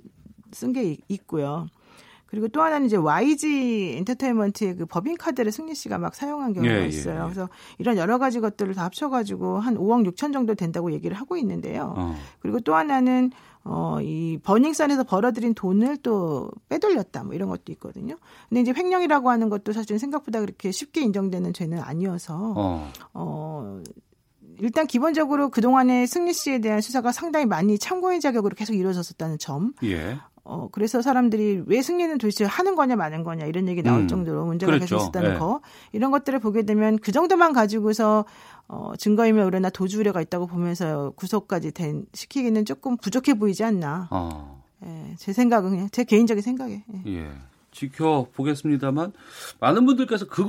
[0.53, 1.69] 쓴 게 있고요.
[2.27, 6.87] 그리고 또 하나는 이제 YG 엔터테인먼트의 그 법인 카드를 승리 씨가 막 사용한 경우가 예,
[6.87, 7.15] 있어요.
[7.15, 7.23] 예, 예.
[7.23, 11.95] 그래서 이런 여러 가지 것들을 다 합쳐가지고 한 5억 6천 정도 된다고 얘기를 하고 있는데요.
[11.97, 12.17] 어.
[12.41, 13.31] 그리고 또 하나는
[13.65, 18.17] 어, 이 버닝썬에서 벌어들인 돈을 또 빼돌렸다 뭐 이런 것도 있거든요.
[18.49, 23.83] 근데 이제 횡령이라고 하는 것도 사실 생각보다 그렇게 쉽게 인정되는 죄는 아니어서 어, 어
[24.61, 29.73] 일단 기본적으로 그동안의 승리 씨에 대한 수사가 상당히 많이 참고인 자격으로 계속 이루어졌었다는 점.
[29.83, 30.19] 예.
[30.47, 34.45] 어, 그래서 사람들이 왜 승리는 도대체 하는 거냐 마는 거냐 이런 얘기 나올 음, 정도로
[34.45, 34.85] 문제가 그렇죠.
[34.85, 35.39] 계속 있었다는 네.
[35.39, 35.63] 거
[35.93, 38.27] 이런 것들을 보게 되면 그 정도만 가지고서
[38.69, 44.09] 어, 증거인멸 우려나 도주 우려가 있다고 보면서 구속까지 된 시키기는 조금 부족해 보이지 않나.
[44.11, 44.63] 어.
[44.85, 46.85] 예, 제 생각은 그냥 제 개인적인 생각에.
[47.07, 47.13] 예.
[47.15, 47.31] 예.
[47.75, 49.13] 지켜보겠습니다만
[49.61, 50.45] 많은 분들께서 그,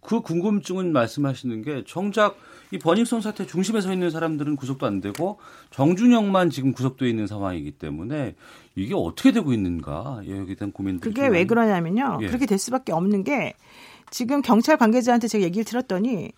[0.00, 2.36] 그 궁금증은 말씀하시는 게 정작
[2.70, 5.38] 이 버닝썬 사태 중심에 서 있는 사람들은 구속도 안 되고
[5.70, 8.34] 정준영만 지금 구속돼 있는 상황이기 때문에
[8.74, 12.26] 이게 어떻게 되고 있는가 여기에 대한 고민들이 그게 왜 그러냐면요 예.
[12.26, 13.54] 그렇게 될 수밖에 없는 게
[14.10, 16.32] 지금 경찰 관계자한테 제가 얘기를 들었더니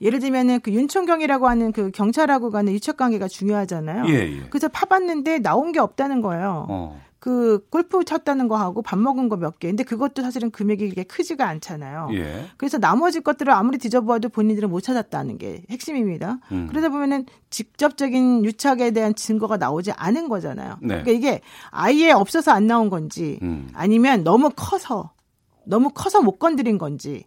[0.00, 4.04] 예를 들면은 그 윤총경이라고 하는 그 경찰하고 가는 유착 관계가 중요하잖아요.
[4.08, 4.42] 예, 예.
[4.50, 6.66] 그래서 파봤는데 나온 게 없다는 거예요.
[6.68, 7.00] 어.
[7.18, 9.68] 그 골프 쳤다는 거 하고 밥 먹은 거 몇 개.
[9.68, 12.08] 근데 그것도 사실은 금액이 그렇게 크지가 않잖아요.
[12.14, 12.46] 예.
[12.56, 16.38] 그래서 나머지 것들을 아무리 뒤져보아도 본인들은 못 찾았다는 게 핵심입니다.
[16.50, 16.66] 음.
[16.70, 20.78] 그러다 보면은 직접적인 유착에 대한 증거가 나오지 않은 거잖아요.
[20.80, 21.02] 네.
[21.02, 21.40] 그러니까 이게
[21.70, 23.68] 아예 없어서 안 나온 건지 음.
[23.74, 25.12] 아니면 너무 커서
[25.66, 27.24] 너무 커서 못 건드린 건지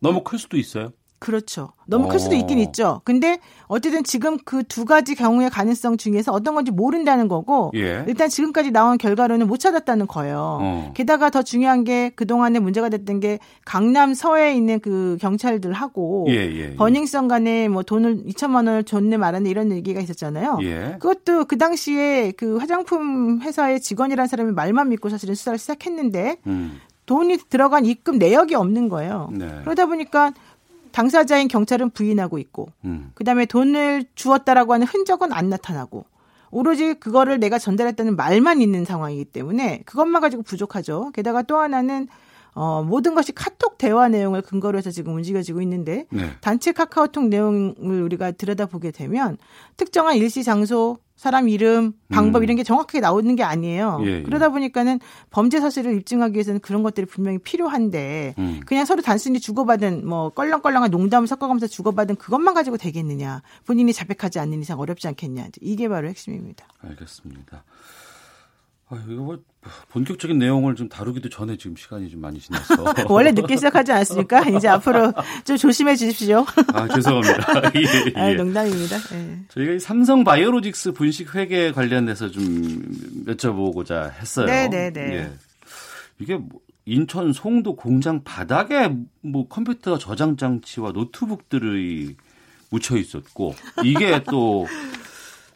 [0.00, 0.92] 너무 클 수도 있어요.
[1.18, 1.72] 그렇죠.
[1.86, 2.60] 너무 클 수도 있긴 어.
[2.62, 3.00] 있죠.
[3.04, 8.04] 근데 어쨌든 지금 그 두 가지 경우의 가능성 중에서 어떤 건지 모른다는 거고 예.
[8.06, 10.58] 일단 지금까지 나온 결과로는 못 찾았다는 거예요.
[10.60, 10.92] 어.
[10.94, 16.56] 게다가 더 중요한 게 그동안에 문제가 됐던 게 강남 서해에 있는 그 경찰들하고 예, 예,
[16.70, 16.76] 예.
[16.76, 20.58] 버닝썬 간에 뭐 돈을 2천만 원을 줬네 말았네 이런 얘기가 있었잖아요.
[20.62, 20.96] 예.
[21.00, 26.78] 그것도 그 당시에 그 화장품 회사의 직원이라는 사람이 말만 믿고 사실은 수사를 시작했는데 음.
[27.06, 29.30] 돈이 들어간 입금 내역이 없는 거예요.
[29.32, 29.48] 네.
[29.64, 30.32] 그러다 보니까
[30.98, 33.12] 당사자인 경찰은 부인하고 있고 음.
[33.14, 36.04] 그다음에 돈을 주었다라고 하는 흔적은 안 나타나고
[36.50, 41.12] 오로지 그거를 내가 전달했다는 말만 있는 상황이기 때문에 그것만 가지고 부족하죠.
[41.14, 42.08] 게다가 또 하나는
[42.54, 46.30] 어, 모든 것이 카톡 대화 내용을 근거로 해서 지금 움직여지고 있는데 네.
[46.40, 49.36] 단체 카카오톡 내용을 우리가 들여다보게 되면
[49.76, 52.42] 특정한 일시 장소 사람 이름, 방법 음.
[52.44, 53.98] 이런 게 정확하게 나오는 게 아니에요.
[54.04, 54.22] 예, 예.
[54.22, 55.00] 그러다 보니까는
[55.30, 58.60] 범죄 사실을 입증하기 위해서는 그런 것들이 분명히 필요한데 음.
[58.66, 63.42] 그냥 서로 단순히 주고받은 뭐 껄렁껄렁한 농담을 섞어가면서 주고받은 그것만 가지고 되겠느냐.
[63.66, 65.48] 본인이 자백하지 않는 이상 어렵지 않겠냐.
[65.60, 66.68] 이게 바로 핵심입니다.
[66.82, 67.64] 알겠습니다.
[68.90, 69.38] 아, 이거 뭐
[69.90, 72.94] 본격적인 내용을 좀 다루기도 전에 지금 시간이 좀 많이 지났어.
[73.08, 74.40] 원래 늦게 시작하지 않습니까?
[74.50, 75.12] 이제 앞으로
[75.44, 76.44] 좀 조심해 주십시오.
[76.72, 77.72] 아, 죄송합니다.
[77.74, 77.80] 예,
[78.16, 78.20] 예.
[78.20, 78.96] 아, 농담입니다.
[79.12, 79.38] 예.
[79.48, 82.44] 저희가 이 삼성 바이오로직스 분식 회계 관련해서 좀
[83.26, 84.46] 여쭤보고자 했어요.
[84.46, 84.90] 네 네네.
[84.90, 85.16] 네, 네.
[85.16, 85.32] 예.
[86.20, 88.90] 이게 뭐 인천 송도 공장 바닥에
[89.20, 92.16] 뭐 컴퓨터 저장 장치와 노트북들이
[92.70, 93.54] 묻혀 있었고
[93.84, 94.66] 이게 또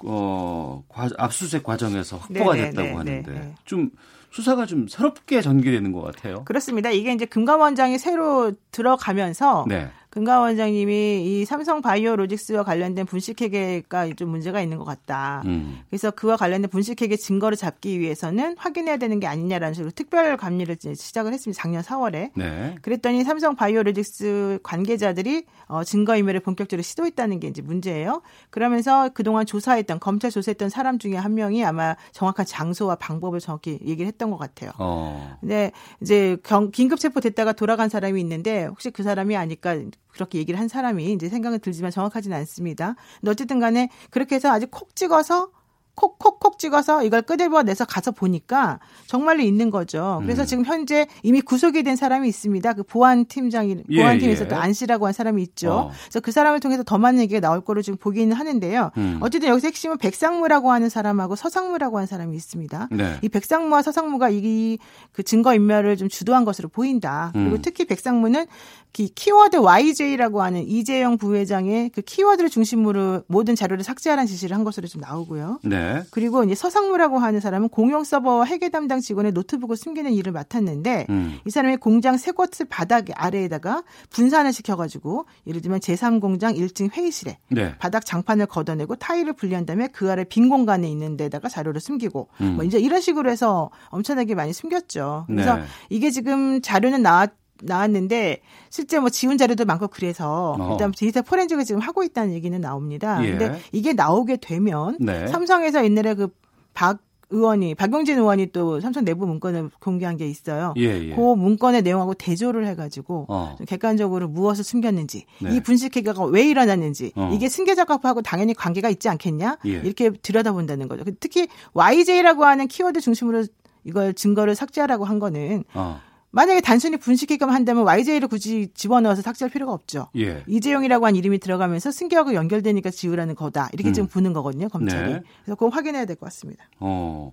[0.05, 3.91] 어, 과, 압수수색 과정에서 확보가 네네, 됐다고 네, 하는데 네, 좀
[4.31, 6.45] 수사가 좀 새롭게 전개되는 것 같아요.
[6.45, 6.91] 그렇습니다.
[6.91, 9.91] 이게 이제 금감원장이 새로 들어가면서 네.
[10.13, 15.41] 금가 원장님이 이 삼성 바이오로직스와 관련된 분식회계가 좀 문제가 있는 것 같다.
[15.47, 15.81] 음.
[15.89, 21.33] 그래서 그와 관련된 분식회계 증거를 잡기 위해서는 확인해야 되는 게 아니냐라는 식으로 특별 감리를 시작을
[21.33, 21.59] 했습니다.
[21.59, 22.31] 작년 4월에.
[22.37, 22.75] 네.
[22.83, 28.21] 그랬더니 삼성 바이오로직스 관계자들이 어, 증거인멸을 본격적으로 시도했다는 게 이제 문제예요.
[28.51, 34.07] 그러면서 그동안 조사했던 검찰 조사했던 사람 중에 한 명이 아마 정확한 장소와 방법을 정확히 얘기를
[34.07, 34.73] 했던 것 같아요.
[34.79, 35.39] 어.
[35.41, 35.73] 근데
[36.03, 39.75] 이제 경, 긴급 체포됐다가 돌아간 사람이 있는데 혹시 그 사람이 아닐까
[40.13, 42.95] 그렇게 얘기를 한 사람이 이제 생각은 들지만 정확하지는 않습니다.
[43.21, 45.51] 근데 어쨌든 간에 그렇게 해서 아주 콕 찍어서
[45.95, 50.21] 콕콕콕 찍어서 이걸 끄집어내서 가서 보니까 정말로 있는 거죠.
[50.23, 50.47] 그래서 음.
[50.47, 52.73] 지금 현재 이미 구속이 된 사람이 있습니다.
[52.73, 54.49] 그 보안 팀장이 예, 보안팀에서 예, 예.
[54.49, 55.73] 또 안씨라고 한 사람이 있죠.
[55.73, 55.91] 어.
[56.05, 58.91] 그래서 그 사람을 통해서 더 많은 얘기가 나올 거로 지금 보기는 하는데요.
[58.97, 59.19] 음.
[59.21, 62.89] 어쨌든 여기서 핵심은 백상무라고 하는 사람하고 서상무라고 하는 사람이 있습니다.
[62.93, 63.19] 네.
[63.23, 64.79] 이 백상무와 서상무가 이
[65.13, 67.31] 그 증거 인멸을 좀 주도한 것으로 보인다.
[67.33, 67.63] 그리고 음.
[67.63, 68.47] 특히 백상무는
[68.93, 75.01] 키워드 JY라고 하는 이재용 부회장의 그 키워드를 중심으로 모든 자료를 삭제하라는 지시를 한 것으로 좀
[75.01, 75.61] 나오고요.
[75.65, 75.92] 네.
[76.11, 81.39] 그리고 이제 서상무라고 하는 사람은 공용 서버와 회계 담당 직원의 노트북을 숨기는 일을 맡았는데 음.
[81.47, 87.75] 이 사람이 공장 세 곳을 바닥 아래에다가 분산을 시켜가지고 예를 들면 제3공장 1층 회의실에 네.
[87.79, 92.55] 바닥 장판을 걷어내고 타일을 분리한 다음에 그 아래 빈 공간에 있는 데다가 자료를 숨기고 음.
[92.57, 95.25] 뭐 이제 이런 식으로 해서 엄청나게 많이 숨겼죠.
[95.27, 95.63] 그래서 네.
[95.91, 98.41] 이게 지금 자료는 나왔 나왔는데
[98.71, 100.73] 실제 뭐 지운 자료도 많고 그래서 어.
[100.73, 103.25] 일단 데이터 포렌식을 지금 하고 있다는 얘기는 나옵니다.
[103.25, 103.31] 예.
[103.31, 105.27] 근데 이게 나오게 되면 네.
[105.27, 106.99] 삼성에서 옛날에 그박
[107.33, 110.75] 의원이 박용진 의원이 또 삼성 내부 문건을 공개한 게 있어요.
[110.77, 111.15] 예, 예.
[111.15, 113.57] 그 문건의 내용하고 대조를 해가지고 어.
[113.67, 115.57] 객관적으로 무엇을 숨겼는지 네.
[115.57, 117.31] 이 분식 회계가 왜 일어났는지 어.
[117.33, 119.71] 이게 승계작업하고 당연히 관계가 있지 않겠냐 예.
[119.71, 121.05] 이렇게 들여다본다는 거죠.
[121.21, 123.47] 특히 YJ라고 하는 키워드 중심으로
[123.85, 126.01] 이걸 증거를 삭제하라고 한 거는 어.
[126.33, 130.09] 만약에 단순히 분식회계만 한다면 YJ를 굳이 집어넣어서 삭제할 필요가 없죠.
[130.17, 130.43] 예.
[130.49, 133.69] 이재용이라고 한 이름이 들어가면서 승계하고 연결되니까 지우라는 거다.
[133.73, 133.93] 이렇게 음.
[133.93, 135.13] 지금 보는 거거든요, 검찰이.
[135.13, 135.21] 네.
[135.45, 136.65] 그래서 그거 확인해야 될 것 같습니다.
[136.81, 137.33] 어.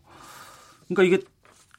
[0.90, 1.24] 그러니까 이게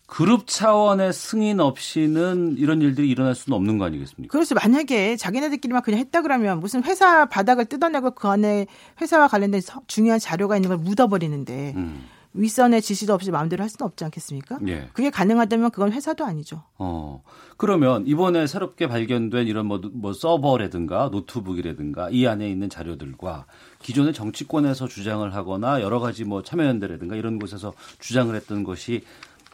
[0.07, 4.33] 그룹 차원의 승인 없이는 이런 일들이 일어날 수는 없는 거 아니겠습니까?
[4.33, 4.57] 그렇죠.
[4.57, 8.67] 만약에 자기네들끼리만 그냥 했다 그러면 무슨 회사 바닥을 뜯어내고 그 안에
[9.01, 12.07] 회사와 관련된 중요한 자료가 있는 걸 묻어버리는데 음.
[12.33, 14.59] 윗선의 지시도 없이 마음대로 할 수는 없지 않겠습니까?
[14.69, 14.89] 예.
[14.93, 16.63] 그게 가능하다면 그건 회사도 아니죠.
[16.79, 17.23] 어.
[17.57, 23.47] 그러면 이번에 새롭게 발견된 이런 뭐, 뭐 서버라든가 노트북이라든가 이 안에 있는 자료들과
[23.83, 29.03] 기존의 정치권에서 주장을 하거나 여러 가지 뭐 참여연대라든가 이런 곳에서 주장을 했던 것이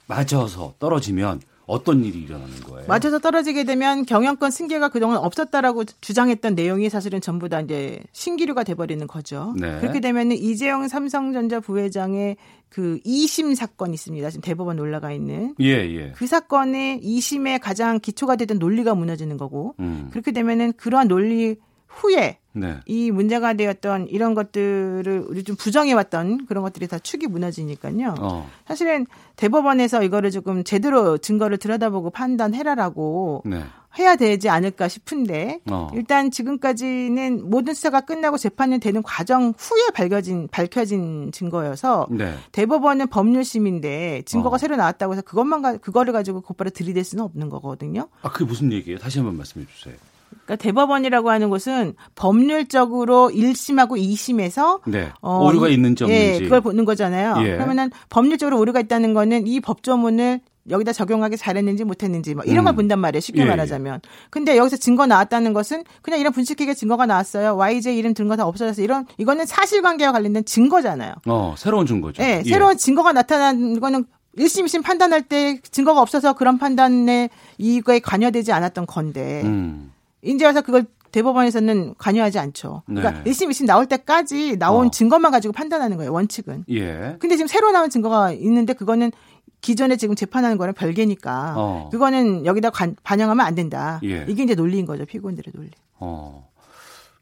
[0.07, 2.87] 맞아서 떨어지면 어떤 일이 일어나는 거예요?
[2.87, 9.05] 맞아서 떨어지게 되면 경영권 승계가 그동안 없었다라고 주장했던 내용이 사실은 전부 다 이제 신기류가 돼버리는
[9.07, 9.53] 거죠.
[9.59, 9.79] 네.
[9.81, 12.37] 그렇게 되면은 이재용 삼성전자 부회장의
[12.69, 14.31] 그 2심 사건이 있습니다.
[14.31, 15.55] 지금 대법원 올라가 있는.
[15.61, 16.13] 예, 예.
[16.15, 19.75] 그 사건의 2심의 가장 기초가 되던 논리가 무너지는 거고.
[19.81, 20.09] 음.
[20.11, 21.57] 그렇게 되면은 그러한 논리
[21.97, 22.79] 후에 네.
[22.87, 28.15] 이 문제가 되었던 이런 것들을 우리 좀 부정해왔던 그런 것들이 다 축이 무너지니까요.
[28.19, 28.51] 어.
[28.67, 29.07] 사실은
[29.37, 33.63] 대법원에서 이거를 조금 제대로 증거를 들여다보고 판단해라라고 네.
[33.99, 35.89] 해야 되지 않을까 싶은데 어.
[35.95, 42.35] 일단 지금까지는 모든 수사가 끝나고 재판이 되는 과정 후에 밝혀진 밝혀진 증거여서 네.
[42.53, 44.59] 대법원은 법률심인데 증거가 어.
[44.59, 48.09] 새로 나왔다고 해서 그것만 가, 그거를 가지고 곧바로 들이댈 수는 없는 거거든요.
[48.23, 48.99] 아 그게 무슨 얘기예요?
[48.99, 49.95] 다시 한번 말씀해 주세요.
[50.31, 55.11] 그러니까 대법원이라고 하는 곳은 법률적으로 1심하고 2심에서 네.
[55.21, 57.35] 어, 오류가 있는지 없는지 예, 그걸 보는 거잖아요.
[57.45, 57.53] 예.
[57.57, 62.77] 그러면은 법률적으로 오류가 있다는 거는 이 법조문을 여기다 적용하기 잘했는지 못했는지 뭐 이런 걸 음.
[62.77, 63.21] 본단 말이에요.
[63.21, 63.49] 쉽게 예, 예.
[63.49, 64.01] 말하자면.
[64.31, 67.57] 근데 여기서 증거 나왔다는 것은 그냥 이런 분식회계 증거가 나왔어요.
[67.57, 71.13] YJ 이름 든 거 다 없어져서 이런 이거는 사실관계와 관련된 증거잖아요.
[71.27, 72.21] 어, 새로운 증거죠.
[72.23, 74.05] 네, 새로운 증거가 나타난 거는
[74.37, 79.43] 1심, 2심 판단할 때 증거가 없어서 그런 판단에 이거에 관여되지 않았던 건데.
[79.45, 79.93] 음.
[80.27, 82.83] 이제 와서 그걸 대법원에서는 관여하지 않죠.
[82.87, 83.31] 그러니까 네.
[83.31, 84.91] 1심, 2심 나올 때까지 나온 어.
[84.91, 86.65] 증거만 가지고 판단하는 거예요, 원칙은.
[86.71, 87.17] 예.
[87.19, 89.13] 근데 지금 새로 나온 증거가 있는데 그거는
[89.61, 91.89] 기존에 지금 재판하는 거랑 별개니까 어.
[91.91, 94.01] 그거는 여기다 관, 반영하면 안 된다.
[94.05, 94.27] 예.
[94.29, 95.71] 이게 이제 논리인 거죠, 피고인들의 논리.
[95.99, 96.51] 어.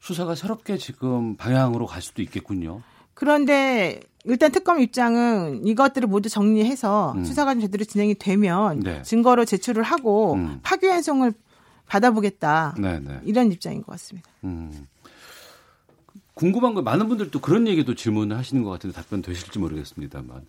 [0.01, 2.81] 수사가 새롭게 지금 방향으로 갈 수도 있겠군요.
[3.13, 7.23] 그런데 일단 특검 입장은 이것들을 모두 정리해서 음.
[7.23, 9.01] 수사가 좀 제대로 진행이 되면 네.
[9.03, 10.59] 증거로 제출을 하고 음.
[10.63, 11.33] 파기환송을
[11.87, 12.75] 받아보겠다.
[12.77, 12.99] 네네.
[12.99, 13.19] 네.
[13.23, 14.29] 이런 입장인 것 같습니다.
[14.43, 14.87] 음.
[16.33, 20.45] 궁금한 거 많은 분들도 그런 얘기도 질문을 하시는 것 같은데 답변 되실지 모르겠습니다만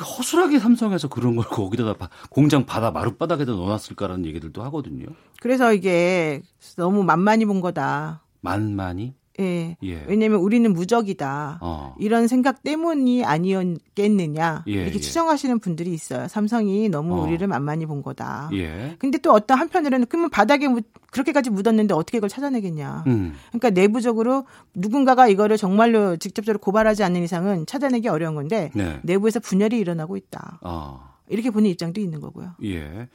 [0.00, 5.06] 허술하게 삼성에서 그런 걸 거기다가 공장 바다 마룻바닥에다 넣어놨을까라는 얘기들도 하거든요.
[5.40, 6.42] 그래서 이게
[6.76, 8.22] 너무 만만히 본 거다.
[8.40, 9.14] 만만히?
[9.42, 9.76] 예.
[9.82, 10.04] 예.
[10.06, 11.58] 왜냐하면 우리는 무적이다.
[11.60, 11.94] 어.
[11.98, 15.00] 이런 생각 때문이 아니었겠느냐 예, 이렇게 예.
[15.00, 16.28] 추정하시는 분들이 있어요.
[16.28, 17.22] 삼성이 너무 어.
[17.24, 18.50] 우리를 만만히 본 거다.
[18.52, 18.96] 예.
[18.98, 23.04] 근데 또 어떤 한편으로는 그러면 바닥에 묻, 그렇게까지 묻었는데 어떻게 이걸 찾아내겠냐.
[23.06, 23.34] 음.
[23.48, 29.00] 그러니까 내부적으로 누군가가 이거를 정말로 직접적으로 고발하지 않는 이상은 찾아내기 어려운 건데 네.
[29.02, 30.58] 내부에서 분열이 일어나고 있다.
[30.62, 31.12] 어.
[31.28, 32.54] 이렇게 보는 입장도 있는 거고요.
[32.64, 33.08] 예.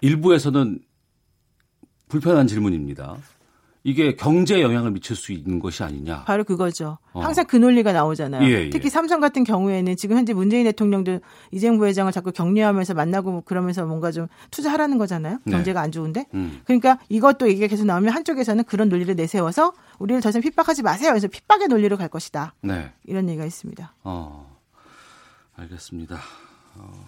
[0.00, 0.80] 일부에서는
[2.08, 3.16] 불편한 질문입니다.
[3.86, 6.24] 이게 경제에 영향을 미칠 수 있는 것이 아니냐.
[6.24, 6.98] 바로 그거죠.
[7.12, 7.20] 어.
[7.20, 8.42] 항상 그 논리가 나오잖아요.
[8.42, 8.70] 예, 예.
[8.70, 11.20] 특히 삼성 같은 경우에는 지금 현재 문재인 대통령도
[11.52, 15.38] 이재용 부회장을 자꾸 격려하면서 만나고 그러면서 뭔가 좀 투자하라는 거잖아요.
[15.44, 15.52] 네.
[15.52, 15.84] 경제가 네.
[15.84, 16.26] 안 좋은데.
[16.34, 16.62] 음.
[16.64, 21.12] 그러니까 이것도 얘기가 계속 나오면 한쪽에서는 그런 논리를 내세워서 우리를 더 이상 핍박하지 마세요.
[21.12, 22.54] 그래서 핍박의 논리로 갈 것이다.
[22.62, 22.90] 네.
[23.04, 23.94] 이런 얘기가 있습니다.
[24.02, 24.58] 어.
[25.54, 26.18] 알겠습니다.
[26.74, 27.05] 어.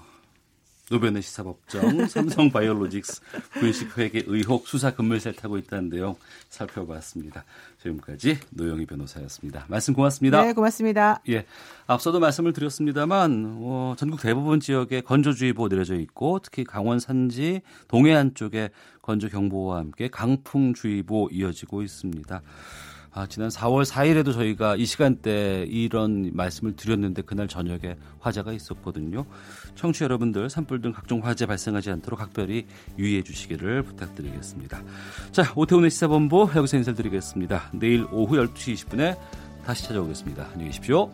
[0.90, 3.20] 노변의 시사법정 삼성바이오로직스
[3.52, 6.16] 분식회계 의혹 수사 금물살 타고 있다는 내용
[6.48, 7.44] 살펴봤습니다.
[7.82, 9.66] 지금까지 노영희 변호사였습니다.
[9.68, 10.42] 말씀 고맙습니다.
[10.42, 11.20] 네, 고맙습니다.
[11.28, 11.44] 예,
[11.86, 18.70] 앞서도 말씀을 드렸습니다만 어, 전국 대부분 지역에 건조주의보 내려져 있고 특히 강원 산지 동해안 쪽에
[19.02, 22.42] 건조 경보와 함께 강풍주의보 이어지고 있습니다.
[23.18, 29.26] 아, 지난 4월 4일에도 저희가 이 시간대 이런 말씀을 드렸는데 그날 저녁에 화재가 있었거든요.
[29.74, 32.66] 청취 여러분들 산불 등 각종 화재 발생하지 않도록 각별히
[32.96, 34.82] 유의해 주시기를 부탁드리겠습니다.
[35.32, 37.72] 자, 오태훈의 시사본부 여기서 인사드리겠습니다.
[37.72, 39.18] 내일 오후 12시 20분에
[39.64, 40.50] 다시 찾아오겠습니다.
[40.52, 41.10] 안녕히 계십시오.